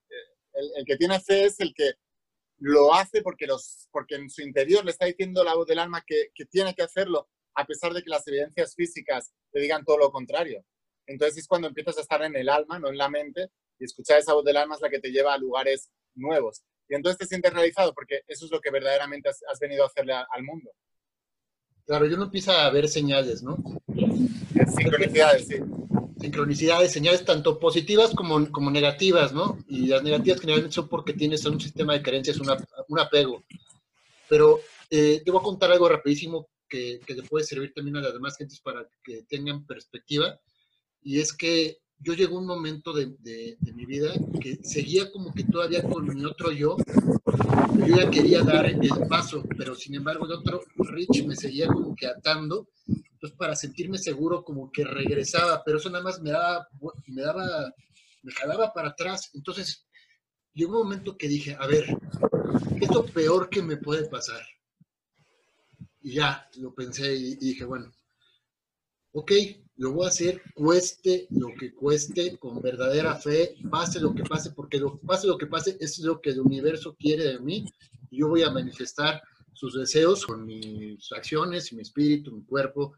El, 0.53 0.85
que 0.85 0.97
tiene 0.97 1.21
fe 1.21 1.45
es 1.45 1.61
el 1.61 1.73
que 1.75 1.93
lo 2.63 2.95
hace 2.95 3.23
porque, 3.23 3.47
los, 3.47 3.89
porque 3.91 4.15
en 4.15 4.31
su 4.31 4.41
interior 4.41 4.85
le 4.85 4.93
está 4.93 5.07
diciendo 5.07 5.43
la 5.43 5.55
voz 5.55 5.67
del 5.67 5.81
alma 5.81 6.03
que, 6.07 6.29
que 6.33 6.45
tiene 6.45 6.75
que 6.75 6.83
hacerlo, 6.83 7.29
a 7.55 7.67
pesar 7.67 7.93
de 7.93 8.03
que 8.03 8.11
las 8.11 8.27
evidencias 8.29 8.75
físicas 8.77 9.33
le 9.53 9.63
digan 9.63 9.85
todo 9.85 9.99
lo 9.99 10.13
contrario. 10.13 10.65
Entonces 11.07 11.39
es 11.39 11.49
cuando 11.49 11.67
empiezas 11.67 11.99
a 11.99 12.03
estar 12.03 12.23
en 12.23 12.37
el 12.37 12.49
alma, 12.49 12.79
no 12.79 12.89
en 12.89 12.97
la 12.97 13.09
mente, 13.09 13.51
y 13.81 13.85
escuchar 13.85 14.21
esa 14.21 14.35
voz 14.35 14.45
del 14.45 14.57
alma 14.57 14.77
es 14.77 14.81
la 14.81 14.91
que 14.91 15.01
te 15.01 15.11
lleva 15.11 15.35
a 15.35 15.39
lugares 15.39 15.91
nuevos. 16.15 16.63
Y 16.89 16.95
entonces 16.95 17.19
te 17.19 17.27
sientes 17.27 17.53
realizado 17.53 17.93
porque 17.95 18.21
eso 18.29 18.45
es 18.45 18.53
lo 18.53 18.61
que 18.61 18.71
verdaderamente 18.71 19.29
has, 19.29 19.59
venido 19.61 19.83
a 19.83 19.89
hacerle 19.89 20.13
al 20.13 20.43
mundo. 20.45 20.71
Claro, 21.85 22.07
yo 22.07 22.17
no 22.17 22.25
empieza 22.25 22.65
a 22.65 22.71
ver 22.71 22.89
señales, 22.89 23.43
¿no? 23.43 23.57
Sincronicidades, 24.77 25.49
sí. 25.49 25.57
Sincronicidades, 26.23 26.93
señales 26.93 27.25
tanto 27.25 27.59
positivas 27.59 28.15
como, 28.15 28.51
como 28.53 28.71
negativas, 28.71 29.33
¿no? 29.33 29.59
Y 29.67 29.89
las 29.89 30.05
negativas 30.05 30.41
generalmente 30.41 30.75
son 30.75 30.89
porque 30.89 31.15
tienes 31.15 31.45
un 31.45 31.61
sistema 31.61 31.95
de 31.95 32.03
creencias, 32.03 32.39
un 32.39 32.99
apego. 33.01 33.43
Pero 34.29 34.61
eh, 34.89 35.21
voy 35.27 35.41
a 35.41 35.43
contar 35.43 35.73
algo 35.73 35.89
rapidísimo 35.89 36.49
que, 36.69 37.01
que 37.05 37.15
le 37.15 37.25
puede 37.25 37.45
servir 37.45 37.73
también 37.75 37.97
a 37.97 38.01
las 38.01 38.13
demás 38.13 38.37
gentes 38.37 38.61
para 38.61 38.89
que 39.03 39.25
tengan 39.25 39.67
perspectiva. 39.67 40.39
Y 41.03 41.19
es 41.19 41.33
que 41.33 41.79
yo 41.99 42.15
llegó 42.15 42.39
un 42.39 42.47
momento 42.47 42.93
de, 42.93 43.15
de, 43.19 43.73
mi 43.75 43.85
vida 43.85 44.13
que 44.41 44.57
seguía 44.63 45.11
como 45.11 45.33
que 45.33 45.45
todavía 45.45 45.83
con 45.83 46.07
mi 46.15 46.25
otro 46.25 46.53
yo. 46.53 46.77
Yo 47.79 47.97
ya 47.97 48.11
quería 48.11 48.43
dar 48.43 48.67
el 48.67 48.79
paso, 49.09 49.43
pero 49.57 49.75
sin 49.75 49.95
embargo 49.95 50.27
el 50.27 50.33
otro 50.33 50.63
Rich 50.77 51.25
me 51.27 51.37
seguía 51.37 51.67
como 51.67 51.95
que 51.95 52.07
atando. 52.07 52.69
Entonces 52.87 53.37
para 53.39 53.55
sentirme 53.55 53.99
seguro 53.99 54.43
como 54.45 54.71
que 54.71 54.85
regresaba, 54.85 55.63
pero 55.65 55.79
eso 55.79 55.91
nada 55.91 56.05
más 56.05 56.21
me 56.21 56.31
daba, 56.31 56.69
me 57.07 57.23
daba, 57.23 57.73
me 58.23 58.33
jalaba 58.33 58.73
para 58.73 58.89
atrás. 58.89 59.31
Entonces 59.35 59.87
llegó 60.53 60.81
un 60.81 60.89
momento 60.89 61.17
que 61.17 61.29
dije, 61.29 61.57
a 61.59 61.67
ver, 61.67 61.87
¿qué 62.79 62.85
es 62.85 62.91
lo 62.91 63.05
peor 63.07 63.49
que 63.49 63.63
me 63.63 63.77
puede 63.77 64.09
pasar? 64.09 64.43
Y 66.01 66.15
ya 66.15 66.49
lo 66.57 66.75
pensé 66.75 67.15
y 67.15 67.37
dije, 67.37 67.65
bueno, 67.65 67.93
ok, 69.13 69.33
lo 69.77 69.93
voy 69.93 70.05
a 70.05 70.09
hacer, 70.09 70.43
cueste 70.55 71.27
lo 71.31 71.49
que 71.59 71.75
cueste, 71.75 72.39
con 72.39 72.61
verdadera 72.61 73.17
fe, 73.17 73.57
pase 73.71 74.01
lo 74.01 74.15
que 74.15 74.23
pase, 74.23 74.51
porque 74.53 74.79
lo, 74.79 74.99
pase 75.01 75.27
lo 75.27 75.39
que 75.39 75.47
pase 75.47 75.77
es 75.81 75.99
lo 76.01 76.21
que 76.21 76.31
el 76.31 76.41
universo 76.41 76.95
quiere 76.99 77.25
de 77.25 77.41
mí. 77.41 77.65
Y 78.11 78.19
yo 78.19 78.29
voy 78.29 78.43
a 78.43 78.51
manifestar 78.51 79.23
sus 79.53 79.75
deseos 79.75 80.27
con 80.27 80.45
mis 80.45 81.11
acciones, 81.13 81.73
mi 81.73 81.83
espíritu, 81.83 82.33
mi 82.33 82.45
cuerpo. 82.45 82.97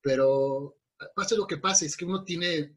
Pero 0.00 0.78
pase 1.14 1.36
lo 1.36 1.46
que 1.46 1.58
pase, 1.58 1.86
es 1.86 1.96
que 1.96 2.04
uno 2.04 2.24
tiene 2.24 2.76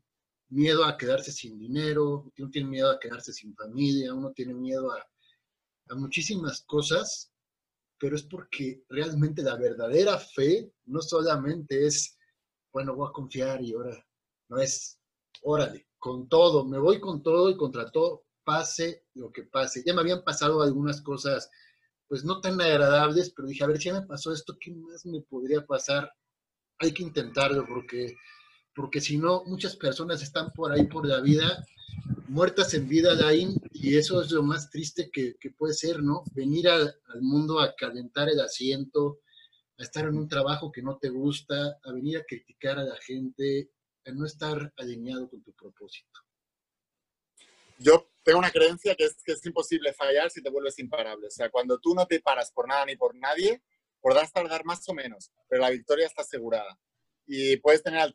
miedo 0.49 0.84
a 0.84 0.97
quedarse 0.97 1.32
sin 1.32 1.57
dinero, 1.57 2.32
uno 2.38 2.49
tiene 2.51 2.67
miedo 2.67 2.91
a 2.91 2.99
quedarse 2.99 3.32
sin 3.32 3.55
familia, 3.55 4.13
uno 4.13 4.32
tiene 4.32 4.53
miedo 4.53 4.91
a, 4.91 5.05
a 5.89 5.95
muchísimas 5.95 6.61
cosas, 6.63 7.32
pero 7.97 8.15
es 8.15 8.23
porque 8.23 8.84
realmente 8.89 9.41
la 9.41 9.55
verdadera 9.55 10.17
fe 10.17 10.73
no 10.86 11.01
solamente 11.01 11.86
es 11.86 12.17
bueno, 12.72 12.95
voy 12.95 13.09
a 13.09 13.13
confiar 13.13 13.61
y 13.61 13.74
ahora 13.74 14.05
no 14.49 14.57
es, 14.57 14.99
órale, 15.43 15.88
con 15.97 16.28
todo, 16.28 16.65
me 16.65 16.80
voy 16.80 16.99
con 16.99 17.22
todo 17.22 17.49
y 17.49 17.57
contra 17.57 17.91
todo, 17.91 18.26
pase 18.43 19.05
lo 19.13 19.32
que 19.32 19.43
pase. 19.43 19.84
Ya 19.86 19.93
me 19.93 20.01
habían 20.01 20.24
pasado 20.24 20.61
algunas 20.61 21.01
cosas, 21.01 21.49
pues 22.07 22.24
no 22.24 22.41
tan 22.41 22.59
agradables, 22.59 23.32
pero 23.32 23.47
dije, 23.47 23.63
a 23.63 23.67
ver, 23.67 23.78
si 23.78 23.86
ya 23.86 23.99
me 23.99 24.07
pasó 24.07 24.34
esto, 24.34 24.57
¿qué 24.59 24.72
más 24.72 25.05
me 25.05 25.22
podría 25.22 25.65
pasar? 25.65 26.11
Hay 26.80 26.93
que 26.93 27.03
intentarlo 27.03 27.65
porque, 27.67 28.15
porque 28.76 28.99
si 28.99 29.17
no, 29.17 29.43
muchas 29.45 29.76
personas 29.76 30.22
están 30.22 30.51
por 30.51 30.72
ahí 30.72 30.86
por 30.86 31.05
la 31.05 31.22
vida, 31.22 31.65
muertas 32.28 32.74
en 32.74 32.88
vida, 32.88 33.13
Lain, 33.13 33.55
y 33.72 33.95
eso 33.95 34.22
es 34.22 34.32
lo 34.32 34.41
más 34.41 34.69
triste 34.69 35.11
que, 35.11 35.36
puede 35.57 35.74
ser, 35.74 36.01
¿no? 36.01 36.24
Venir 36.34 36.69
al 36.69 36.95
mundo 37.22 37.59
a 37.59 37.76
calentar 37.76 38.30
el 38.30 38.39
asiento, 38.39 39.19
estar 39.84 40.05
en 40.05 40.17
un 40.17 40.27
trabajo 40.27 40.71
que 40.71 40.82
no 40.82 40.97
te 40.97 41.09
gusta, 41.09 41.79
a 41.84 41.91
venir 41.91 42.17
a 42.17 42.23
criticar 42.23 42.79
a 42.79 42.84
la 42.84 42.97
gente, 42.97 43.71
a 44.05 44.11
no 44.11 44.25
estar 44.25 44.73
alineado 44.77 45.29
con 45.29 45.41
tu 45.43 45.53
propósito? 45.53 46.19
Yo 47.77 48.11
tengo 48.23 48.39
una 48.39 48.51
creencia 48.51 48.95
que 48.95 49.05
es 49.05 49.17
que 49.23 49.32
es 49.34 49.45
imposible 49.45 49.93
fallar 49.93 50.29
si 50.29 50.41
te 50.41 50.49
vuelves 50.49 50.77
imparable. 50.79 51.27
O 51.27 51.32
sea, 51.32 51.49
cuando 51.49 51.79
tú 51.79 51.95
no 51.95 52.05
te 52.05 52.19
paras 52.19 52.51
por 52.51 52.67
nada 52.67 52.86
ni 52.86 52.95
por 52.95 53.15
nadie, 53.15 53.61
podrás 53.99 54.32
tardar 54.32 54.65
más 54.65 54.88
o 54.89 54.93
menos, 54.93 55.32
pero 55.47 55.61
la 55.61 55.69
victoria 55.69 56.05
está 56.05 56.21
asegurada. 56.21 56.77
Y 57.25 57.57
puedes 57.57 57.82
tener 57.82 58.11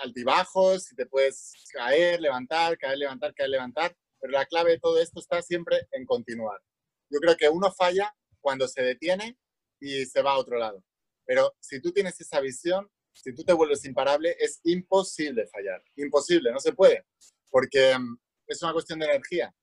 altibajos, 0.00 0.92
y 0.92 0.96
te 0.96 1.06
puedes 1.06 1.52
caer, 1.72 2.20
levantar, 2.20 2.76
caer, 2.76 2.98
levantar, 2.98 3.34
caer, 3.34 3.50
levantar, 3.50 3.96
pero 4.20 4.32
la 4.32 4.46
clave 4.46 4.72
de 4.72 4.78
todo 4.78 5.00
esto 5.00 5.20
está 5.20 5.40
siempre 5.42 5.88
en 5.92 6.04
continuar. 6.04 6.60
Yo 7.08 7.18
creo 7.18 7.36
que 7.36 7.48
uno 7.48 7.72
falla 7.72 8.14
cuando 8.40 8.68
se 8.68 8.82
detiene 8.82 9.38
y 9.80 10.06
se 10.06 10.22
va 10.22 10.32
a 10.32 10.38
otro 10.38 10.58
lado. 10.58 10.84
Pero 11.24 11.54
si 11.60 11.80
tú 11.80 11.92
tienes 11.92 12.20
esa 12.20 12.40
visión, 12.40 12.90
si 13.12 13.34
tú 13.34 13.44
te 13.44 13.52
vuelves 13.52 13.84
imparable, 13.84 14.36
es 14.38 14.60
imposible 14.64 15.46
fallar. 15.46 15.82
Imposible, 15.96 16.52
no 16.52 16.58
se 16.58 16.72
puede. 16.72 17.04
Porque 17.50 17.96
mm, 17.98 18.18
es 18.46 18.62
una 18.62 18.72
cuestión 18.72 18.98
de 18.98 19.06
energía. 19.06 19.54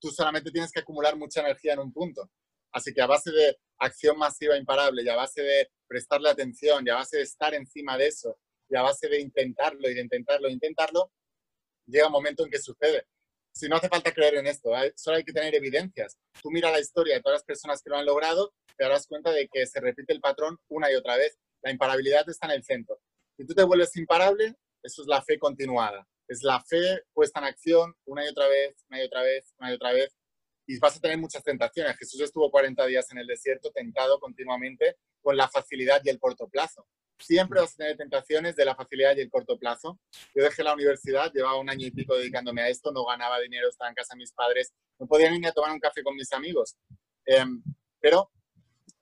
Tú 0.00 0.10
solamente 0.10 0.50
tienes 0.50 0.70
que 0.70 0.80
acumular 0.80 1.16
mucha 1.16 1.40
energía 1.40 1.72
en 1.74 1.80
un 1.80 1.92
punto. 1.92 2.30
Así 2.72 2.92
que 2.92 3.02
a 3.02 3.06
base 3.06 3.30
de 3.30 3.56
acción 3.78 4.18
masiva 4.18 4.56
imparable 4.56 5.02
y 5.02 5.08
a 5.08 5.16
base 5.16 5.42
de 5.42 5.70
prestarle 5.86 6.28
atención 6.28 6.84
y 6.86 6.90
a 6.90 6.96
base 6.96 7.18
de 7.18 7.22
estar 7.22 7.54
encima 7.54 7.96
de 7.96 8.08
eso 8.08 8.38
y 8.68 8.76
a 8.76 8.82
base 8.82 9.08
de 9.08 9.20
intentarlo 9.20 9.88
y 9.88 9.94
de 9.94 10.00
intentarlo 10.00 10.48
e 10.48 10.52
intentarlo, 10.52 11.12
llega 11.86 12.06
un 12.06 12.12
momento 12.12 12.44
en 12.44 12.50
que 12.50 12.58
sucede. 12.58 13.06
Si 13.52 13.68
no 13.68 13.76
hace 13.76 13.88
falta 13.88 14.12
creer 14.12 14.34
en 14.34 14.48
esto, 14.48 14.70
solo 14.96 15.16
hay 15.16 15.24
que 15.24 15.32
tener 15.32 15.54
evidencias. 15.54 16.18
Tú 16.42 16.50
mira 16.50 16.70
la 16.70 16.80
historia 16.80 17.14
de 17.14 17.22
todas 17.22 17.36
las 17.36 17.44
personas 17.44 17.80
que 17.80 17.90
lo 17.90 17.96
han 17.96 18.06
logrado 18.06 18.52
te 18.76 18.84
darás 18.84 19.06
cuenta 19.06 19.30
de 19.30 19.48
que 19.48 19.66
se 19.66 19.80
repite 19.80 20.12
el 20.12 20.20
patrón 20.20 20.58
una 20.68 20.90
y 20.90 20.94
otra 20.94 21.16
vez. 21.16 21.38
La 21.62 21.70
imparabilidad 21.70 22.28
está 22.28 22.46
en 22.46 22.52
el 22.52 22.64
centro. 22.64 23.00
Si 23.36 23.46
tú 23.46 23.54
te 23.54 23.64
vuelves 23.64 23.96
imparable, 23.96 24.54
eso 24.82 25.02
es 25.02 25.08
la 25.08 25.22
fe 25.22 25.38
continuada. 25.38 26.06
Es 26.28 26.42
la 26.42 26.62
fe 26.62 27.02
puesta 27.12 27.40
en 27.40 27.46
acción 27.46 27.94
una 28.04 28.24
y 28.24 28.28
otra 28.28 28.48
vez, 28.48 28.84
una 28.88 29.02
y 29.02 29.06
otra 29.06 29.22
vez, 29.22 29.54
una 29.58 29.70
y 29.70 29.74
otra 29.74 29.92
vez. 29.92 30.16
Y 30.66 30.78
vas 30.78 30.96
a 30.96 31.00
tener 31.00 31.18
muchas 31.18 31.42
tentaciones. 31.42 31.96
Jesús 31.98 32.20
estuvo 32.20 32.50
40 32.50 32.86
días 32.86 33.10
en 33.10 33.18
el 33.18 33.26
desierto 33.26 33.70
tentado 33.70 34.18
continuamente 34.18 34.96
con 35.20 35.36
la 35.36 35.48
facilidad 35.48 36.00
y 36.04 36.10
el 36.10 36.18
corto 36.18 36.48
plazo. 36.48 36.86
Siempre 37.18 37.60
vas 37.60 37.72
a 37.74 37.76
tener 37.76 37.96
tentaciones 37.96 38.56
de 38.56 38.64
la 38.64 38.74
facilidad 38.74 39.16
y 39.16 39.20
el 39.20 39.30
corto 39.30 39.58
plazo. 39.58 40.00
Yo 40.34 40.42
dejé 40.42 40.64
la 40.64 40.74
universidad, 40.74 41.32
llevaba 41.32 41.58
un 41.58 41.70
año 41.70 41.86
y 41.86 41.90
pico 41.90 42.16
dedicándome 42.16 42.62
a 42.62 42.68
esto, 42.68 42.92
no 42.92 43.04
ganaba 43.04 43.40
dinero, 43.40 43.68
estaba 43.68 43.88
en 43.88 43.94
casa 43.94 44.14
de 44.14 44.18
mis 44.18 44.32
padres, 44.32 44.74
no 44.98 45.06
podía 45.06 45.30
ni 45.30 45.46
a 45.46 45.52
tomar 45.52 45.72
un 45.72 45.80
café 45.80 46.02
con 46.02 46.14
mis 46.14 46.32
amigos. 46.32 46.76
Em, 47.24 47.62
pero 48.00 48.30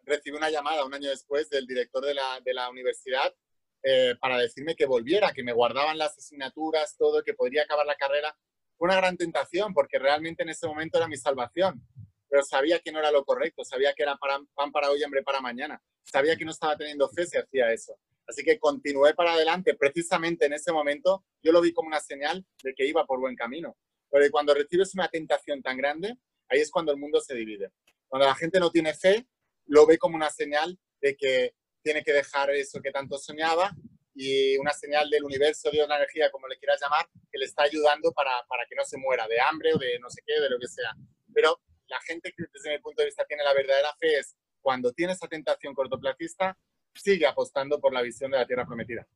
recibí 0.05 0.37
una 0.37 0.51
llamada 0.51 0.85
un 0.85 0.95
año 0.95 1.09
después 1.09 1.49
del 1.51 1.67
director 1.67 2.05
de 2.05 2.15
la, 2.15 2.41
de 2.45 2.55
la 2.55 2.71
universidad 2.71 3.35
eh, 3.83 4.15
para 4.21 4.39
decirme 4.39 4.77
que 4.77 4.87
volviera, 4.87 5.33
que 5.33 5.43
me 5.43 5.53
guardaban 5.53 5.99
las 5.99 6.17
asignaturas, 6.17 6.97
todo, 6.97 7.23
que 7.23 7.35
podría 7.35 7.63
acabar 7.63 7.87
la 7.87 7.97
carrera. 7.97 8.37
Fue 8.77 8.87
una 8.87 8.97
gran 8.97 9.17
tentación 9.17 9.75
porque 9.75 9.99
realmente 9.99 10.43
en 10.43 10.51
ese 10.51 10.67
momento 10.67 10.99
era 10.99 11.09
mi 11.09 11.17
salvación, 11.17 11.87
pero 12.29 12.45
sabía 12.45 12.79
que 12.79 12.93
no 12.93 13.01
era 13.01 13.11
lo 13.11 13.25
correcto, 13.25 13.65
sabía 13.65 13.93
que 13.95 14.05
era 14.05 14.17
para, 14.17 14.41
pan 14.55 14.71
para 14.71 14.91
hoy, 14.91 15.03
hambre 15.03 15.23
para 15.23 15.41
mañana, 15.41 15.83
sabía 16.05 16.37
que 16.37 16.45
no 16.45 16.53
estaba 16.53 16.77
teniendo 16.77 17.09
fe 17.09 17.27
si 17.27 17.37
hacía 17.39 17.73
eso. 17.73 17.99
Así 18.27 18.45
que 18.45 18.59
continué 18.59 19.15
para 19.15 19.33
adelante. 19.33 19.75
Precisamente 19.75 20.47
en 20.47 20.53
ese 20.53 20.73
momento 20.73 21.25
yo 21.43 21.53
lo 21.53 21.61
vi 21.61 21.73
como 21.73 21.89
una 21.89 22.01
señal 22.01 22.47
de 22.63 22.75
que 22.75 22.87
iba 22.87 23.05
por 23.05 23.21
buen 23.21 23.37
camino. 23.37 23.77
Pero 24.11 24.31
cuando 24.31 24.55
recibes 24.55 24.95
una 24.95 25.09
tentación 25.09 25.63
tan 25.63 25.77
grande, 25.77 26.17
ahí 26.49 26.61
es 26.61 26.71
cuando 26.71 26.93
el 26.93 26.99
mundo 26.99 27.21
se 27.21 27.35
divide. 27.35 27.73
Cuando 28.09 28.27
la 28.27 28.35
gente 28.35 28.61
no 28.61 28.71
tiene 28.71 28.95
fe, 28.95 29.27
lo 29.67 29.87
ve 29.87 29.99
como 29.99 30.17
una 30.17 30.31
señal 30.31 30.79
de 31.01 31.17
que 31.17 31.55
tiene 31.83 32.03
que 32.03 32.13
dejar 32.13 32.51
eso 32.51 32.81
que 32.81 32.91
tanto 32.91 33.19
soñaba 33.19 33.73
y 34.15 34.57
una 34.59 34.73
señal 34.73 35.09
del 35.11 35.25
universo, 35.25 35.71
Dios, 35.71 35.89
la 35.89 35.97
energía, 35.97 36.31
como 36.31 36.47
le 36.47 36.59
quieras 36.59 36.81
llamar, 36.81 37.07
que 37.31 37.39
le 37.39 37.47
está 37.47 37.63
ayudando 37.63 38.13
para, 38.13 38.45
para 38.49 38.67
que 38.69 38.75
no 38.75 38.85
se 38.85 38.99
muera 38.99 39.27
de 39.27 39.41
hambre 39.41 39.73
o 39.75 39.79
de 39.79 39.99
no 39.99 40.11
sé 40.11 40.23
qué, 40.27 40.41
de 40.41 40.51
lo 40.51 40.59
que 40.59 40.69
sea. 40.69 40.95
Pero 41.33 41.61
la 41.87 42.01
gente 42.01 42.33
que 42.37 42.45
desde 42.53 42.71
mi 42.71 42.79
punto 42.79 43.03
de 43.03 43.07
vista 43.07 43.25
tiene 43.25 43.43
la 43.43 43.55
verdadera 43.55 43.95
fe 43.99 44.19
es 44.19 44.37
cuando 44.61 44.93
tiene 44.93 45.15
esa 45.15 45.29
tentación 45.29 45.75
cortoplacista, 45.75 46.57
sigue 46.95 47.27
apostando 47.27 47.81
por 47.81 47.93
la 47.93 48.03
visión 48.03 48.31
de 48.31 48.39
la 48.39 48.47
tierra 48.47 48.67
prometida. 48.67 49.07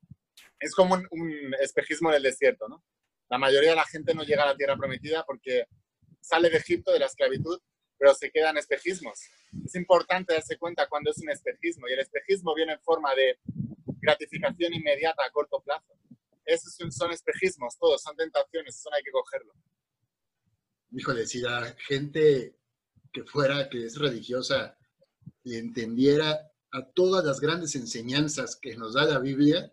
Es 0.58 0.74
como 0.74 0.94
un, 0.94 1.06
un 1.10 1.54
espejismo 1.60 2.10
en 2.10 2.16
el 2.16 2.22
desierto, 2.22 2.68
¿no? 2.68 2.82
La 3.28 3.38
mayoría 3.38 3.70
de 3.70 3.76
la 3.76 3.84
gente 3.84 4.14
no 4.14 4.24
llega 4.24 4.44
a 4.44 4.46
la 4.46 4.56
tierra 4.56 4.76
prometida 4.76 5.24
porque 5.24 5.66
sale 6.20 6.48
de 6.48 6.56
Egipto, 6.56 6.92
de 6.92 7.00
la 7.00 7.06
esclavitud, 7.06 7.60
pero 7.98 8.14
se 8.14 8.30
quedan 8.30 8.56
espejismos. 8.58 9.20
Es 9.64 9.74
importante 9.74 10.34
darse 10.34 10.58
cuenta 10.58 10.88
cuando 10.88 11.10
es 11.10 11.18
un 11.18 11.30
espejismo 11.30 11.88
y 11.88 11.92
el 11.92 12.00
espejismo 12.00 12.54
viene 12.54 12.72
en 12.72 12.80
forma 12.80 13.14
de 13.14 13.38
gratificación 14.00 14.74
inmediata 14.74 15.24
a 15.24 15.30
corto 15.30 15.60
plazo. 15.60 15.94
Esos 16.44 16.76
son 16.94 17.10
espejismos, 17.10 17.76
todos 17.78 18.02
son 18.02 18.16
tentaciones, 18.16 18.76
eso 18.76 18.88
no 18.90 18.96
hay 18.96 19.02
que 19.02 19.10
cogerlo. 19.10 19.52
Híjole, 20.92 21.26
si 21.26 21.40
la 21.40 21.74
gente 21.88 22.56
que 23.12 23.24
fuera, 23.24 23.68
que 23.68 23.84
es 23.84 23.98
religiosa, 23.98 24.78
y 25.42 25.56
entendiera 25.56 26.52
a 26.72 26.90
todas 26.92 27.24
las 27.24 27.40
grandes 27.40 27.74
enseñanzas 27.76 28.56
que 28.56 28.76
nos 28.76 28.94
da 28.94 29.04
la 29.04 29.18
Biblia, 29.18 29.72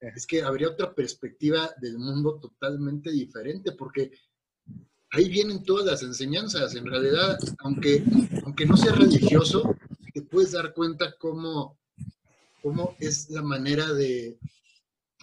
es 0.00 0.26
que 0.26 0.42
habría 0.42 0.68
otra 0.68 0.94
perspectiva 0.94 1.74
del 1.80 1.98
mundo 1.98 2.38
totalmente 2.40 3.10
diferente, 3.10 3.72
porque 3.72 4.10
ahí 5.10 5.28
vienen 5.28 5.62
todas 5.62 5.86
las 5.86 6.02
enseñanzas. 6.02 6.74
En 6.74 6.86
realidad, 6.86 7.38
aunque, 7.58 8.02
aunque 8.44 8.66
no 8.66 8.76
sea 8.76 8.92
religioso, 8.92 9.76
te 10.12 10.22
puedes 10.22 10.52
dar 10.52 10.72
cuenta 10.74 11.14
cómo, 11.18 11.78
cómo 12.62 12.96
es 12.98 13.30
la 13.30 13.42
manera 13.42 13.92
de, 13.92 14.38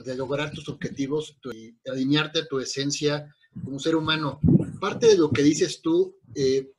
de 0.04 0.16
lograr 0.16 0.52
tus 0.52 0.70
objetivos 0.70 1.38
y 1.54 1.76
alinearte 1.90 2.40
a 2.40 2.48
tu 2.48 2.60
esencia 2.60 3.34
como 3.64 3.80
ser 3.80 3.96
humano. 3.96 4.40
Parte 4.80 5.08
de 5.08 5.18
lo 5.18 5.32
que 5.32 5.44
dices 5.44 5.82
tú, 5.82 6.18
eh, 6.36 6.72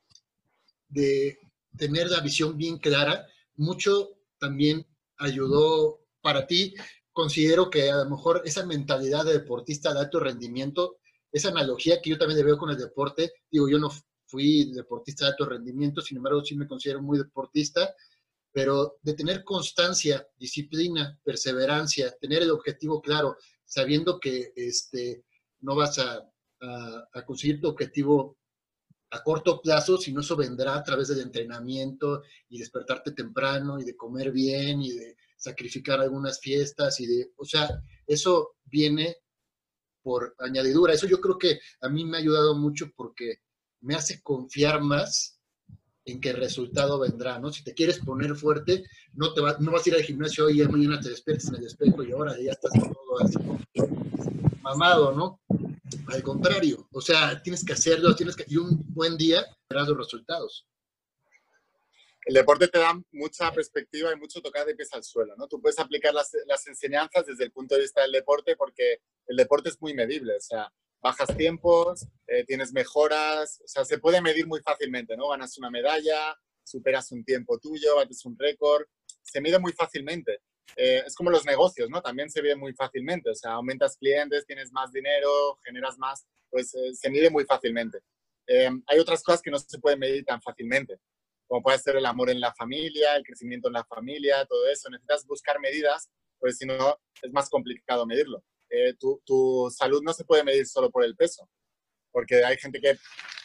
de 0.88 1.38
tener 1.76 2.11
la 2.11 2.20
visión 2.20 2.57
bien 2.57 2.78
clara, 2.78 3.26
mucho 3.57 4.11
también 4.38 4.86
ayudó 5.18 6.00
para 6.20 6.46
ti. 6.46 6.74
Considero 7.12 7.70
que 7.70 7.90
a 7.90 8.05
lo 8.05 8.11
mejor 8.11 8.42
esa 8.44 8.66
mentalidad 8.66 9.24
de 9.24 9.34
deportista 9.34 9.92
de 9.92 10.00
alto 10.00 10.20
rendimiento, 10.20 10.96
esa 11.35 11.49
analogía 11.49 12.01
que 12.01 12.11
yo 12.11 12.16
también 12.16 12.39
le 12.39 12.45
veo 12.45 12.57
con 12.57 12.70
el 12.70 12.78
deporte, 12.78 13.32
digo, 13.51 13.68
yo 13.68 13.76
no 13.76 13.91
fui 14.24 14.72
deportista 14.72 15.24
de 15.24 15.32
alto 15.32 15.47
rendimiento, 15.47 16.01
sin 16.01 16.18
embargo 16.18 16.45
sí 16.45 16.55
me 16.55 16.68
considero 16.68 17.03
muy 17.03 17.18
deportista, 17.18 17.93
pero 18.53 18.99
de 19.03 19.14
tener 19.14 19.43
constancia, 19.43 20.24
disciplina, 20.39 21.18
perseverancia, 21.24 22.14
tener 22.20 22.45
el 22.45 22.53
objetivo 22.53 23.03
claro, 23.03 23.37
sabiendo 23.64 24.20
que 24.20 24.53
este, 24.55 25.24
no 25.59 25.74
vas 25.74 25.99
a, 25.99 26.24
a, 27.12 27.24
conseguir 27.26 27.61
tu 27.61 27.66
objetivo 27.66 28.39
a 29.11 29.20
corto 29.24 29.61
plazo, 29.61 29.99
sino 29.99 30.20
eso 30.20 30.37
vendrá 30.37 30.76
a 30.76 30.85
través 30.85 31.09
del 31.09 31.18
entrenamiento 31.18 32.22
y 32.49 32.61
despertarte 32.61 33.11
temprano 33.11 33.80
y 33.80 33.85
de 33.85 33.97
comer 33.97 34.30
bien 34.30 34.82
y 34.82 34.93
de 34.93 35.16
sacrificar 35.37 36.01
algunas 36.01 36.39
fiestas 36.39 37.01
y 37.01 37.07
de, 37.07 37.32
o 37.37 37.45
sea, 37.45 37.82
eso 38.07 38.55
viene 38.64 39.16
por 40.05 40.36
añadidura. 40.38 40.92
Eso 40.92 41.09
yo 41.09 41.20
creo 41.20 41.38
que 41.38 41.59
a 41.80 41.88
mí 41.88 42.05
me 42.05 42.16
ha 42.16 42.20
ayudado 42.20 42.55
mucho 42.55 42.92
porque 42.94 43.38
me 43.80 43.96
hace 43.96 44.22
confiar 44.22 44.80
más 44.80 45.40
en 46.05 46.20
que 46.20 46.30
el 46.30 46.36
resultado 46.36 47.00
vendrá, 47.00 47.38
¿no? 47.38 47.50
Si 47.50 47.64
te 47.64 47.74
quieres 47.74 47.98
poner 47.98 48.36
fuerte, 48.36 48.84
no, 49.14 49.32
te 49.32 49.40
no 49.40 49.72
vas 49.72 49.86
a 49.86 49.88
ir 49.88 49.94
al 49.96 50.02
gimnasio 50.02 50.44
hoy 50.44 50.61
y 50.61 50.68
mañana 50.68 51.00
te 51.00 51.09
despiertes 51.09 51.48
en 51.48 51.57
el 51.57 51.66
espejo 51.66 52.05
y 52.05 52.12
ahora 52.12 52.38
ya 52.38 52.52
estás 52.52 52.72
todo 52.72 53.20
así 53.20 53.38
mamado, 54.64 55.12
¿no? 55.12 55.40
Al 56.09 56.22
contrario, 56.22 56.88
o 56.92 57.00
sea, 57.00 57.40
tienes 57.42 57.64
que 57.64 57.74
hacerlo, 57.74 58.14
tienes 58.14 58.34
que, 58.34 58.44
y 58.48 58.57
un 58.57 58.82
buen 58.88 59.16
día 59.16 59.44
verás 59.68 59.88
los 59.88 59.98
resultados. 59.98 60.66
El 62.27 62.35
deporte 62.35 62.68
te 62.68 62.79
da 62.79 62.99
mucha 63.12 63.53
perspectiva 63.53 64.11
y 64.12 64.16
mucho 64.16 64.41
tocar 64.41 64.66
de 64.66 64.75
pies 64.75 64.93
al 64.93 65.05
suelo, 65.05 65.35
¿no? 65.37 65.47
Tú 65.47 65.61
puedes 65.61 65.79
aplicar 65.79 66.14
las, 66.14 66.33
enseñanzas 66.66 67.27
desde 67.27 67.45
el 67.45 67.53
punto 67.53 67.75
de 67.75 67.83
vista 67.83 68.01
del 68.01 68.12
deporte 68.12 68.57
porque 68.57 69.03
el 69.27 69.37
deporte 69.37 69.68
es 69.68 69.81
muy 69.81 69.93
medible, 69.93 70.37
o 70.37 70.41
sea, 70.41 70.72
bajas 71.03 71.37
tiempos, 71.37 72.07
eh, 72.27 72.45
tienes 72.45 72.72
mejoras, 72.72 73.61
o 73.62 73.68
sea, 73.68 73.85
se 73.85 73.99
puede 73.99 74.22
medir 74.22 74.47
muy 74.47 74.61
fácilmente, 74.61 75.16
¿no? 75.18 75.29
Ganas 75.29 75.59
una 75.59 75.70
medalla, 75.70 76.35
superas 76.64 77.12
un 77.12 77.25
tiempo 77.25 77.59
tuyo, 77.59 77.97
bates 77.97 78.25
un 78.25 78.39
récord, 78.39 78.87
se 79.22 79.43
mide 79.43 79.59
muy 79.59 79.72
fácilmente. 79.72 80.41
Eh, 80.77 81.03
es 81.07 81.14
como 81.14 81.29
los 81.29 81.45
negocios, 81.45 81.91
¿no? 81.91 82.01
También 82.01 82.31
se 82.31 82.41
mide 82.41 82.57
muy 82.57 82.72
fácilmente, 82.72 83.29
o 83.29 83.35
sea, 83.35 83.53
aumentas 83.53 83.99
clientes, 83.99 84.47
tienes 84.47 84.72
más 84.72 84.91
dinero, 84.93 85.59
generas 85.62 85.99
más, 85.99 86.27
pues 86.49 86.75
eh, 86.75 86.95
se 86.95 87.11
mide 87.11 87.29
muy 87.29 87.45
fácilmente. 87.45 87.99
hay 88.87 88.99
otras 88.99 89.22
cosas 89.22 89.43
que 89.43 89.51
no 89.51 89.59
se 89.59 89.79
pueden 89.79 89.99
medir 89.99 90.25
tan 90.25 90.41
fácilmente, 90.41 90.99
como 91.47 91.62
puede 91.62 91.78
ser 91.78 91.97
el 91.97 92.07
amor 92.07 92.30
en 92.30 92.40
la 92.40 92.55
familia, 92.55 93.16
el 93.16 93.24
crecimiento 93.24 93.68
en 93.68 93.74
la 93.74 93.84
familia, 93.84 94.45
todo 94.47 94.66
eso. 94.68 94.88
Necesitas 94.90 95.26
buscar 95.26 95.61
medidas, 95.61 96.11
pues 96.38 96.59
si 96.59 96.66
no, 96.66 96.99
es 97.22 97.32
más 97.32 97.49
complicado 97.49 98.07
medirlo. 98.07 98.42
Eh, 98.70 98.95
tu, 98.95 99.20
tu, 99.24 99.70
salud 99.70 100.03
no 100.03 100.12
se 100.12 100.24
puede 100.24 100.45
medir 100.45 100.66
solo 100.66 100.90
por 100.90 101.05
el 101.05 101.14
peso, 101.14 101.49
porque 102.11 102.45
hay 102.45 102.57
gente 102.57 102.80
que 102.80 102.97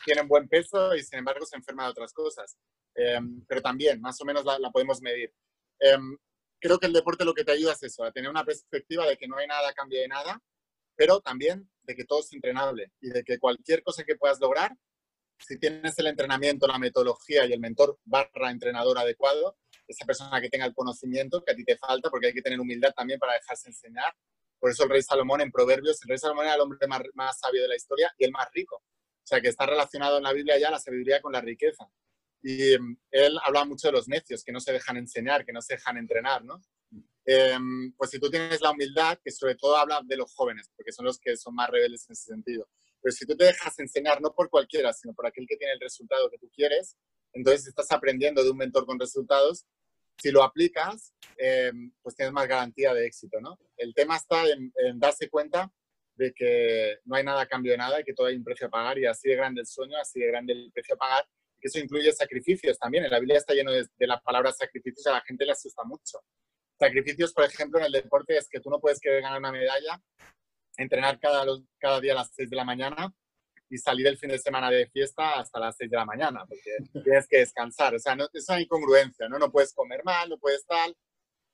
tiene 0.05 0.23
buen 0.23 0.47
peso 0.47 0.95
y 0.95 1.03
sin 1.03 1.19
embargo 1.19 1.45
se 1.45 1.57
enferma 1.57 1.83
de 1.83 1.91
otras 1.91 2.13
cosas. 2.13 2.57
Em, 2.95 3.45
pero 3.47 3.61
también, 3.61 4.01
más 4.01 4.19
o 4.21 4.25
menos 4.25 4.43
la, 4.43 4.57
la 4.59 4.71
podemos 4.71 5.01
medir. 5.01 5.31
Em, 5.79 6.17
creo 6.59 6.79
que 6.79 6.87
el 6.87 6.93
deporte 6.93 7.25
lo 7.25 7.33
que 7.33 7.43
te 7.43 7.51
ayuda 7.51 7.73
es 7.73 7.83
eso, 7.83 8.03
a 8.03 8.11
tener 8.11 8.29
una 8.29 8.43
perspectiva 8.43 9.05
de 9.05 9.17
que 9.17 9.27
no 9.27 9.37
hay 9.37 9.47
nada 9.47 9.69
a 9.69 9.73
cambio 9.73 9.99
de 10.01 10.07
nada, 10.07 10.41
pero 10.95 11.21
también 11.21 11.69
de 11.83 11.95
que 11.95 12.05
todo 12.05 12.19
es 12.19 12.33
entrenable 12.33 12.91
y 12.99 13.09
de 13.09 13.23
que 13.23 13.39
cualquier 13.39 13.83
cosa 13.83 14.03
que 14.03 14.15
puedas 14.15 14.39
lograr, 14.39 14.75
si 15.39 15.57
tienes 15.57 15.97
el 15.99 16.07
entrenamiento, 16.07 16.67
la 16.67 16.77
metodología 16.77 17.45
y 17.45 17.53
el 17.53 17.59
mentor 17.59 17.99
barra 18.03 18.51
entrenador 18.51 18.97
adecuado, 18.97 19.57
esa 19.87 20.05
persona 20.05 20.39
que 20.39 20.49
tenga 20.49 20.65
el 20.65 20.73
conocimiento 20.73 21.43
que 21.43 21.51
a 21.51 21.55
ti 21.55 21.63
te 21.63 21.77
falta, 21.77 22.09
porque 22.09 22.27
hay 22.27 22.33
que 22.33 22.41
tener 22.41 22.59
humildad 22.59 22.93
también 22.95 23.19
para 23.19 23.33
dejarse 23.33 23.69
enseñar, 23.69 24.13
por 24.59 24.71
eso 24.71 24.83
el 24.83 24.89
rey 24.89 25.01
Salomón 25.01 25.41
en 25.41 25.51
Proverbios, 25.51 26.01
el 26.03 26.09
rey 26.09 26.17
Salomón 26.17 26.45
era 26.45 26.55
el 26.55 26.61
hombre 26.61 26.85
más, 26.87 27.01
más 27.13 27.39
sabio 27.39 27.61
de 27.61 27.69
la 27.69 27.75
historia 27.75 28.13
y 28.17 28.25
el 28.25 28.31
más 28.31 28.47
rico. 28.53 28.75
O 28.75 29.27
sea, 29.29 29.39
que 29.41 29.47
está 29.47 29.65
relacionado 29.65 30.17
en 30.17 30.23
la 30.23 30.33
Biblia 30.33 30.59
ya 30.59 30.69
la 30.69 30.79
sabiduría 30.79 31.21
con 31.21 31.31
la 31.31 31.41
riqueza. 31.41 31.89
Y 32.41 32.73
em, 32.73 32.97
él 33.11 33.37
hablaba 33.43 33.65
mucho 33.65 33.87
de 33.87 33.93
los 33.93 34.07
necios, 34.07 34.43
que 34.43 34.51
no 34.51 34.59
se 34.59 34.73
dejan 34.73 34.97
enseñar, 34.97 35.45
que 35.45 35.53
no 35.53 35.61
se 35.61 35.75
dejan 35.75 35.97
entrenar, 35.97 36.43
¿no? 36.43 36.61
Em, 37.25 37.93
pues 37.93 38.09
si 38.09 38.19
tú 38.19 38.29
tienes 38.29 38.59
la 38.61 38.71
humildad, 38.71 39.19
que 39.23 39.31
sobre 39.31 39.55
todo 39.55 39.77
habla 39.77 40.01
de 40.03 40.17
los 40.17 40.33
jóvenes, 40.33 40.69
porque 40.75 40.91
son 40.91 41.05
los 41.05 41.19
que 41.19 41.37
son 41.37 41.55
más 41.55 41.69
rebeldes 41.69 42.05
en 42.09 42.13
ese 42.13 42.23
sentido. 42.23 42.67
Pero 43.01 43.11
si 43.13 43.25
tú 43.25 43.35
te 43.35 43.45
dejas 43.45 43.77
enseñar, 43.79 44.21
no 44.21 44.33
por 44.33 44.49
cualquiera, 44.49 44.91
sino 44.93 45.13
por 45.13 45.25
aquel 45.25 45.45
que 45.47 45.57
tiene 45.57 45.73
el 45.73 45.79
resultado 45.79 46.29
que 46.29 46.37
tú 46.37 46.49
quieres, 46.53 46.97
entonces 47.33 47.67
estás 47.67 47.91
aprendiendo 47.91 48.43
de 48.43 48.49
un 48.51 48.57
mentor 48.57 48.85
con 48.85 48.99
resultados 48.99 49.65
si 50.21 50.31
lo 50.31 50.43
aplicas, 50.43 51.13
eh, 51.37 51.71
pues 52.01 52.15
tienes 52.15 52.33
más 52.33 52.47
garantía 52.47 52.93
de 52.93 53.05
éxito, 53.05 53.39
¿no? 53.39 53.57
El 53.77 53.93
tema 53.93 54.17
está 54.17 54.43
en, 54.47 54.71
darse 54.99 55.29
cuenta 55.29 55.71
de 56.15 56.33
que 56.33 56.97
no 57.05 57.15
hay 57.15 57.23
nada 57.23 57.41
a 57.41 57.47
cambio 57.47 57.71
de 57.71 57.77
nada 57.77 58.01
y 58.01 58.03
que 58.03 58.13
todo 58.13 58.27
hay 58.27 58.35
un 58.35 58.43
precio 58.43 58.67
a 58.67 58.69
pagar 58.69 58.99
y 58.99 59.05
así 59.05 59.29
de 59.29 59.35
grande 59.35 59.61
el 59.61 59.67
sueño, 59.67 59.97
así 59.97 60.19
de 60.19 60.27
grande 60.27 60.53
el 60.53 60.71
precio 60.73 60.95
a 60.95 60.97
pagar, 60.97 61.25
que 61.59 61.67
eso 61.69 61.79
incluye 61.79 62.11
sacrificios 62.11 62.77
también. 62.77 63.09
La 63.09 63.19
Biblia 63.19 63.37
está 63.37 63.53
lleno 63.53 63.71
de, 63.71 63.87
la 63.99 64.19
palabra 64.19 64.51
sacrificios, 64.51 65.07
a 65.07 65.13
la 65.13 65.21
gente 65.21 65.45
le 65.45 65.53
asusta 65.53 65.83
mucho. 65.85 66.19
Sacrificios, 66.77 67.33
por 67.33 67.45
ejemplo, 67.45 67.79
en 67.79 67.85
el 67.85 67.91
deporte 67.93 68.35
es 68.37 68.49
que 68.49 68.59
tú 68.59 68.69
no 68.69 68.79
puedes 68.79 68.99
querer 68.99 69.21
ganar 69.21 69.39
una 69.39 69.51
medalla, 69.51 70.01
entrenar 70.83 71.19
cada, 71.19 71.45
cada 71.77 71.99
día 71.99 72.13
a 72.13 72.15
las 72.15 72.31
6 72.35 72.49
de 72.49 72.55
la 72.55 72.63
mañana 72.63 73.13
y 73.69 73.77
salir 73.77 74.07
el 74.07 74.17
fin 74.17 74.29
de 74.29 74.39
semana 74.39 74.71
de 74.71 74.87
fiesta 74.87 75.39
hasta 75.39 75.59
las 75.59 75.75
6 75.77 75.91
de 75.91 75.97
la 75.97 76.05
mañana, 76.05 76.45
porque 76.47 76.77
tienes 77.03 77.27
que 77.27 77.39
descansar. 77.39 77.93
O 77.95 77.99
sea, 77.99 78.15
no, 78.15 78.27
es 78.33 78.49
una 78.49 78.61
incongruencia, 78.61 79.29
¿no? 79.29 79.37
No 79.37 79.51
puedes 79.51 79.73
comer 79.73 80.03
mal, 80.03 80.29
no 80.29 80.37
puedes 80.37 80.65
tal, 80.65 80.95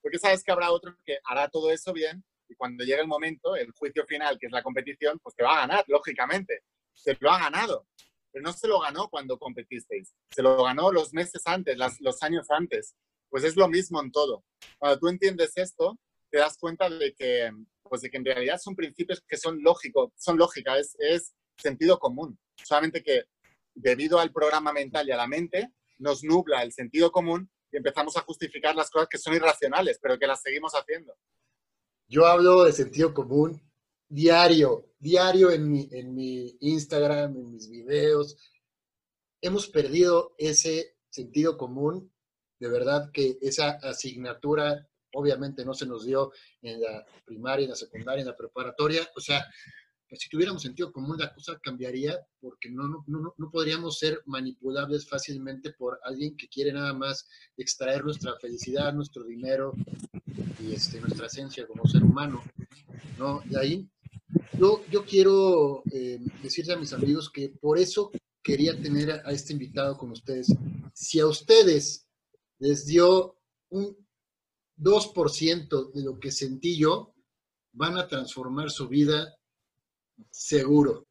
porque 0.02 0.20
sabes 0.20 0.44
que 0.44 0.52
habrá 0.52 0.72
otro 0.72 0.96
que 1.06 1.18
hará 1.26 1.50
todo 1.50 1.72
eso 1.72 1.92
bien 1.92 2.24
y 2.48 2.56
cuando 2.56 2.84
llegue 2.84 3.02
el 3.02 3.08
momento, 3.08 3.56
el 3.56 3.72
juicio 3.72 4.06
final, 4.06 4.38
que 4.40 4.46
es 4.46 4.52
la 4.52 4.64
competición, 4.64 5.20
pues 5.20 5.36
te 5.36 5.44
va 5.44 5.58
a 5.58 5.62
ganar, 5.62 5.84
lógicamente. 5.88 6.62
Se 6.94 7.18
lo 7.20 7.32
ha 7.32 7.40
ganado, 7.40 7.88
pero 8.32 8.44
no 8.44 8.54
se 8.54 8.68
lo 8.68 8.80
ganó 8.80 9.10
cuando 9.10 9.38
competisteis, 9.38 10.14
se 10.30 10.42
lo 10.42 10.64
ganó 10.64 10.92
los 10.92 11.14
meses 11.14 11.42
antes, 11.46 11.78
los 12.00 12.24
años 12.24 12.46
antes. 12.50 12.96
Pues 13.30 13.44
es 13.44 13.56
lo 13.56 13.68
mismo 13.68 14.02
en 14.02 14.12
todo. 14.12 14.46
Cuando 14.78 15.00
tú 15.00 15.08
entiendes 15.08 15.58
esto, 15.58 15.98
te 16.30 16.38
das 16.38 16.58
cuenta 16.58 16.90
de 16.90 17.14
que, 17.14 17.52
pues 17.90 18.02
de 18.02 18.10
que 18.10 18.18
en 18.18 18.26
realidad 18.26 18.58
son 18.58 18.76
principios 18.76 19.24
que 19.28 19.38
son 19.38 19.62
lógicos, 19.62 20.12
son 20.18 20.38
lógica, 20.38 20.78
es, 20.78 20.96
es 21.00 21.34
sentido 21.58 22.00
común. 22.00 22.38
Solamente 22.64 23.04
que 23.04 23.26
debido 23.74 24.20
al 24.20 24.32
programa 24.32 24.74
mental 24.74 25.08
y 25.08 25.12
a 25.12 25.18
la 25.18 25.28
mente, 25.28 25.72
nos 25.98 26.24
nubla 26.24 26.64
el 26.64 26.74
sentido 26.74 27.12
común 27.12 27.50
y 27.72 27.78
empezamos 27.78 28.18
a 28.18 28.22
justificar 28.22 28.76
las 28.76 28.90
cosas 28.90 29.08
que 29.10 29.18
son 29.18 29.34
irracionales, 29.34 30.00
pero 30.02 30.18
que 30.18 30.28
las 30.28 30.42
seguimos 30.42 30.74
haciendo. 30.74 31.14
Yo 32.08 32.26
hablo 32.26 32.64
de 32.64 32.72
sentido 32.72 33.14
común 33.14 33.62
diario, 34.08 34.94
diario 35.00 35.52
en 35.52 35.70
mi, 35.70 35.90
en 35.92 36.14
mi 36.14 36.58
Instagram, 36.62 37.36
en 37.36 37.52
mis 37.52 37.70
videos. 37.70 38.38
Hemos 39.42 39.68
perdido 39.68 40.36
ese 40.38 40.98
sentido 41.10 41.58
común. 41.58 42.12
De 42.60 42.70
verdad 42.70 43.12
que 43.12 43.38
esa 43.42 43.72
asignatura 43.82 44.88
obviamente 45.16 45.66
no 45.66 45.74
se 45.74 45.86
nos 45.86 46.06
dio 46.06 46.32
en 46.62 46.82
la 46.82 47.06
primaria, 47.26 47.64
en 47.64 47.72
la 47.72 47.76
secundaria, 47.76 48.22
en 48.22 48.28
la 48.28 48.38
preparatoria. 48.38 49.08
O 49.16 49.20
sea, 49.20 49.46
pues, 50.08 50.22
si 50.22 50.30
tuviéramos 50.30 50.62
sentido 50.62 50.92
común, 50.92 51.18
la 51.18 51.34
cosa 51.34 51.60
cambiaría 51.62 52.20
porque 52.40 52.70
no, 52.70 52.88
no, 53.08 53.34
no, 53.38 53.52
podríamos 53.52 53.98
ser 53.98 54.22
manipulables 54.26 55.08
fácilmente 55.08 55.74
por 55.74 56.00
alguien 56.04 56.38
que 56.38 56.48
quiere 56.48 56.72
nada 56.72 56.94
más 56.94 57.28
extraer 57.58 58.04
nuestra 58.04 58.38
felicidad, 58.40 58.94
nuestro 58.94 59.24
dinero 59.24 59.74
y 60.62 60.74
este, 60.74 61.02
nuestra 61.02 61.26
esencia 61.26 61.66
como 61.68 61.86
ser 61.86 62.04
humano. 62.04 62.44
¿no? 63.18 63.42
De 63.46 63.60
ahí, 63.60 63.90
yo, 64.60 64.84
yo 64.92 65.06
quiero 65.06 65.84
eh, 65.92 66.20
decirle 66.44 66.74
a 66.74 66.78
mis 66.78 66.94
amigos 66.94 67.30
que 67.30 67.50
por 67.50 67.80
eso 67.80 68.12
quería 68.44 68.80
tener 68.80 69.12
a, 69.12 69.22
a 69.26 69.32
este 69.32 69.54
invitado 69.54 69.98
con 69.98 70.12
ustedes. 70.12 70.54
Si 70.94 71.20
a 71.20 71.28
ustedes 71.28 72.08
les 72.60 72.86
dio 72.86 73.38
un 73.70 74.05
2% 74.78 75.92
de 75.92 76.04
lo 76.04 76.20
que 76.20 76.32
sentí 76.32 76.78
yo, 76.78 77.14
van 77.74 77.98
a 77.98 78.08
transformar 78.08 78.70
su 78.72 78.88
vida 78.88 79.38
Seguro, 80.30 81.08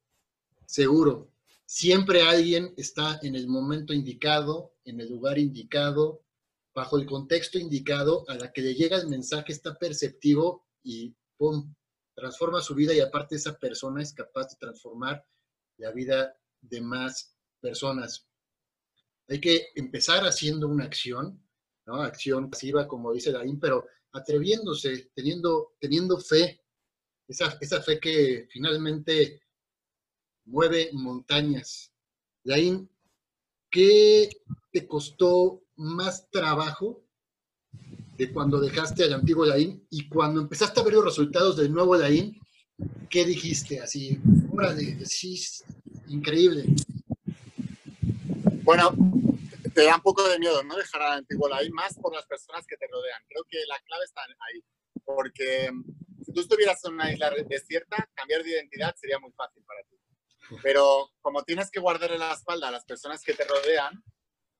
seguro. 0.66 1.30
Siempre 1.66 2.22
alguien 2.22 2.74
está 2.76 3.18
en 3.22 3.34
el 3.34 3.48
momento 3.48 3.92
indicado, 3.92 4.74
en 4.84 5.00
el 5.00 5.08
lugar 5.08 5.38
indicado, 5.38 6.22
bajo 6.74 6.98
el 6.98 7.06
contexto 7.06 7.58
indicado, 7.58 8.24
a 8.28 8.34
la 8.34 8.52
que 8.52 8.62
le 8.62 8.74
llega 8.74 8.96
el 8.96 9.08
mensaje 9.08 9.52
está 9.52 9.76
perceptivo 9.78 10.66
y 10.82 11.14
¡pum!, 11.36 11.74
transforma 12.14 12.60
su 12.60 12.74
vida 12.74 12.94
y 12.94 13.00
aparte 13.00 13.36
esa 13.36 13.58
persona 13.58 14.02
es 14.02 14.12
capaz 14.12 14.50
de 14.50 14.56
transformar 14.56 15.24
la 15.78 15.90
vida 15.90 16.36
de 16.60 16.80
más 16.80 17.36
personas. 17.60 18.26
Hay 19.28 19.40
que 19.40 19.68
empezar 19.74 20.24
haciendo 20.24 20.68
una 20.68 20.84
acción, 20.84 21.42
¿no? 21.86 22.02
Acción 22.02 22.50
pasiva, 22.50 22.86
como 22.86 23.12
dice 23.12 23.32
Daín, 23.32 23.58
pero 23.60 23.86
atreviéndose, 24.12 25.10
teniendo, 25.14 25.74
teniendo 25.80 26.18
fe, 26.18 26.60
esa, 27.26 27.56
esa 27.60 27.82
fe 27.82 27.98
que 27.98 28.46
finalmente 28.50 29.40
mueve 30.46 30.90
montañas. 30.92 31.92
Daín, 32.42 32.88
¿qué 33.70 34.30
te 34.70 34.86
costó 34.86 35.62
más 35.76 36.30
trabajo 36.30 37.02
de 38.16 38.32
cuando 38.32 38.60
dejaste 38.60 39.04
al 39.04 39.14
antiguo 39.14 39.46
Daín 39.46 39.84
y 39.90 40.08
cuando 40.08 40.40
empezaste 40.40 40.80
a 40.80 40.84
ver 40.84 40.94
los 40.94 41.04
resultados 41.04 41.56
del 41.56 41.72
nuevo 41.72 41.98
Daín? 41.98 42.38
¿Qué 43.08 43.24
dijiste? 43.24 43.80
Así, 43.80 44.18
sí, 45.04 45.40
increíble. 46.08 46.64
Bueno, 48.62 48.94
te 49.74 49.84
da 49.84 49.96
un 49.96 50.02
poco 50.02 50.26
de 50.28 50.38
miedo, 50.38 50.62
¿no? 50.62 50.76
Dejar 50.76 51.02
al 51.02 51.18
antiguo 51.18 51.48
Daín, 51.48 51.72
más 51.72 51.98
por 51.98 52.14
las 52.14 52.26
personas 52.26 52.66
que 52.66 52.76
te 52.76 52.86
rodean. 52.86 53.22
Creo 53.28 53.44
que 53.48 53.58
la 53.66 53.78
clave 53.80 54.04
está 54.04 54.22
ahí, 54.22 54.64
porque 55.04 55.70
si 56.24 56.32
tú 56.32 56.40
estuvieras 56.40 56.82
en 56.84 56.94
una 56.94 57.12
isla 57.12 57.30
desierta, 57.48 58.08
cambiar 58.14 58.42
de 58.42 58.50
identidad 58.50 58.94
sería 58.96 59.18
muy 59.18 59.32
fácil 59.32 59.62
para 59.64 59.82
ti. 59.82 59.98
Pero 60.62 61.10
como 61.20 61.42
tienes 61.42 61.70
que 61.70 61.80
guardarle 61.80 62.18
la 62.18 62.32
espalda 62.32 62.68
a 62.68 62.70
las 62.70 62.84
personas 62.84 63.22
que 63.22 63.34
te 63.34 63.44
rodean, 63.44 64.02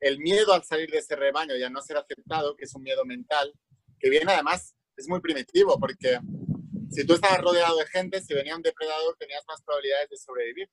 el 0.01 0.19
miedo 0.19 0.53
al 0.53 0.65
salir 0.65 0.91
de 0.91 0.99
ese 0.99 1.17
rebaño 1.17 1.57
y 1.57 1.63
a 1.63 1.71
no 1.71 1.81
ser 1.81 1.97
aceptado, 1.97 2.57
que 2.57 2.65
es 2.65 2.75
un 2.75 2.83
miedo 2.83 3.05
mental, 3.05 3.53
que 3.99 4.11
viene 4.11 4.33
además, 4.33 4.75
es 4.97 5.09
muy 5.09 5.21
primitivo, 5.21 5.79
porque 5.79 6.19
si 6.91 7.07
tú 7.07 7.15
estabas 7.15 7.41
rodeado 7.41 7.77
de 7.79 7.87
gente, 7.87 8.21
si 8.21 8.35
venía 8.35 8.57
un 8.57 8.63
depredador, 8.63 9.17
tenías 9.19 9.45
más 9.49 9.63
probabilidades 9.63 10.11
de 10.11 10.17
sobrevivir. 10.17 10.71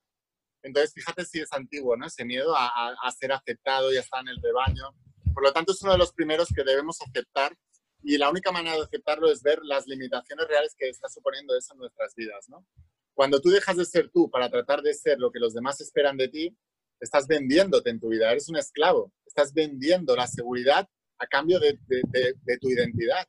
Entonces, 0.64 0.94
fíjate 0.94 1.26
si 1.26 1.40
es 1.40 1.52
antiguo, 1.54 1.98
¿no? 1.98 2.06
Ese 2.06 2.26
miedo 2.26 2.54
a, 2.56 3.12
ser 3.18 3.32
aceptado 3.32 3.92
y 3.92 3.98
a 3.98 4.02
estar 4.02 4.22
en 4.22 4.30
el 4.30 4.42
rebaño. 4.42 4.96
Por 5.34 5.44
lo 5.44 5.54
tanto, 5.54 5.72
es 5.72 5.82
uno 5.82 5.94
de 5.94 5.98
los 5.98 6.14
primeros 6.14 6.50
que 6.50 6.64
debemos 6.64 7.02
aceptar 7.02 7.56
y 8.04 8.18
la 8.18 8.30
única 8.30 8.52
manera 8.52 8.76
de 8.76 8.84
aceptarlo 8.84 9.32
es 9.32 9.42
ver 9.42 9.60
las 9.64 9.88
limitaciones 9.88 10.48
reales 10.48 10.76
que 10.78 10.90
está 10.90 11.08
suponiendo 11.08 11.56
eso 11.56 11.74
en 11.74 11.80
nuestras 11.80 12.16
vidas, 12.16 12.50
¿no? 12.50 12.66
Cuando 13.14 13.40
tú 13.40 13.50
dejas 13.50 13.78
de 13.78 13.86
ser 13.86 14.10
tú 14.10 14.30
para 14.30 14.50
tratar 14.50 14.82
de 14.82 14.94
ser 14.94 15.20
lo 15.20 15.32
que 15.32 15.40
los 15.40 15.54
demás 15.54 15.82
esperan 15.82 16.18
de 16.18 16.28
ti, 16.28 16.58
estás 17.00 17.28
vendiéndote 17.28 17.90
en 17.90 18.00
tu 18.00 18.10
vida, 18.10 18.32
eres 18.32 18.50
un 18.50 18.58
esclavo, 18.58 19.12
estás 19.26 19.54
vendiendo 19.54 20.16
la 20.16 20.28
seguridad 20.28 20.88
a 21.18 21.28
cambio 21.28 21.60
de, 21.60 21.78
de, 21.88 22.58
tu 22.58 22.70
identidad. 22.70 23.28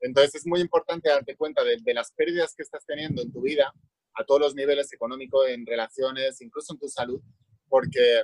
Entonces 0.00 0.36
es 0.36 0.46
muy 0.46 0.60
importante 0.60 1.08
darte 1.08 1.36
cuenta 1.36 1.62
de, 1.64 1.94
las 1.94 2.12
pérdidas 2.12 2.54
que 2.54 2.62
estás 2.62 2.84
teniendo 2.86 3.22
en 3.22 3.32
tu 3.32 3.40
vida 3.40 3.72
a 4.14 4.24
todos 4.24 4.40
los 4.40 4.54
niveles 4.54 4.92
económicos, 4.92 5.48
en 5.48 5.66
relaciones, 5.66 6.40
incluso 6.40 6.72
en 6.72 6.78
tu 6.78 6.88
salud, 6.88 7.20
porque 7.68 8.22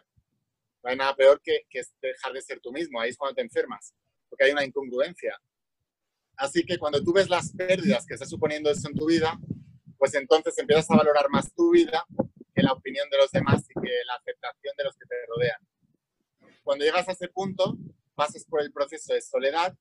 no 0.83 0.91
hay 0.91 0.97
nada 0.97 1.15
peor 1.15 1.41
que, 1.43 1.63
que 1.69 1.83
dejar 2.03 2.33
de 2.33 2.43
ser 2.43 2.61
tú 2.61 2.73
mismo, 2.73 3.01
ahí 3.01 3.11
es 3.11 3.17
cuando 3.17 3.37
te 3.37 3.43
enfermas, 3.43 3.95
porque 4.29 4.45
hay 4.45 4.53
una 4.53 4.65
incongruencia. 4.65 5.41
Así 6.37 6.65
que 6.65 6.79
cuando 6.79 7.03
tú 7.03 7.13
ves 7.13 7.29
las 7.29 7.53
pérdidas 7.53 8.07
que 8.07 8.15
está 8.15 8.27
suponiendo 8.27 8.71
eso 8.71 8.89
en 8.89 8.95
tu 8.95 9.07
vida, 9.07 9.39
pues 9.97 10.15
entonces 10.15 10.57
empiezas 10.59 10.91
a 10.91 10.97
valorar 10.97 11.29
más 11.31 11.55
tu 11.55 11.71
vida 11.71 12.05
que 12.55 12.63
la 12.63 12.73
opinión 12.73 13.09
de 13.11 13.19
los 13.19 13.31
demás 13.31 13.65
y 13.69 13.81
que 13.81 13.91
la 14.07 14.15
aceptación 14.15 14.75
de 14.77 14.85
los 14.85 14.97
que 14.97 15.07
te 15.07 15.15
rodean. 15.27 15.61
Cuando 16.63 16.85
llegas 16.85 17.09
a 17.09 17.13
ese 17.13 17.29
punto, 17.29 17.77
pasas 18.15 18.45
por 18.45 18.63
el 18.63 18.73
proceso 18.73 19.13
de 19.13 19.21
soledad 19.21 19.77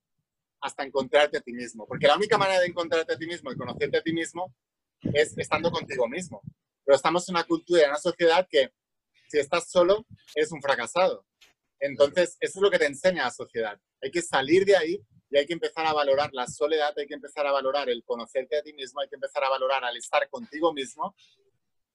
hasta 0.62 0.84
encontrarte 0.84 1.38
a 1.38 1.42
ti 1.42 1.54
mismo. 1.54 1.86
Porque 1.86 2.08
la 2.08 2.16
única 2.16 2.38
manera 2.38 2.60
de 2.60 2.68
encontrarte 2.68 3.14
a 3.14 3.18
ti 3.18 3.28
mismo 3.28 3.52
y 3.52 3.56
conocerte 3.56 3.98
a 3.98 4.02
ti 4.02 4.14
mismo 4.14 4.54
es 5.14 5.38
estando 5.38 5.72
contigo 5.72 6.08
mismo. 6.08 6.42
Pero 6.86 6.96
estamos 6.96 7.28
en 7.30 7.36
una 7.36 7.44
cultura, 7.44 7.84
en 7.84 7.90
una 7.90 8.00
sociedad 8.00 8.48
que 8.50 8.72
si 9.30 9.40
estás 9.40 9.70
solo, 9.70 10.06
eres 10.36 10.52
un 10.52 10.62
fracasado. 10.62 11.26
Entonces, 11.80 12.38
eso 12.40 12.60
es 12.60 12.62
lo 12.62 12.72
que 12.72 12.80
te 12.80 12.86
enseña 12.86 13.26
la 13.26 13.32
sociedad. 13.32 13.80
Hay 14.02 14.12
que 14.12 14.22
salir 14.22 14.64
de 14.64 14.78
ahí 14.78 15.04
y 15.30 15.38
hay 15.38 15.46
que 15.46 15.54
empezar 15.54 15.86
a 15.86 15.94
valorar 15.94 16.30
la 16.34 16.48
soledad, 16.48 16.94
hay 16.98 17.08
que 17.08 17.16
empezar 17.16 17.48
a 17.48 17.52
valorar 17.52 17.90
el 17.90 18.04
conocerte 18.04 18.58
a 18.58 18.62
ti 18.62 18.74
mismo, 18.74 19.02
hay 19.02 19.10
que 19.10 19.16
empezar 19.16 19.44
a 19.44 19.50
valorar 19.50 19.84
al 19.84 19.98
estar 19.98 20.30
contigo 20.30 20.72
mismo 20.72 21.16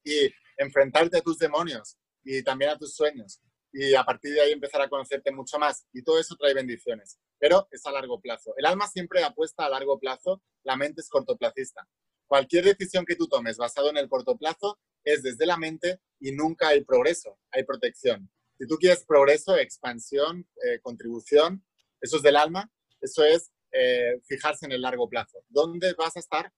y 0.03 0.29
enfrentarte 0.57 1.19
a 1.19 1.21
tus 1.21 1.39
demonios 1.39 1.97
y 2.25 2.43
también 2.43 2.73
a 2.73 2.79
tus 2.79 2.95
sueños. 2.95 3.41
Y 3.73 3.95
a 3.95 4.03
partir 4.03 4.35
de 4.35 4.41
ahí 4.41 4.53
empezar 4.53 4.83
a 4.83 4.89
conocerte 4.89 5.31
mucho 5.31 5.59
más. 5.59 5.87
Y 5.93 6.03
todo 6.03 6.19
eso 6.19 6.35
trae 6.37 6.55
bendiciones, 6.55 7.19
pero 7.39 7.69
es 7.71 7.85
a 7.87 7.93
largo 7.93 8.21
plazo. 8.21 8.55
El 8.57 8.67
alma 8.67 8.89
siempre 8.89 9.23
apuesta 9.23 9.65
a 9.65 9.69
largo 9.69 9.99
plazo, 9.99 10.43
la 10.65 10.77
mente 10.77 11.03
es 11.03 11.09
cortoplacista. 11.09 11.87
Cualquier 12.29 12.65
decisión 12.65 13.05
que 13.05 13.17
tú 13.17 13.27
tomes 13.27 13.57
basado 13.57 13.91
en 13.91 13.97
el 13.97 14.09
corto 14.09 14.37
plazo 14.37 14.79
es 15.03 15.23
desde 15.23 15.47
la 15.47 15.57
mente 15.57 16.01
y 16.21 16.33
nunca 16.33 16.69
hay 16.69 16.85
progreso, 16.85 17.39
hay 17.51 17.65
protección. 17.65 18.31
Si 18.59 18.67
tú 18.67 18.77
quieres 18.77 19.05
progreso, 19.05 19.57
expansión, 19.57 20.47
eh, 20.65 20.79
contribución, 20.81 21.65
eso 22.01 22.19
es 22.19 22.23
del 22.23 22.37
alma, 22.37 22.71
eso 23.01 23.25
es 23.25 23.51
eh, 23.73 24.21
fijarse 24.25 24.67
en 24.67 24.73
el 24.73 24.83
largo 24.83 25.09
plazo. 25.09 25.43
¿Dónde 25.49 25.95
vas 25.95 26.17
a 26.17 26.21
estar 26.21 26.53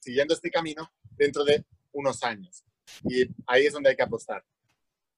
siguiendo 0.00 0.34
este 0.34 0.50
camino 0.50 0.90
dentro 1.16 1.44
de 1.44 1.64
unos 1.92 2.22
años? 2.22 2.64
Y 3.04 3.28
ahí 3.46 3.66
es 3.66 3.72
donde 3.72 3.90
hay 3.90 3.96
que 3.96 4.02
apostar. 4.02 4.44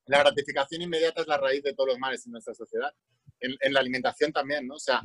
La 0.06 0.18
gratificación 0.18 0.82
inmediata 0.82 1.20
es 1.20 1.28
la 1.28 1.38
raíz 1.38 1.62
de 1.62 1.74
todos 1.74 1.90
los 1.90 1.98
males 1.98 2.26
en 2.26 2.32
nuestra 2.32 2.54
sociedad. 2.54 2.92
En, 3.38 3.72
la 3.72 3.80
alimentación 3.80 4.32
también, 4.32 4.66
¿no? 4.66 4.74
O 4.74 4.80
sea, 4.80 5.02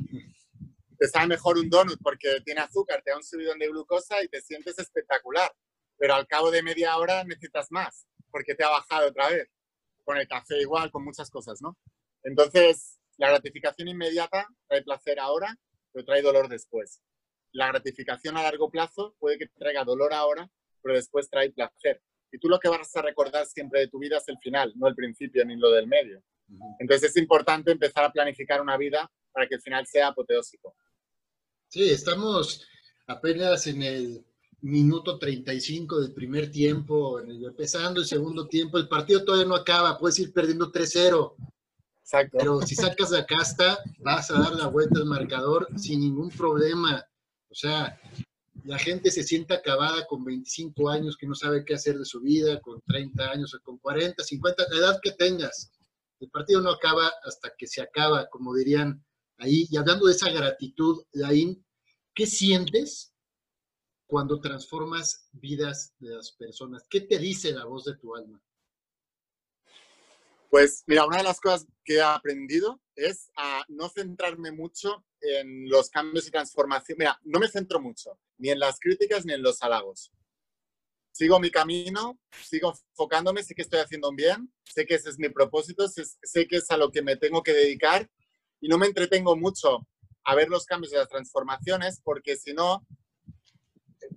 te 0.98 1.08
sabe 1.08 1.28
mejor 1.28 1.58
un 1.58 1.68
donut 1.68 1.98
porque 2.02 2.40
tiene 2.44 2.60
azúcar, 2.60 3.02
te 3.02 3.10
da 3.10 3.16
un 3.16 3.24
subidón 3.24 3.58
de 3.58 3.68
glucosa 3.68 4.22
y 4.22 4.28
te 4.28 4.40
sientes 4.40 4.78
espectacular. 4.78 5.50
Pero 5.98 6.14
al 6.14 6.26
cabo 6.26 6.50
de 6.50 6.62
media 6.62 6.96
hora 6.96 7.24
necesitas 7.24 7.70
más 7.70 8.06
porque 8.30 8.54
te 8.54 8.64
ha 8.64 8.68
bajado 8.68 9.08
otra 9.08 9.30
vez. 9.30 9.48
Con 10.04 10.18
el 10.18 10.28
café 10.28 10.60
igual, 10.60 10.90
con 10.90 11.04
muchas 11.04 11.30
cosas, 11.30 11.60
¿no? 11.62 11.76
Entonces, 12.22 12.98
la 13.16 13.30
gratificación 13.30 13.88
inmediata 13.88 14.46
trae 14.68 14.82
placer 14.82 15.18
ahora, 15.18 15.56
pero 15.92 16.04
trae 16.04 16.22
dolor 16.22 16.48
después. 16.48 17.00
La 17.52 17.68
gratificación 17.68 18.36
a 18.36 18.42
largo 18.42 18.70
plazo 18.70 19.16
puede 19.18 19.38
que 19.38 19.46
traiga 19.48 19.84
dolor 19.84 20.12
ahora, 20.12 20.48
pero 20.82 20.94
después 20.94 21.30
trae 21.30 21.50
placer. 21.50 22.02
Y 22.30 22.38
tú 22.38 22.48
lo 22.48 22.58
que 22.58 22.68
vas 22.68 22.94
a 22.94 23.02
recordar 23.02 23.46
siempre 23.46 23.80
de 23.80 23.88
tu 23.88 23.98
vida 23.98 24.18
es 24.18 24.28
el 24.28 24.38
final, 24.38 24.72
no 24.76 24.86
el 24.86 24.94
principio 24.94 25.44
ni 25.44 25.56
lo 25.56 25.70
del 25.70 25.86
medio. 25.86 26.22
Entonces 26.78 27.10
es 27.10 27.16
importante 27.16 27.72
empezar 27.72 28.04
a 28.04 28.12
planificar 28.12 28.60
una 28.60 28.76
vida 28.76 29.10
para 29.32 29.46
que 29.48 29.54
el 29.54 29.62
final 29.62 29.86
sea 29.86 30.08
apoteósico. 30.08 30.76
Sí, 31.68 31.90
estamos 31.90 32.62
apenas 33.06 33.66
en 33.66 33.82
el 33.82 34.24
minuto 34.62 35.18
35 35.18 36.00
del 36.00 36.12
primer 36.12 36.50
tiempo, 36.50 37.20
empezando 37.20 38.00
el 38.00 38.06
segundo 38.06 38.48
tiempo, 38.48 38.78
el 38.78 38.88
partido 38.88 39.24
todavía 39.24 39.46
no 39.46 39.54
acaba, 39.54 39.98
puedes 39.98 40.18
ir 40.18 40.32
perdiendo 40.32 40.72
3-0. 40.72 41.34
Pero 42.32 42.62
si 42.62 42.74
sacas 42.76 43.10
la 43.10 43.26
casta, 43.26 43.78
vas 43.98 44.30
a 44.30 44.38
dar 44.38 44.52
la 44.54 44.68
vuelta 44.68 45.00
al 45.00 45.06
marcador 45.06 45.68
sin 45.76 46.00
ningún 46.00 46.30
problema. 46.30 47.04
O 47.50 47.54
sea, 47.54 48.00
la 48.64 48.78
gente 48.78 49.10
se 49.10 49.24
siente 49.24 49.54
acabada 49.54 50.06
con 50.06 50.24
25 50.24 50.88
años 50.88 51.16
que 51.16 51.26
no 51.26 51.34
sabe 51.34 51.64
qué 51.64 51.74
hacer 51.74 51.98
de 51.98 52.04
su 52.04 52.20
vida, 52.20 52.60
con 52.60 52.80
30 52.82 53.30
años 53.30 53.54
o 53.54 53.60
con 53.62 53.78
40, 53.78 54.22
50, 54.22 54.66
la 54.70 54.78
edad 54.78 55.00
que 55.02 55.12
tengas. 55.12 55.72
El 56.20 56.30
partido 56.30 56.60
no 56.60 56.70
acaba 56.70 57.12
hasta 57.24 57.52
que 57.58 57.66
se 57.66 57.82
acaba, 57.82 58.28
como 58.28 58.54
dirían 58.54 59.04
ahí. 59.38 59.66
Y 59.70 59.76
hablando 59.76 60.06
de 60.06 60.12
esa 60.12 60.30
gratitud, 60.30 61.04
Laín, 61.12 61.64
¿qué 62.14 62.26
sientes 62.26 63.14
cuando 64.06 64.40
transformas 64.40 65.28
vidas 65.32 65.94
de 65.98 66.14
las 66.14 66.32
personas? 66.32 66.86
¿Qué 66.88 67.00
te 67.02 67.18
dice 67.18 67.52
la 67.52 67.64
voz 67.64 67.84
de 67.84 67.96
tu 67.96 68.14
alma? 68.14 68.42
Pues 70.50 70.84
mira, 70.86 71.04
una 71.04 71.18
de 71.18 71.24
las 71.24 71.40
cosas 71.40 71.66
que 71.84 71.96
he 71.96 72.02
aprendido 72.02 72.80
es 72.94 73.30
a 73.36 73.64
no 73.68 73.88
centrarme 73.88 74.52
mucho 74.52 75.04
en 75.20 75.68
los 75.68 75.90
cambios 75.90 76.26
y 76.26 76.30
transformación. 76.30 76.98
Mira, 76.98 77.18
no 77.24 77.40
me 77.40 77.48
centro 77.48 77.80
mucho, 77.80 78.18
ni 78.38 78.50
en 78.50 78.60
las 78.60 78.78
críticas 78.78 79.26
ni 79.26 79.34
en 79.34 79.42
los 79.42 79.62
halagos. 79.62 80.12
Sigo 81.12 81.40
mi 81.40 81.50
camino, 81.50 82.20
sigo 82.44 82.74
enfocándome, 82.90 83.42
sé 83.42 83.54
que 83.54 83.62
estoy 83.62 83.80
haciendo 83.80 84.12
bien, 84.12 84.52
sé 84.64 84.86
que 84.86 84.94
ese 84.94 85.10
es 85.10 85.18
mi 85.18 85.30
propósito, 85.30 85.88
sé, 85.88 86.46
que 86.46 86.56
es 86.56 86.70
a 86.70 86.76
lo 86.76 86.90
que 86.90 87.02
me 87.02 87.16
tengo 87.16 87.42
que 87.42 87.52
dedicar 87.52 88.08
y 88.66 88.68
no 88.68 88.78
me 88.78 88.86
entretengo 88.86 89.36
mucho 89.36 89.86
a 90.24 90.34
ver 90.34 90.48
los 90.48 90.66
cambios 90.66 90.92
y 90.92 90.96
las 90.96 91.08
transformaciones 91.08 92.00
porque 92.02 92.34
si 92.34 92.52
no, 92.52 92.84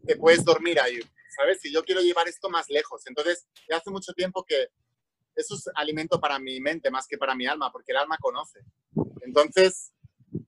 te 0.07 0.15
puedes 0.15 0.43
dormir 0.43 0.79
ahí, 0.79 0.99
¿sabes? 1.37 1.61
Si 1.61 1.71
yo 1.71 1.83
quiero 1.83 2.01
llevar 2.01 2.27
esto 2.27 2.49
más 2.49 2.67
lejos. 2.67 3.03
Entonces, 3.05 3.45
ya 3.69 3.77
hace 3.77 3.91
mucho 3.91 4.11
tiempo 4.13 4.43
que 4.43 4.69
eso 5.35 5.53
es 5.53 5.69
alimento 5.75 6.19
para 6.19 6.39
mi 6.39 6.59
mente 6.59 6.89
más 6.89 7.05
que 7.05 7.19
para 7.19 7.35
mi 7.35 7.45
alma, 7.45 7.71
porque 7.71 7.91
el 7.91 7.99
alma 7.99 8.17
conoce. 8.19 8.61
Entonces, 9.21 9.91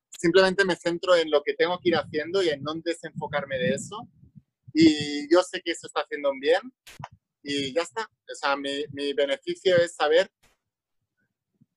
simplemente 0.10 0.66
me 0.66 0.76
centro 0.76 1.16
en 1.16 1.30
lo 1.30 1.43
que 1.43 1.54
tengo 1.54 1.80
que 1.80 1.89
ir 1.89 1.95
haciendo 1.95 2.41
y 2.41 2.49
en 2.49 2.64
no 2.64 2.74
desenfocarme 2.74 3.60
de 3.60 3.76
eso. 3.76 4.10
Y 4.74 5.32
yo 5.32 5.43
sé 5.43 5.62
que 5.62 5.74
eso 5.74 5.86
está 5.86 6.02
haciendo 6.02 6.32
bien 6.41 6.74
y 7.43 7.72
ya 7.72 7.84
está. 7.84 8.10
O 8.32 8.34
sea, 8.34 8.56
mi, 8.56 8.84
mi 8.93 9.14
beneficio 9.14 9.78
es 9.78 9.93
saber 9.93 10.32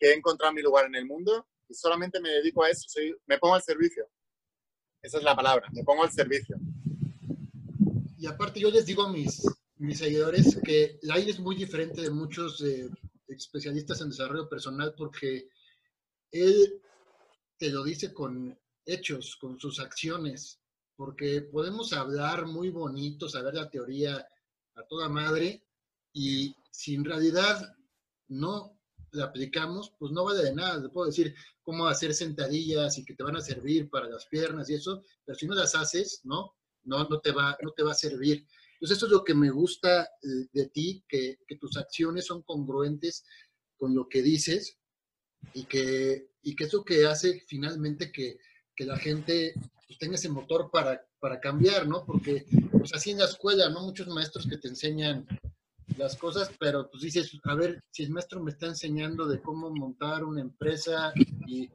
que 0.01 0.09
he 0.09 0.14
encontrado 0.14 0.55
mi 0.55 0.62
lugar 0.62 0.87
en 0.87 0.95
el 0.95 1.05
mundo 1.05 1.47
y 1.68 1.74
solamente 1.74 2.20
me 2.20 2.30
dedico 2.30 2.62
a 2.62 2.70
eso. 2.70 2.88
Soy, 2.88 3.14
me 3.26 3.38
pongo 3.38 3.54
al 3.54 3.62
servicio. 3.62 4.06
Esa 5.02 5.18
es 5.18 5.24
la 5.24 5.36
palabra, 5.36 5.68
me 5.72 5.84
pongo 5.84 6.02
al 6.02 6.12
servicio. 6.12 6.56
y 8.16 8.26
aparte 8.26 8.60
yo 8.60 8.70
les 8.70 8.86
digo 8.86 9.02
a 9.02 9.12
mis, 9.12 9.42
mis 9.76 9.98
seguidores 9.98 10.58
que 10.64 10.98
Lain 11.02 11.28
es 11.28 11.38
muy 11.38 11.56
diferente 11.56 12.00
de 12.00 12.10
muchos 12.10 12.62
eh, 12.62 12.88
especialistas 13.28 14.00
en 14.00 14.08
desarrollo 14.08 14.48
personal 14.48 14.94
porque 14.96 15.48
él 16.30 16.80
te 17.58 17.70
lo 17.70 17.84
dice 17.84 18.12
con 18.12 18.58
hechos, 18.86 19.36
con 19.36 19.58
sus 19.58 19.80
acciones, 19.80 20.60
porque 20.96 21.42
podemos 21.42 21.92
hablar 21.92 22.46
muy 22.46 22.70
bonito, 22.70 23.28
saber 23.28 23.54
la 23.54 23.70
teoría 23.70 24.26
a 24.74 24.82
toda 24.88 25.08
madre, 25.08 25.64
y 26.12 26.54
si 26.70 26.94
en 26.94 27.04
realidad 27.04 27.76
no 28.28 28.74
la 29.14 29.26
aplicamos, 29.26 29.92
pues 29.98 30.12
no 30.12 30.24
vale 30.24 30.42
de 30.42 30.54
nada. 30.54 30.82
Te 30.82 30.88
puedo 30.88 31.06
decir 31.06 31.34
cómo 31.62 31.86
hacer 31.86 32.14
sentadillas 32.14 32.98
y 32.98 33.04
que 33.04 33.14
te 33.14 33.22
van 33.22 33.36
a 33.36 33.40
servir 33.40 33.88
para 33.88 34.08
las 34.08 34.26
piernas 34.26 34.68
y 34.70 34.74
eso, 34.74 35.02
pero 35.24 35.38
si 35.38 35.46
no 35.46 35.54
las 35.54 35.74
haces, 35.74 36.20
¿no? 36.24 36.54
No, 36.84 37.04
no, 37.08 37.20
te, 37.20 37.32
va, 37.32 37.56
no 37.62 37.70
te 37.72 37.82
va 37.82 37.92
a 37.92 37.94
servir. 37.94 38.46
Entonces 38.74 38.98
eso 38.98 39.06
es 39.06 39.12
lo 39.12 39.24
que 39.24 39.34
me 39.34 39.50
gusta 39.50 40.02
eh, 40.02 40.48
de 40.52 40.68
ti, 40.68 41.04
que, 41.08 41.38
tus 41.58 41.76
acciones 41.76 42.26
son 42.26 42.42
congruentes 42.42 43.24
con 43.76 43.94
lo 43.94 44.08
que 44.08 44.20
dices 44.20 44.78
y 45.54 45.64
que, 45.64 46.28
y 46.42 46.54
que 46.54 46.64
eso 46.64 46.84
que 46.84 47.06
hace 47.06 47.42
finalmente 47.46 48.12
que, 48.12 48.38
que 48.76 48.84
la 48.84 48.98
gente 48.98 49.54
pues, 49.86 49.98
tenga 49.98 50.16
ese 50.16 50.28
motor 50.28 50.70
para, 50.70 51.06
para 51.18 51.40
cambiar, 51.40 51.88
¿no? 51.88 52.04
Porque 52.04 52.44
pues 52.70 52.92
así 52.92 53.12
en 53.12 53.18
la 53.18 53.24
escuela, 53.24 53.70
¿no? 53.70 53.82
Muchos 53.82 54.08
maestros 54.08 54.46
que 54.46 54.58
te 54.58 54.68
enseñan 54.68 55.26
las 55.97 56.16
cosas, 56.16 56.51
pero 56.59 56.91
pues 56.91 57.03
dices, 57.03 57.39
a 57.45 57.55
ver, 57.55 57.82
si 57.91 58.05
el 58.05 58.11
maestro 58.11 58.43
me 58.43 58.51
está 58.51 58.66
enseñando 58.66 59.26
de 59.26 59.41
cómo 59.41 59.70
montar 59.70 60.24
una 60.24 60.41
empresa 60.41 61.12
y, 61.47 61.70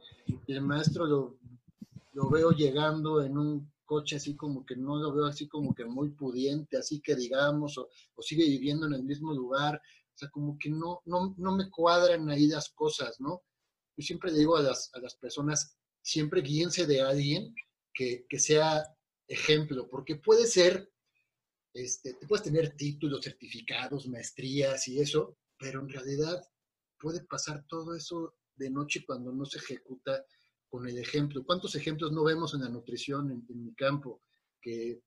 el 0.47 0.61
maestro 0.61 1.05
lo, 1.05 2.29
veo 2.29 2.51
llegando 2.51 3.21
en 3.21 3.37
un 3.37 3.71
coche 3.85 4.15
así 4.15 4.35
como 4.35 4.65
que 4.65 4.75
no 4.75 4.97
lo 4.97 5.13
veo 5.13 5.25
así 5.25 5.47
como 5.47 5.73
que 5.73 5.85
muy 5.85 6.09
pudiente, 6.09 6.77
así 6.77 7.01
que 7.01 7.15
digamos, 7.15 7.77
o, 7.77 7.87
o 8.15 8.21
sigue 8.21 8.45
viviendo 8.45 8.87
en 8.87 8.93
el 8.93 9.03
mismo 9.03 9.33
lugar, 9.33 9.75
o 9.75 10.17
sea, 10.17 10.29
como 10.29 10.57
que 10.57 10.69
no, 10.69 11.01
no, 11.05 11.33
no 11.37 11.55
me 11.55 11.69
cuadran 11.69 12.29
ahí 12.29 12.47
las 12.47 12.69
cosas, 12.69 13.19
¿no? 13.19 13.43
Yo 13.95 14.03
siempre 14.03 14.33
digo 14.33 14.57
a 14.57 14.61
las, 14.61 14.91
a 14.93 14.99
las 14.99 15.15
personas, 15.15 15.77
siempre 16.01 16.41
guíense 16.41 16.85
de 16.85 17.01
alguien 17.01 17.53
que, 17.93 18.25
que 18.27 18.39
sea 18.39 18.83
ejemplo, 19.27 19.87
porque 19.89 20.15
puede 20.15 20.47
ser 20.47 20.91
este, 21.83 22.15
puedes 22.27 22.43
tener 22.43 22.75
títulos, 22.75 23.23
certificados, 23.23 24.07
maestrías 24.07 24.87
y 24.87 24.99
eso, 24.99 25.37
pero 25.57 25.81
en 25.81 25.89
realidad 25.89 26.41
puede 26.97 27.23
pasar 27.23 27.65
todo 27.67 27.95
eso 27.95 28.35
de 28.55 28.69
noche 28.69 29.03
cuando 29.05 29.31
no 29.31 29.45
se 29.45 29.57
ejecuta 29.59 30.25
con 30.67 30.87
el 30.87 30.97
ejemplo. 30.97 31.43
¿Cuántos 31.43 31.75
ejemplos 31.75 32.11
no 32.11 32.23
vemos 32.23 32.53
en 32.53 32.61
la 32.61 32.69
nutrición 32.69 33.31
en, 33.31 33.63
mi 33.63 33.73
campo 33.73 34.21
que 34.61 35.01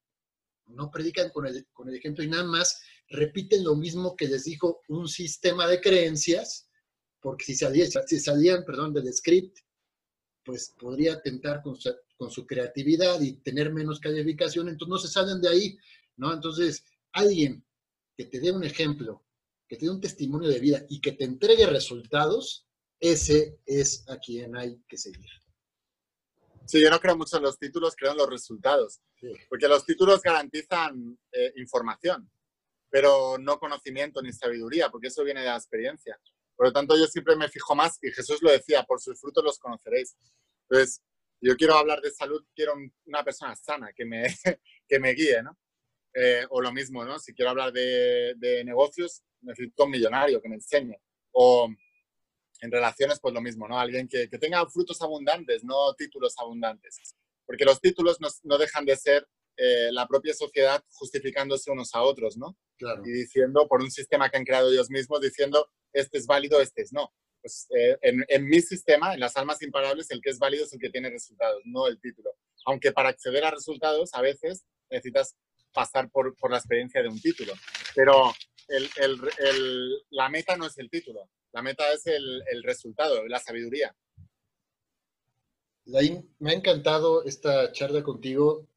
no 0.67 0.91
predican 0.91 1.31
con 1.31 1.47
el, 1.47 1.67
con 1.73 1.89
el 1.89 1.95
ejemplo 1.95 2.25
y 2.25 2.29
nada 2.29 2.45
más 2.45 2.81
repiten 3.09 3.63
lo 3.63 3.77
mismo 3.77 4.17
que 4.17 4.27
les 4.27 4.45
dijo 4.45 4.81
un 4.89 5.09
sistema 5.09 5.67
de 5.67 5.81
creencias, 5.81 6.69
porque 7.21 7.45
si, 7.45 7.55
salían, 7.55 7.89
si 8.07 8.19
salían 8.19 8.65
perdón, 8.65 8.93
del 8.95 9.13
script, 9.13 9.59
pues 10.45 10.75
podría 10.79 11.15
atentar 11.15 11.63
con 11.63 11.77
su, 11.77 11.95
con 12.17 12.31
su 12.31 12.47
creatividad 12.47 13.21
y 13.21 13.35
tener 13.35 13.73
menos 13.73 14.01
calificación, 14.01 14.69
entonces 14.69 14.91
no 14.91 14.99
se 14.99 15.09
salen 15.09 15.41
de 15.41 15.49
ahí. 15.49 15.79
¿No? 16.17 16.33
Entonces, 16.33 16.85
alguien 17.13 17.65
que 18.17 18.27
te 18.27 18.41
dé 18.41 18.53
un 18.53 18.65
ejemplo, 18.65 19.25
que 19.69 19.77
te 19.77 19.87
dé 19.87 19.91
un 19.91 20.01
testimonio 20.01 20.49
de 20.49 20.61
vida 20.61 20.85
y 20.89 21.01
que 21.01 21.13
te 21.13 21.25
entregue 21.25 21.67
resultados, 21.67 22.69
ese 23.01 23.59
es 23.67 24.09
a 24.09 24.19
quien 24.19 24.57
hay 24.57 24.81
que 24.89 24.97
seguir. 24.97 25.29
Sí, 26.67 26.81
yo 26.81 26.91
no 26.91 27.01
creo 27.01 27.17
mucho 27.17 27.37
en 27.37 27.43
los 27.43 27.59
títulos, 27.59 27.97
creo 27.97 28.13
en 28.13 28.19
los 28.19 28.29
resultados. 28.29 29.01
Porque 29.49 29.69
los 29.69 29.85
títulos 29.85 30.23
garantizan 30.23 31.19
eh, 31.33 31.53
información, 31.57 32.31
pero 32.91 33.39
no 33.39 33.59
conocimiento 33.59 34.21
ni 34.23 34.33
sabiduría, 34.33 34.91
porque 34.91 35.09
eso 35.09 35.25
viene 35.25 35.41
de 35.41 35.47
la 35.47 35.57
experiencia. 35.57 36.19
Por 36.57 36.67
lo 36.67 36.73
tanto, 36.73 36.97
yo 36.97 37.07
siempre 37.07 37.37
me 37.37 37.49
fijo 37.49 37.75
más, 37.75 37.99
y 38.03 38.11
Jesús 38.11 38.43
lo 38.43 38.51
decía, 38.51 38.85
por 38.85 39.01
sus 39.01 39.21
frutos 39.21 39.45
los 39.45 39.59
conoceréis. 39.59 40.17
Entonces, 40.69 41.03
yo 41.41 41.57
quiero 41.57 41.75
hablar 41.75 42.01
de 42.01 42.11
salud, 42.11 42.45
quiero 42.55 42.75
una 43.07 43.25
persona 43.25 43.57
sana 43.57 43.93
que 43.93 44.05
me, 44.05 44.23
que 44.89 44.99
me 45.01 45.13
guíe, 45.13 45.43
¿no? 45.43 45.59
Eh, 46.15 46.45
o 46.51 46.61
lo 46.61 46.73
mismo, 46.73 47.05
¿no? 47.05 47.19
Si 47.19 47.33
quiero 47.33 47.51
hablar 47.51 47.73
de, 47.73 48.63
negocios, 48.65 49.23
necesito 49.41 49.85
un 49.85 49.91
millonario 49.91 50.41
que 50.41 50.49
me 50.49 50.57
enseñe. 50.57 50.97
O 51.33 51.69
en 52.61 52.71
relaciones, 52.71 53.19
pues 53.21 53.35
lo 53.35 53.41
mismo, 53.41 53.67
¿no? 53.67 53.79
Alguien 53.79 54.09
que, 54.09 54.29
tenga 54.29 54.65
frutos 54.69 55.01
abundantes, 55.01 55.65
no 55.65 55.95
títulos 55.95 56.35
abundantes. 56.39 57.17
Porque 57.47 57.65
los 57.65 57.81
títulos 57.81 58.19
no, 58.43 58.59
dejan 58.59 58.85
de 58.85 58.97
ser 58.97 59.27
eh, 59.57 59.91
la 59.91 60.07
propia 60.07 60.35
sociedad 60.35 60.83
justificándose 60.93 61.71
unos 61.71 61.95
a 61.95 62.03
otros, 62.03 62.37
¿no? 62.37 62.57
Claro. 62.77 63.03
Y 63.05 63.13
diciendo, 63.13 63.67
por 63.67 63.83
un 63.83 63.91
sistema 63.91 64.29
que 64.29 64.37
han 64.37 64.45
creado 64.45 64.71
ellos 64.71 64.91
mismos, 64.91 65.21
diciendo, 65.21 65.71
este 65.93 66.19
es 66.19 66.27
válido, 66.27 66.61
este 66.61 66.83
es 66.83 66.93
no. 66.93 67.13
Pues 67.41 67.67
eh, 67.77 67.99
en, 68.03 68.25
en, 68.29 68.47
mi 68.47 68.61
sistema, 68.61 69.15
en 69.15 69.21
las 69.21 69.37
almas 69.37 69.63
imparables, 69.63 70.11
el 70.11 70.21
que 70.21 70.31
es 70.31 70.39
válido 70.39 70.65
es 70.65 70.73
el 70.73 70.79
que 70.79 70.91
tiene 70.91 71.11
resultados, 71.11 71.63
no 71.65 71.89
el 71.89 72.01
título. 72.01 72.37
Aunque 72.67 72.93
para 72.93 73.09
acceder 73.09 73.45
a 73.45 73.51
resultados, 73.51 74.11
a 74.15 74.21
veces 74.21 74.65
necesitas 74.91 75.35
pasar 75.73 76.11
por, 76.11 76.35
por 76.37 76.51
la 76.51 76.59
experiencia 76.59 77.03
de 77.03 77.09
un 77.09 77.21
título. 77.21 77.53
Pero 77.95 78.33
el, 78.69 78.89
el, 79.39 80.05
la 80.11 80.29
meta 80.29 80.57
no 80.57 80.67
es 80.67 80.79
el 80.79 80.89
título, 80.89 81.29
la 81.53 81.63
meta 81.63 81.93
es 81.93 82.07
el, 82.07 82.63
resultado, 82.63 83.27
la 83.27 83.39
sabiduría. 83.39 83.95
Lain, 85.85 86.35
me 86.39 86.53
ha 86.53 86.55
encantado 86.55 87.25
esta 87.25 87.73
charla 87.73 88.03
contigo. 88.03 88.69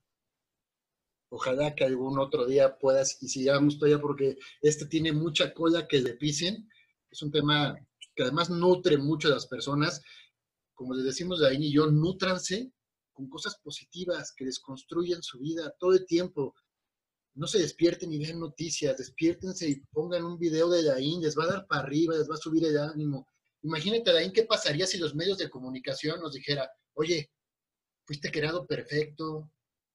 Ojalá 1.29 1.75
que 1.75 1.83
algún 1.83 2.19
otro 2.19 2.45
día 2.45 2.77
puedas 2.77 3.21
y 3.21 3.29
sigamos 3.29 3.77
todavía 3.77 4.01
porque 4.01 4.37
este 4.61 4.85
tiene 4.85 5.11
mucha 5.11 5.53
cola 5.53 5.87
que 5.87 5.99
le 5.99 6.13
pisen. 6.13 6.69
Es 7.09 7.21
un 7.21 7.31
tema 7.31 7.77
que 8.15 8.23
además 8.23 8.49
nutre 8.49 8.97
mucho 8.97 9.27
a 9.27 9.31
las 9.31 9.47
personas. 9.47 10.01
Como 10.73 10.93
les 10.93 11.05
decimos 11.05 11.39
Lain 11.39 11.61
y 11.61 11.71
yo, 11.71 11.87
nútranse 11.87 12.71
con 13.13 13.29
cosas 13.29 13.57
positivas 13.59 14.33
que 14.35 14.45
desconstruyan 14.45 15.23
su 15.23 15.39
vida 15.39 15.73
todo 15.79 15.93
el 15.93 16.05
tiempo 16.05 16.55
no 17.35 17.47
se 17.47 17.59
despierten 17.59 18.11
y 18.11 18.17
vean 18.17 18.39
noticias, 18.39 18.97
despiértense 18.97 19.69
y 19.69 19.75
pongan 19.91 20.23
un 20.23 20.39
video 20.39 20.69
de 20.69 20.83
Daín, 20.83 21.21
les 21.21 21.37
va 21.37 21.43
a 21.43 21.47
dar 21.47 21.67
para 21.67 21.81
arriba, 21.81 22.15
les 22.15 22.29
va 22.29 22.35
a 22.35 22.37
subir 22.37 22.65
el 22.65 22.77
ánimo. 22.77 23.27
Imagínate, 23.61 24.11
Daín, 24.11 24.31
qué 24.31 24.43
pasaría 24.43 24.87
si 24.87 24.97
los 24.97 25.15
medios 25.15 25.37
de 25.37 25.49
comunicación 25.49 26.21
nos 26.21 26.33
dijera, 26.33 26.71
oye, 26.93 27.29
fuiste 28.05 28.31
creado 28.31 28.65
perfecto, 28.65 29.51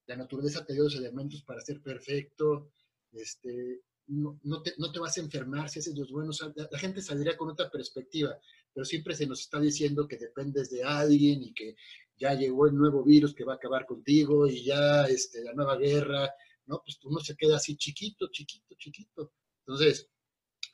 la 0.06 0.16
naturaleza 0.16 0.64
te 0.64 0.74
dio 0.74 0.84
los 0.84 0.96
elementos 0.96 1.42
para 1.42 1.60
ser 1.62 1.80
perfecto, 1.80 2.72
este, 3.12 3.80
no, 4.10 4.62
te, 4.62 4.74
no 4.76 4.90
te 4.92 4.98
vas 4.98 5.16
a 5.16 5.20
enfermar 5.20 5.70
si 5.70 5.78
haces 5.78 5.96
los 5.96 6.10
buenos. 6.10 6.44
La, 6.54 6.78
gente 6.78 7.00
saldría 7.00 7.36
con 7.36 7.48
otra 7.48 7.70
perspectiva, 7.70 8.36
pero 8.72 8.84
siempre 8.84 9.14
se 9.14 9.26
nos 9.26 9.40
está 9.40 9.60
diciendo 9.60 10.06
que 10.06 10.16
dependes 10.16 10.70
de 10.70 10.82
alguien 10.82 11.42
y 11.42 11.54
que 11.54 11.76
ya 12.18 12.34
llegó 12.34 12.66
el 12.66 12.74
nuevo 12.74 13.02
virus 13.02 13.34
que 13.34 13.44
va 13.44 13.54
a 13.54 13.56
acabar 13.56 13.86
contigo 13.86 14.46
y 14.46 14.64
ya 14.64 15.04
este, 15.04 15.42
la 15.42 15.54
nueva 15.54 15.76
guerra 15.76 16.30
¿no? 16.70 16.80
Pues 16.84 16.98
uno 17.02 17.18
se 17.18 17.36
queda 17.36 17.56
así 17.56 17.76
chiquito, 17.76 18.28
chiquito, 18.30 18.74
chiquito. 18.78 19.32
Entonces, 19.66 20.08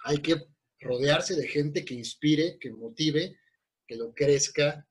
hay 0.04 0.18
que 0.18 0.36
rodearse 0.80 1.34
de 1.34 1.48
gente 1.48 1.84
que 1.84 1.94
inspire, 1.94 2.58
que 2.60 2.70
motive, 2.70 3.38
que 3.86 3.96
lo 3.96 4.12
crezca 4.12 4.86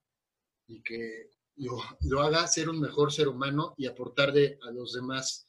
y 0.66 0.82
que 0.82 1.30
lo, 1.54 2.20
haga 2.20 2.46
ser 2.48 2.68
un 2.68 2.80
mejor 2.80 3.12
ser 3.12 3.28
humano 3.28 3.74
y 3.78 3.86
aportarle 3.86 4.58
a 4.62 4.72
los 4.72 4.94
demás. 4.94 5.46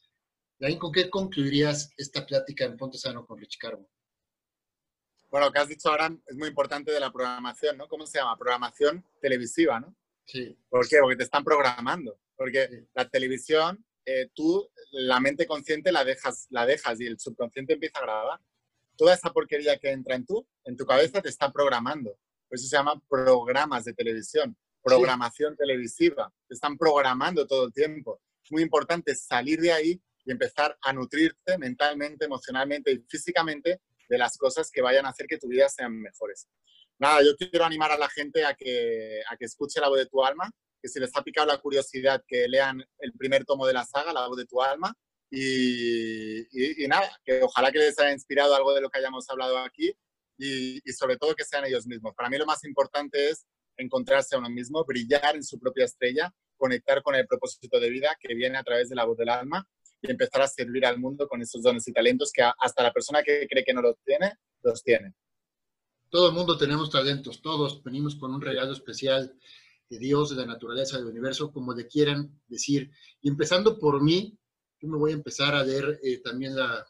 Dain, 0.60 0.78
¿con 0.78 0.92
qué 0.92 1.10
concluirías 1.10 1.90
esta 1.96 2.24
plática 2.24 2.64
en 2.64 2.76
Ponte 2.76 2.96
Sano 2.96 3.26
con 3.26 3.38
Rich 3.38 3.58
Carbo? 3.58 3.90
Bueno, 5.28 5.46
lo 5.46 5.52
que 5.52 5.58
has 5.58 5.68
dicho 5.68 5.90
ahora 5.90 6.16
es 6.26 6.36
muy 6.36 6.48
importante 6.48 6.92
de 6.92 7.00
la 7.00 7.12
programación, 7.12 7.76
¿no? 7.76 7.88
¿Cómo 7.88 8.06
se 8.06 8.18
llama? 8.18 8.38
Programación 8.38 9.04
televisiva, 9.20 9.80
¿no? 9.80 9.94
Sí. 10.24 10.56
¿Por 10.68 10.88
qué? 10.88 10.98
Porque 11.00 11.16
te 11.16 11.24
están 11.24 11.44
programando. 11.44 12.18
Porque 12.34 12.86
la 12.94 13.08
televisión 13.08 13.84
eh, 14.08 14.30
tú 14.34 14.70
la 14.92 15.20
mente 15.20 15.46
consciente 15.46 15.92
la 15.92 16.02
dejas, 16.02 16.46
la 16.48 16.64
dejas 16.64 16.98
y 17.00 17.06
el 17.06 17.18
subconsciente 17.18 17.74
empieza 17.74 17.98
a 17.98 18.02
grabar. 18.02 18.40
Toda 18.96 19.14
esa 19.14 19.30
porquería 19.32 19.78
que 19.78 19.90
entra 19.90 20.14
en 20.14 20.24
tú, 20.24 20.46
en 20.64 20.76
tu 20.76 20.86
cabeza, 20.86 21.20
te 21.20 21.28
está 21.28 21.52
programando. 21.52 22.18
Por 22.48 22.56
eso 22.56 22.66
se 22.66 22.76
llama 22.76 23.00
programas 23.06 23.84
de 23.84 23.92
televisión, 23.92 24.56
programación 24.82 25.56
televisiva. 25.56 26.32
Te 26.48 26.54
están 26.54 26.78
programando 26.78 27.46
todo 27.46 27.66
el 27.66 27.72
tiempo. 27.72 28.20
Es 28.42 28.50
muy 28.50 28.62
importante 28.62 29.14
salir 29.14 29.60
de 29.60 29.72
ahí 29.72 30.02
y 30.24 30.32
empezar 30.32 30.76
a 30.80 30.92
nutrirte 30.94 31.58
mentalmente, 31.58 32.24
emocionalmente 32.24 32.90
y 32.92 33.04
físicamente 33.08 33.82
de 34.08 34.18
las 34.18 34.38
cosas 34.38 34.70
que 34.70 34.80
vayan 34.80 35.04
a 35.04 35.10
hacer 35.10 35.26
que 35.26 35.38
tu 35.38 35.48
vida 35.48 35.68
sean 35.68 36.00
mejores. 36.00 36.48
Nada, 36.98 37.22
yo 37.22 37.36
quiero 37.36 37.64
animar 37.64 37.92
a 37.92 37.98
la 37.98 38.08
gente 38.08 38.44
a 38.44 38.54
que, 38.54 39.20
a 39.30 39.36
que 39.36 39.44
escuche 39.44 39.80
la 39.80 39.88
voz 39.88 39.98
de 39.98 40.06
tu 40.06 40.24
alma, 40.24 40.50
que 40.80 40.88
si 40.88 41.00
les 41.00 41.14
ha 41.16 41.22
picado 41.22 41.46
la 41.46 41.58
curiosidad, 41.58 42.22
que 42.26 42.48
lean 42.48 42.84
el 42.98 43.12
primer 43.12 43.44
tomo 43.44 43.66
de 43.66 43.72
la 43.72 43.84
saga, 43.84 44.12
La 44.12 44.26
voz 44.26 44.36
de 44.36 44.46
tu 44.46 44.62
alma. 44.62 44.94
Y, 45.30 46.84
y, 46.84 46.88
nada, 46.88 47.10
que 47.22 47.42
ojalá 47.42 47.70
que 47.70 47.78
les 47.78 47.98
haya 47.98 48.12
inspirado 48.12 48.54
algo 48.54 48.72
de 48.74 48.80
lo 48.80 48.88
que 48.88 48.98
hayamos 48.98 49.28
hablado 49.28 49.58
aquí 49.58 49.92
y, 50.38 50.80
y, 50.82 50.92
sobre 50.92 51.18
todo 51.18 51.34
que 51.34 51.44
sean 51.44 51.66
ellos 51.66 51.86
mismos. 51.86 52.14
Para 52.14 52.30
mí 52.30 52.38
lo 52.38 52.46
más 52.46 52.64
importante 52.64 53.28
es 53.28 53.44
encontrarse 53.76 54.36
a 54.36 54.38
uno 54.38 54.48
mismo, 54.48 54.84
brillar 54.84 55.36
en 55.36 55.44
su 55.44 55.58
propia 55.58 55.84
estrella, 55.84 56.32
conectar 56.56 57.02
con 57.02 57.14
el 57.14 57.26
propósito 57.26 57.78
de 57.78 57.90
vida 57.90 58.16
que 58.18 58.34
viene 58.34 58.56
a 58.58 58.62
través 58.62 58.88
de 58.88 58.96
la 58.96 59.04
voz 59.04 59.18
del 59.18 59.28
alma 59.28 59.68
y 60.00 60.10
empezar 60.10 60.42
a 60.42 60.48
servir 60.48 60.86
al 60.86 60.98
mundo 60.98 61.26
con 61.28 61.42
esos 61.42 61.62
dones 61.62 61.86
y 61.88 61.92
talentos 61.92 62.32
que 62.32 62.42
hasta 62.42 62.82
la 62.82 62.92
persona 62.92 63.22
que 63.22 63.46
cree 63.48 63.64
que 63.64 63.74
no 63.74 63.82
los 63.82 63.96
tiene, 64.04 64.34
los 64.62 64.82
tiene. 64.82 65.14
Todo 66.10 66.28
el 66.28 66.34
mundo 66.34 66.56
tenemos 66.56 66.90
talentos, 66.90 67.42
todos 67.42 67.82
venimos 67.82 68.16
con 68.16 68.32
un 68.32 68.40
regalo 68.40 68.72
especial 68.72 69.34
de 69.88 69.98
Dios, 69.98 70.30
de 70.30 70.36
la 70.36 70.46
naturaleza, 70.46 70.98
del 70.98 71.06
universo, 71.06 71.52
como 71.52 71.74
le 71.74 71.86
quieran 71.86 72.40
decir. 72.46 72.90
Y 73.20 73.28
empezando 73.28 73.78
por 73.78 74.02
mí, 74.02 74.38
yo 74.80 74.88
me 74.88 74.98
voy 74.98 75.12
a 75.12 75.14
empezar 75.14 75.54
a 75.54 75.64
leer 75.64 75.98
eh, 76.02 76.18
también 76.18 76.54
la, 76.54 76.86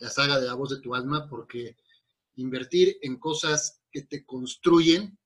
la 0.00 0.10
saga 0.10 0.40
de 0.40 0.46
la 0.46 0.54
voz 0.54 0.70
de 0.70 0.80
tu 0.80 0.94
alma, 0.94 1.28
porque 1.28 1.76
invertir 2.36 2.96
en 3.02 3.18
cosas 3.18 3.82
que 3.90 4.02
te 4.02 4.24
construyen 4.24 5.18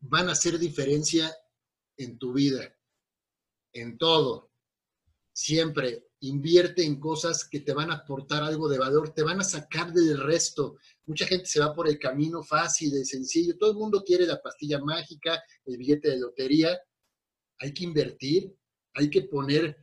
van 0.00 0.28
a 0.28 0.32
hacer 0.32 0.58
diferencia 0.58 1.34
en 1.96 2.18
tu 2.18 2.32
vida, 2.32 2.74
en 3.72 3.98
todo. 3.98 4.50
Siempre 5.32 6.09
invierte 6.20 6.84
en 6.84 7.00
cosas 7.00 7.48
que 7.48 7.60
te 7.60 7.72
van 7.72 7.90
a 7.90 7.96
aportar 7.96 8.42
algo 8.42 8.68
de 8.68 8.78
valor, 8.78 9.14
te 9.14 9.22
van 9.22 9.40
a 9.40 9.44
sacar 9.44 9.92
del 9.92 10.18
resto. 10.18 10.76
Mucha 11.06 11.26
gente 11.26 11.46
se 11.46 11.60
va 11.60 11.74
por 11.74 11.88
el 11.88 11.98
camino 11.98 12.42
fácil, 12.42 12.92
sencillo. 13.04 13.56
Todo 13.56 13.70
el 13.70 13.78
mundo 13.78 14.02
quiere 14.04 14.26
la 14.26 14.40
pastilla 14.40 14.78
mágica, 14.80 15.42
el 15.64 15.78
billete 15.78 16.10
de 16.10 16.18
lotería. 16.18 16.78
Hay 17.58 17.72
que 17.72 17.84
invertir, 17.84 18.54
hay 18.94 19.08
que 19.08 19.22
poner 19.22 19.76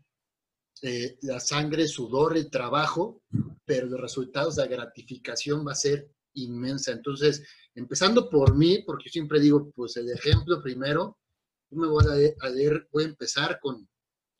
eh, 0.83 1.17
la 1.21 1.39
sangre, 1.39 1.87
sudor, 1.87 2.37
el 2.37 2.51
trabajo, 2.51 3.23
pero 3.65 3.87
los 3.87 3.99
resultados, 3.99 4.57
la 4.57 4.67
gratificación 4.67 5.65
va 5.65 5.71
a 5.71 5.75
ser 5.75 6.11
inmensa. 6.33 6.91
Entonces, 6.91 7.43
empezando 7.73 8.29
por 8.29 8.55
mí, 8.55 8.83
porque 8.85 9.09
siempre 9.09 9.39
digo, 9.39 9.71
pues 9.71 9.97
el 9.97 10.09
ejemplo 10.11 10.61
primero, 10.61 11.17
yo 11.71 11.77
me 11.77 11.87
voy 11.87 12.05
a 12.05 12.49
leer, 12.49 12.87
voy 12.91 13.03
a 13.03 13.07
empezar 13.07 13.59
con 13.59 13.87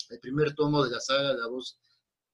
el 0.09 0.19
primer 0.19 0.53
tomo 0.53 0.85
de 0.85 0.91
la 0.91 0.99
saga 0.99 1.33
La 1.33 1.47
voz 1.47 1.77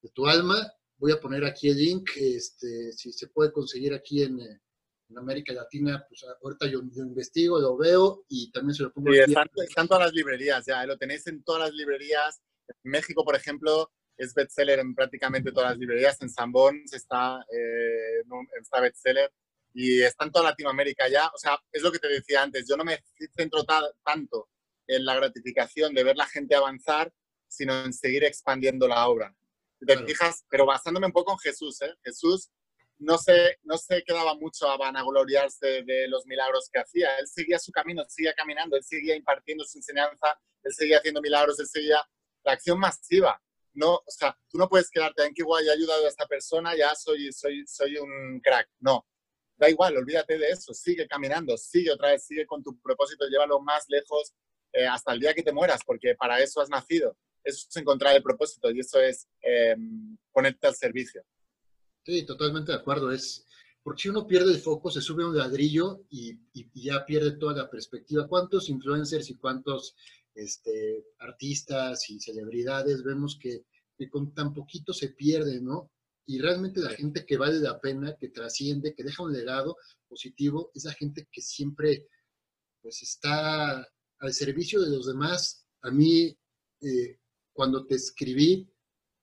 de 0.04 0.10
tu 0.10 0.28
alma. 0.28 0.72
Voy 0.98 1.12
a 1.12 1.20
poner 1.20 1.44
aquí 1.44 1.70
el 1.70 1.78
link, 1.78 2.12
este, 2.16 2.94
si 2.94 3.12
se 3.12 3.28
puede 3.28 3.52
conseguir 3.52 3.94
aquí 3.94 4.22
en, 4.22 4.40
en 4.40 5.18
América 5.18 5.54
Latina, 5.54 6.06
pues 6.08 6.24
ahorita 6.42 6.68
yo 6.68 6.82
lo 6.82 7.04
investigo, 7.04 7.60
lo 7.60 7.76
veo 7.76 8.26
y 8.30 8.52
también 8.52 8.76
se 8.76 8.84
lo 8.84 8.94
pongo. 8.94 9.12
Sí, 9.12 9.20
están, 9.20 9.48
están, 9.56 9.88
todas 9.88 10.06
las 10.06 10.14
librerías, 10.14 10.66
ya, 10.66 10.86
lo 10.86 10.98
tenéis 10.98 11.26
en 11.28 11.44
todas 11.44 11.64
las 11.64 11.74
librerías. 11.74 12.42
En 12.68 12.92
México, 12.92 13.26
por 13.26 13.36
ejemplo, 13.36 13.92
es 14.18 14.34
bestseller 14.34 14.80
en 14.80 14.94
prácticamente 14.96 15.52
todas 15.52 15.72
las 15.72 15.80
librerías. 15.80 16.22
En 16.22 16.30
Sambón 16.30 16.84
está, 16.92 17.46
eh, 17.52 18.24
está 18.62 18.80
bestseller 18.80 19.32
y 19.74 20.02
está 20.02 20.26
en 20.26 20.32
toda 20.32 20.50
Latinoamérica 20.50 21.10
ya. 21.10 21.28
O 21.34 21.38
sea, 21.38 21.58
es 21.72 21.82
lo 21.82 21.92
que 21.92 22.00
te 22.00 22.08
decía 22.08 22.44
antes, 22.44 22.68
yo 22.68 22.78
no 22.78 22.84
me 22.84 23.00
centro 23.36 23.66
tanto 24.04 24.50
en 24.88 25.06
la 25.06 25.16
gratificación 25.16 25.94
de 25.94 26.04
ver 26.04 26.16
la 26.16 26.28
gente 26.28 26.56
avanzar, 26.56 27.12
sino 27.48 27.86
en 27.86 27.94
seguir 27.94 28.24
expandiendo 28.24 28.88
la 28.88 29.08
obra. 29.08 29.36
Pero 30.50 30.66
basándome 30.66 31.08
un 31.08 31.14
poco 31.14 31.32
en 31.34 31.40
Jesús, 31.40 31.82
¿eh? 31.82 31.94
Jesús 32.04 32.50
no 33.00 33.18
se, 33.18 33.58
no 33.64 33.78
se 33.78 34.04
quedaba 34.04 34.36
mucho 34.36 34.68
a 34.70 34.78
vanagloriarse 34.78 35.84
de 35.84 36.08
los 36.08 36.26
milagros 36.26 36.70
que 36.72 36.80
hacía. 36.80 37.18
Él 37.18 37.28
seguía 37.28 37.60
su 37.60 37.72
camino, 37.72 38.04
seguía 38.08 38.34
caminando, 38.34 38.78
él 38.78 38.84
seguía 38.84 39.16
impartiendo 39.16 39.66
su 39.66 39.78
enseñanza, 39.78 40.40
él 40.64 40.74
seguía 40.74 40.98
haciendo 40.98 41.22
milagros, 41.22 41.60
él 41.60 41.68
seguía 41.68 41.98
la 42.44 42.54
acción 42.54 42.80
masiva. 42.80 43.42
No, 43.74 43.96
o 43.96 44.04
sea, 44.08 44.38
tú 44.50 44.58
no 44.58 44.70
puedes 44.70 44.90
quedarte 44.90 45.26
en 45.26 45.34
que 45.34 45.42
igual 45.42 45.68
he 45.68 45.72
ayudado 45.72 46.06
a 46.06 46.10
esta 46.10 46.28
persona, 46.28 46.76
ya 46.76 46.94
soy, 46.94 47.32
soy, 47.32 47.66
soy 47.66 47.98
un 47.98 48.40
crack. 48.40 48.70
No, 48.80 49.08
da 49.58 49.70
igual, 49.70 49.98
olvídate 49.98 50.38
de 50.38 50.50
eso, 50.50 50.74
sigue 50.74 51.08
caminando, 51.08 51.58
sigue 51.58 51.92
otra 51.92 52.10
vez, 52.10 52.26
sigue 52.26 52.46
con 52.46 52.62
tu 52.64 52.80
propósito, 52.80 53.26
llévalo 53.28 53.60
más 53.60 53.86
lejos 53.88 54.34
eh, 54.74 54.86
hasta 54.86 55.14
el 55.14 55.20
día 55.20 55.34
que 55.34 55.44
te 55.44 55.52
mueras, 55.52 55.82
porque 55.86 56.16
para 56.16 56.40
eso 56.40 56.62
has 56.62 56.70
nacido. 56.70 57.18
Eso 57.44 57.68
es 57.70 57.78
encontrar 57.78 58.16
el 58.16 58.24
propósito 58.24 58.72
y 58.72 58.80
eso 58.80 59.00
es 59.00 59.28
eh, 59.42 59.76
ponerte 60.32 60.68
al 60.68 60.76
servicio. 60.76 61.24
Sí, 62.06 62.26
totalmente 62.26 62.72
de 62.72 62.78
acuerdo. 62.78 63.12
Es 63.12 63.46
porque 63.84 64.04
si 64.04 64.10
uno 64.10 64.26
pierde 64.26 64.54
el 64.54 64.62
foco, 64.62 64.90
se 64.90 65.02
sube 65.02 65.26
un 65.26 65.38
ladrillo 65.38 66.06
y, 66.10 66.40
ya 66.74 67.06
pierde 67.06 67.34
toda 67.34 67.54
la 67.54 67.70
perspectiva. 67.70 68.28
¿Cuántos 68.28 68.70
influencers 68.70 69.30
y 69.30 69.36
cuántos 69.36 69.96
este, 70.34 71.06
artistas 71.20 72.10
y 72.10 72.20
celebridades 72.20 73.04
vemos 73.04 73.38
que, 73.38 73.66
que, 73.98 74.10
con 74.10 74.34
tan 74.34 74.54
poquito 74.54 74.94
se 74.94 75.10
pierde, 75.10 75.60
¿no? 75.60 75.92
Y 76.26 76.40
realmente 76.40 76.80
la 76.80 76.92
gente 76.92 77.26
que 77.26 77.36
vale 77.36 77.60
la 77.60 77.82
pena, 77.82 78.16
que 78.18 78.30
trasciende, 78.30 78.96
que 78.96 79.04
deja 79.04 79.24
un 79.24 79.34
legado 79.34 79.76
positivo, 80.08 80.72
es 80.74 80.86
la 80.86 80.94
gente 80.94 81.28
que 81.30 81.42
siempre 81.42 82.08
pues 82.82 83.04
está 83.04 83.86
al 84.20 84.34
servicio 84.34 84.82
de 84.82 84.90
los 84.90 85.08
demás. 85.08 85.68
A 85.82 85.92
mí, 85.92 86.38
eh, 86.82 87.20
cuando 87.54 87.86
te 87.86 87.96
escribí, 87.96 88.70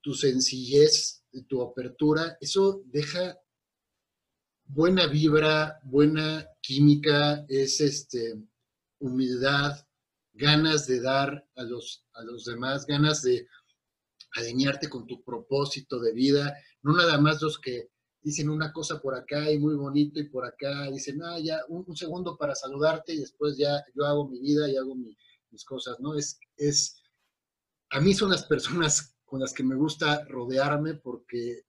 tu 0.00 0.14
sencillez, 0.14 1.24
tu 1.48 1.62
apertura, 1.62 2.38
eso 2.40 2.82
deja 2.86 3.38
buena 4.64 5.06
vibra, 5.06 5.80
buena 5.84 6.48
química, 6.62 7.44
es 7.48 7.80
este, 7.80 8.40
humildad, 8.98 9.76
ganas 10.32 10.86
de 10.86 11.00
dar 11.00 11.46
a 11.56 11.62
los, 11.62 12.04
a 12.14 12.22
los 12.22 12.44
demás, 12.44 12.86
ganas 12.86 13.22
de 13.22 13.46
alinearte 14.36 14.88
con 14.88 15.06
tu 15.06 15.22
propósito 15.22 15.98
de 15.98 16.12
vida, 16.12 16.56
no 16.82 16.96
nada 16.96 17.18
más 17.18 17.42
los 17.42 17.58
que 17.58 17.90
dicen 18.22 18.48
una 18.48 18.72
cosa 18.72 19.00
por 19.00 19.14
acá 19.14 19.50
y 19.50 19.58
muy 19.58 19.74
bonito 19.74 20.20
y 20.20 20.28
por 20.28 20.44
acá 20.44 20.90
dicen, 20.90 21.22
ah, 21.22 21.38
ya 21.38 21.60
un, 21.68 21.96
segundo 21.96 22.36
para 22.36 22.54
saludarte 22.54 23.14
y 23.14 23.18
después 23.18 23.56
ya 23.56 23.84
yo 23.94 24.04
hago 24.04 24.28
mi 24.28 24.40
vida 24.40 24.68
y 24.68 24.76
hago 24.76 24.94
mis 24.94 25.64
cosas, 25.64 25.98
¿no? 26.00 26.14
Es, 26.14 26.38
es, 26.56 26.99
a 27.90 28.00
mí 28.00 28.14
son 28.14 28.30
las 28.30 28.44
personas 28.44 29.16
con 29.24 29.40
las 29.40 29.52
que 29.52 29.64
me 29.64 29.74
gusta 29.74 30.24
rodearme 30.24 30.94
porque 30.94 31.64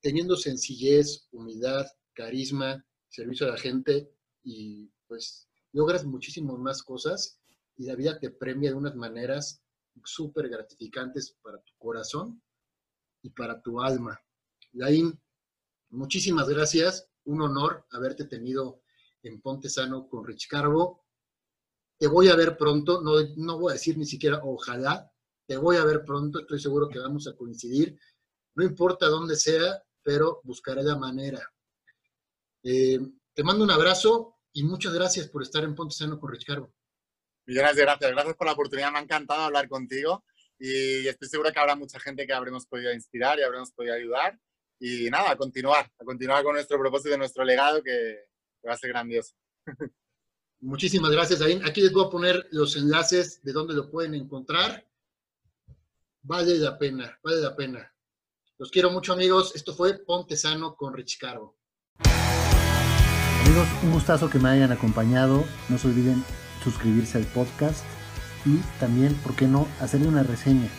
teniendo 0.00 0.36
sencillez, 0.36 1.28
humildad, 1.32 1.86
carisma, 2.12 2.84
servicio 3.08 3.46
a 3.46 3.50
la 3.50 3.56
gente 3.56 4.12
y 4.42 4.90
pues 5.06 5.48
logras 5.72 6.04
muchísimas 6.04 6.58
más 6.58 6.82
cosas 6.82 7.40
y 7.76 7.84
la 7.84 7.94
vida 7.94 8.18
te 8.18 8.30
premia 8.30 8.70
de 8.70 8.76
unas 8.76 8.94
maneras 8.94 9.62
súper 10.04 10.48
gratificantes 10.48 11.36
para 11.42 11.58
tu 11.58 11.72
corazón 11.78 12.42
y 13.22 13.30
para 13.30 13.60
tu 13.60 13.80
alma. 13.80 14.20
Laín, 14.72 15.20
muchísimas 15.90 16.48
gracias. 16.48 17.08
Un 17.24 17.42
honor 17.42 17.86
haberte 17.90 18.24
tenido 18.24 18.82
en 19.22 19.40
Ponte 19.40 19.68
Sano 19.68 20.08
con 20.08 20.24
Rich 20.24 20.48
Carbo. 20.48 21.04
Te 21.98 22.08
voy 22.08 22.28
a 22.28 22.36
ver 22.36 22.56
pronto, 22.56 23.00
no, 23.02 23.12
no 23.36 23.58
voy 23.58 23.70
a 23.70 23.74
decir 23.74 23.96
ni 23.96 24.06
siquiera 24.06 24.40
ojalá, 24.42 25.11
te 25.46 25.56
voy 25.56 25.76
a 25.76 25.84
ver 25.84 26.04
pronto, 26.04 26.40
estoy 26.40 26.60
seguro 26.60 26.88
que 26.88 26.98
vamos 26.98 27.26
a 27.28 27.34
coincidir. 27.34 27.98
No 28.54 28.64
importa 28.64 29.06
dónde 29.06 29.36
sea, 29.36 29.82
pero 30.02 30.40
buscaré 30.44 30.82
la 30.82 30.96
manera. 30.96 31.40
Eh, 32.62 32.98
te 33.34 33.42
mando 33.42 33.64
un 33.64 33.70
abrazo 33.70 34.36
y 34.52 34.62
muchas 34.62 34.92
gracias 34.92 35.28
por 35.28 35.42
estar 35.42 35.64
en 35.64 35.74
Ponte 35.74 35.94
Sano 35.94 36.18
con 36.18 36.30
Rich 36.30 36.46
Carbo. 36.46 36.72
Millones 37.46 37.76
de 37.76 37.82
gracias. 37.82 38.10
Gracias 38.10 38.36
por 38.36 38.46
la 38.46 38.52
oportunidad. 38.52 38.92
Me 38.92 38.98
ha 38.98 39.02
encantado 39.02 39.42
hablar 39.42 39.68
contigo 39.68 40.24
y 40.58 41.08
estoy 41.08 41.28
seguro 41.28 41.50
que 41.52 41.58
habrá 41.58 41.74
mucha 41.74 41.98
gente 41.98 42.26
que 42.26 42.32
habremos 42.32 42.66
podido 42.66 42.92
inspirar 42.92 43.38
y 43.38 43.42
habremos 43.42 43.72
podido 43.72 43.94
ayudar. 43.94 44.38
Y 44.78 45.10
nada, 45.10 45.32
a 45.32 45.36
continuar, 45.36 45.90
a 45.98 46.04
continuar 46.04 46.44
con 46.44 46.54
nuestro 46.54 46.78
propósito 46.78 47.14
y 47.14 47.18
nuestro 47.18 47.44
legado 47.44 47.82
que, 47.82 48.26
va 48.66 48.74
a 48.74 48.76
ser 48.76 48.90
grandioso. 48.90 49.34
Muchísimas 50.60 51.10
gracias, 51.10 51.40
Ain. 51.40 51.64
Aquí 51.64 51.80
les 51.80 51.92
voy 51.92 52.06
a 52.06 52.10
poner 52.10 52.46
los 52.52 52.76
enlaces 52.76 53.42
de 53.42 53.52
dónde 53.52 53.74
lo 53.74 53.90
pueden 53.90 54.14
encontrar. 54.14 54.86
Vale 56.22 56.58
la 56.58 56.78
pena, 56.78 57.18
vale 57.22 57.40
la 57.40 57.56
pena. 57.56 57.92
Los 58.58 58.70
quiero 58.70 58.90
mucho, 58.90 59.12
amigos. 59.12 59.56
Esto 59.56 59.74
fue 59.74 59.98
Ponte 59.98 60.36
Sano 60.36 60.76
con 60.76 60.94
Rich 60.94 61.18
Carbo. 61.18 61.56
Amigos, 63.44 63.68
un 63.82 63.92
gustazo 63.92 64.30
que 64.30 64.38
me 64.38 64.48
hayan 64.50 64.70
acompañado. 64.70 65.44
No 65.68 65.78
se 65.78 65.88
olviden 65.88 66.24
suscribirse 66.62 67.18
al 67.18 67.26
podcast 67.26 67.84
y 68.44 68.58
también, 68.78 69.14
¿por 69.16 69.34
qué 69.34 69.46
no?, 69.46 69.66
hacerle 69.80 70.06
una 70.06 70.22
reseña. 70.22 70.70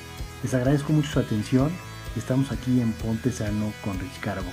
Les 0.43 0.53
agradezco 0.53 0.93
mucho 0.93 1.11
su 1.11 1.19
atención 1.19 1.71
estamos 2.15 2.51
aquí 2.51 2.79
en 2.79 2.93
Ponte 2.93 3.31
Sano 3.31 3.73
con 3.83 3.99
Rich 3.99 4.19
Carbo. 4.19 4.51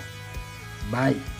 Bye. 0.91 1.40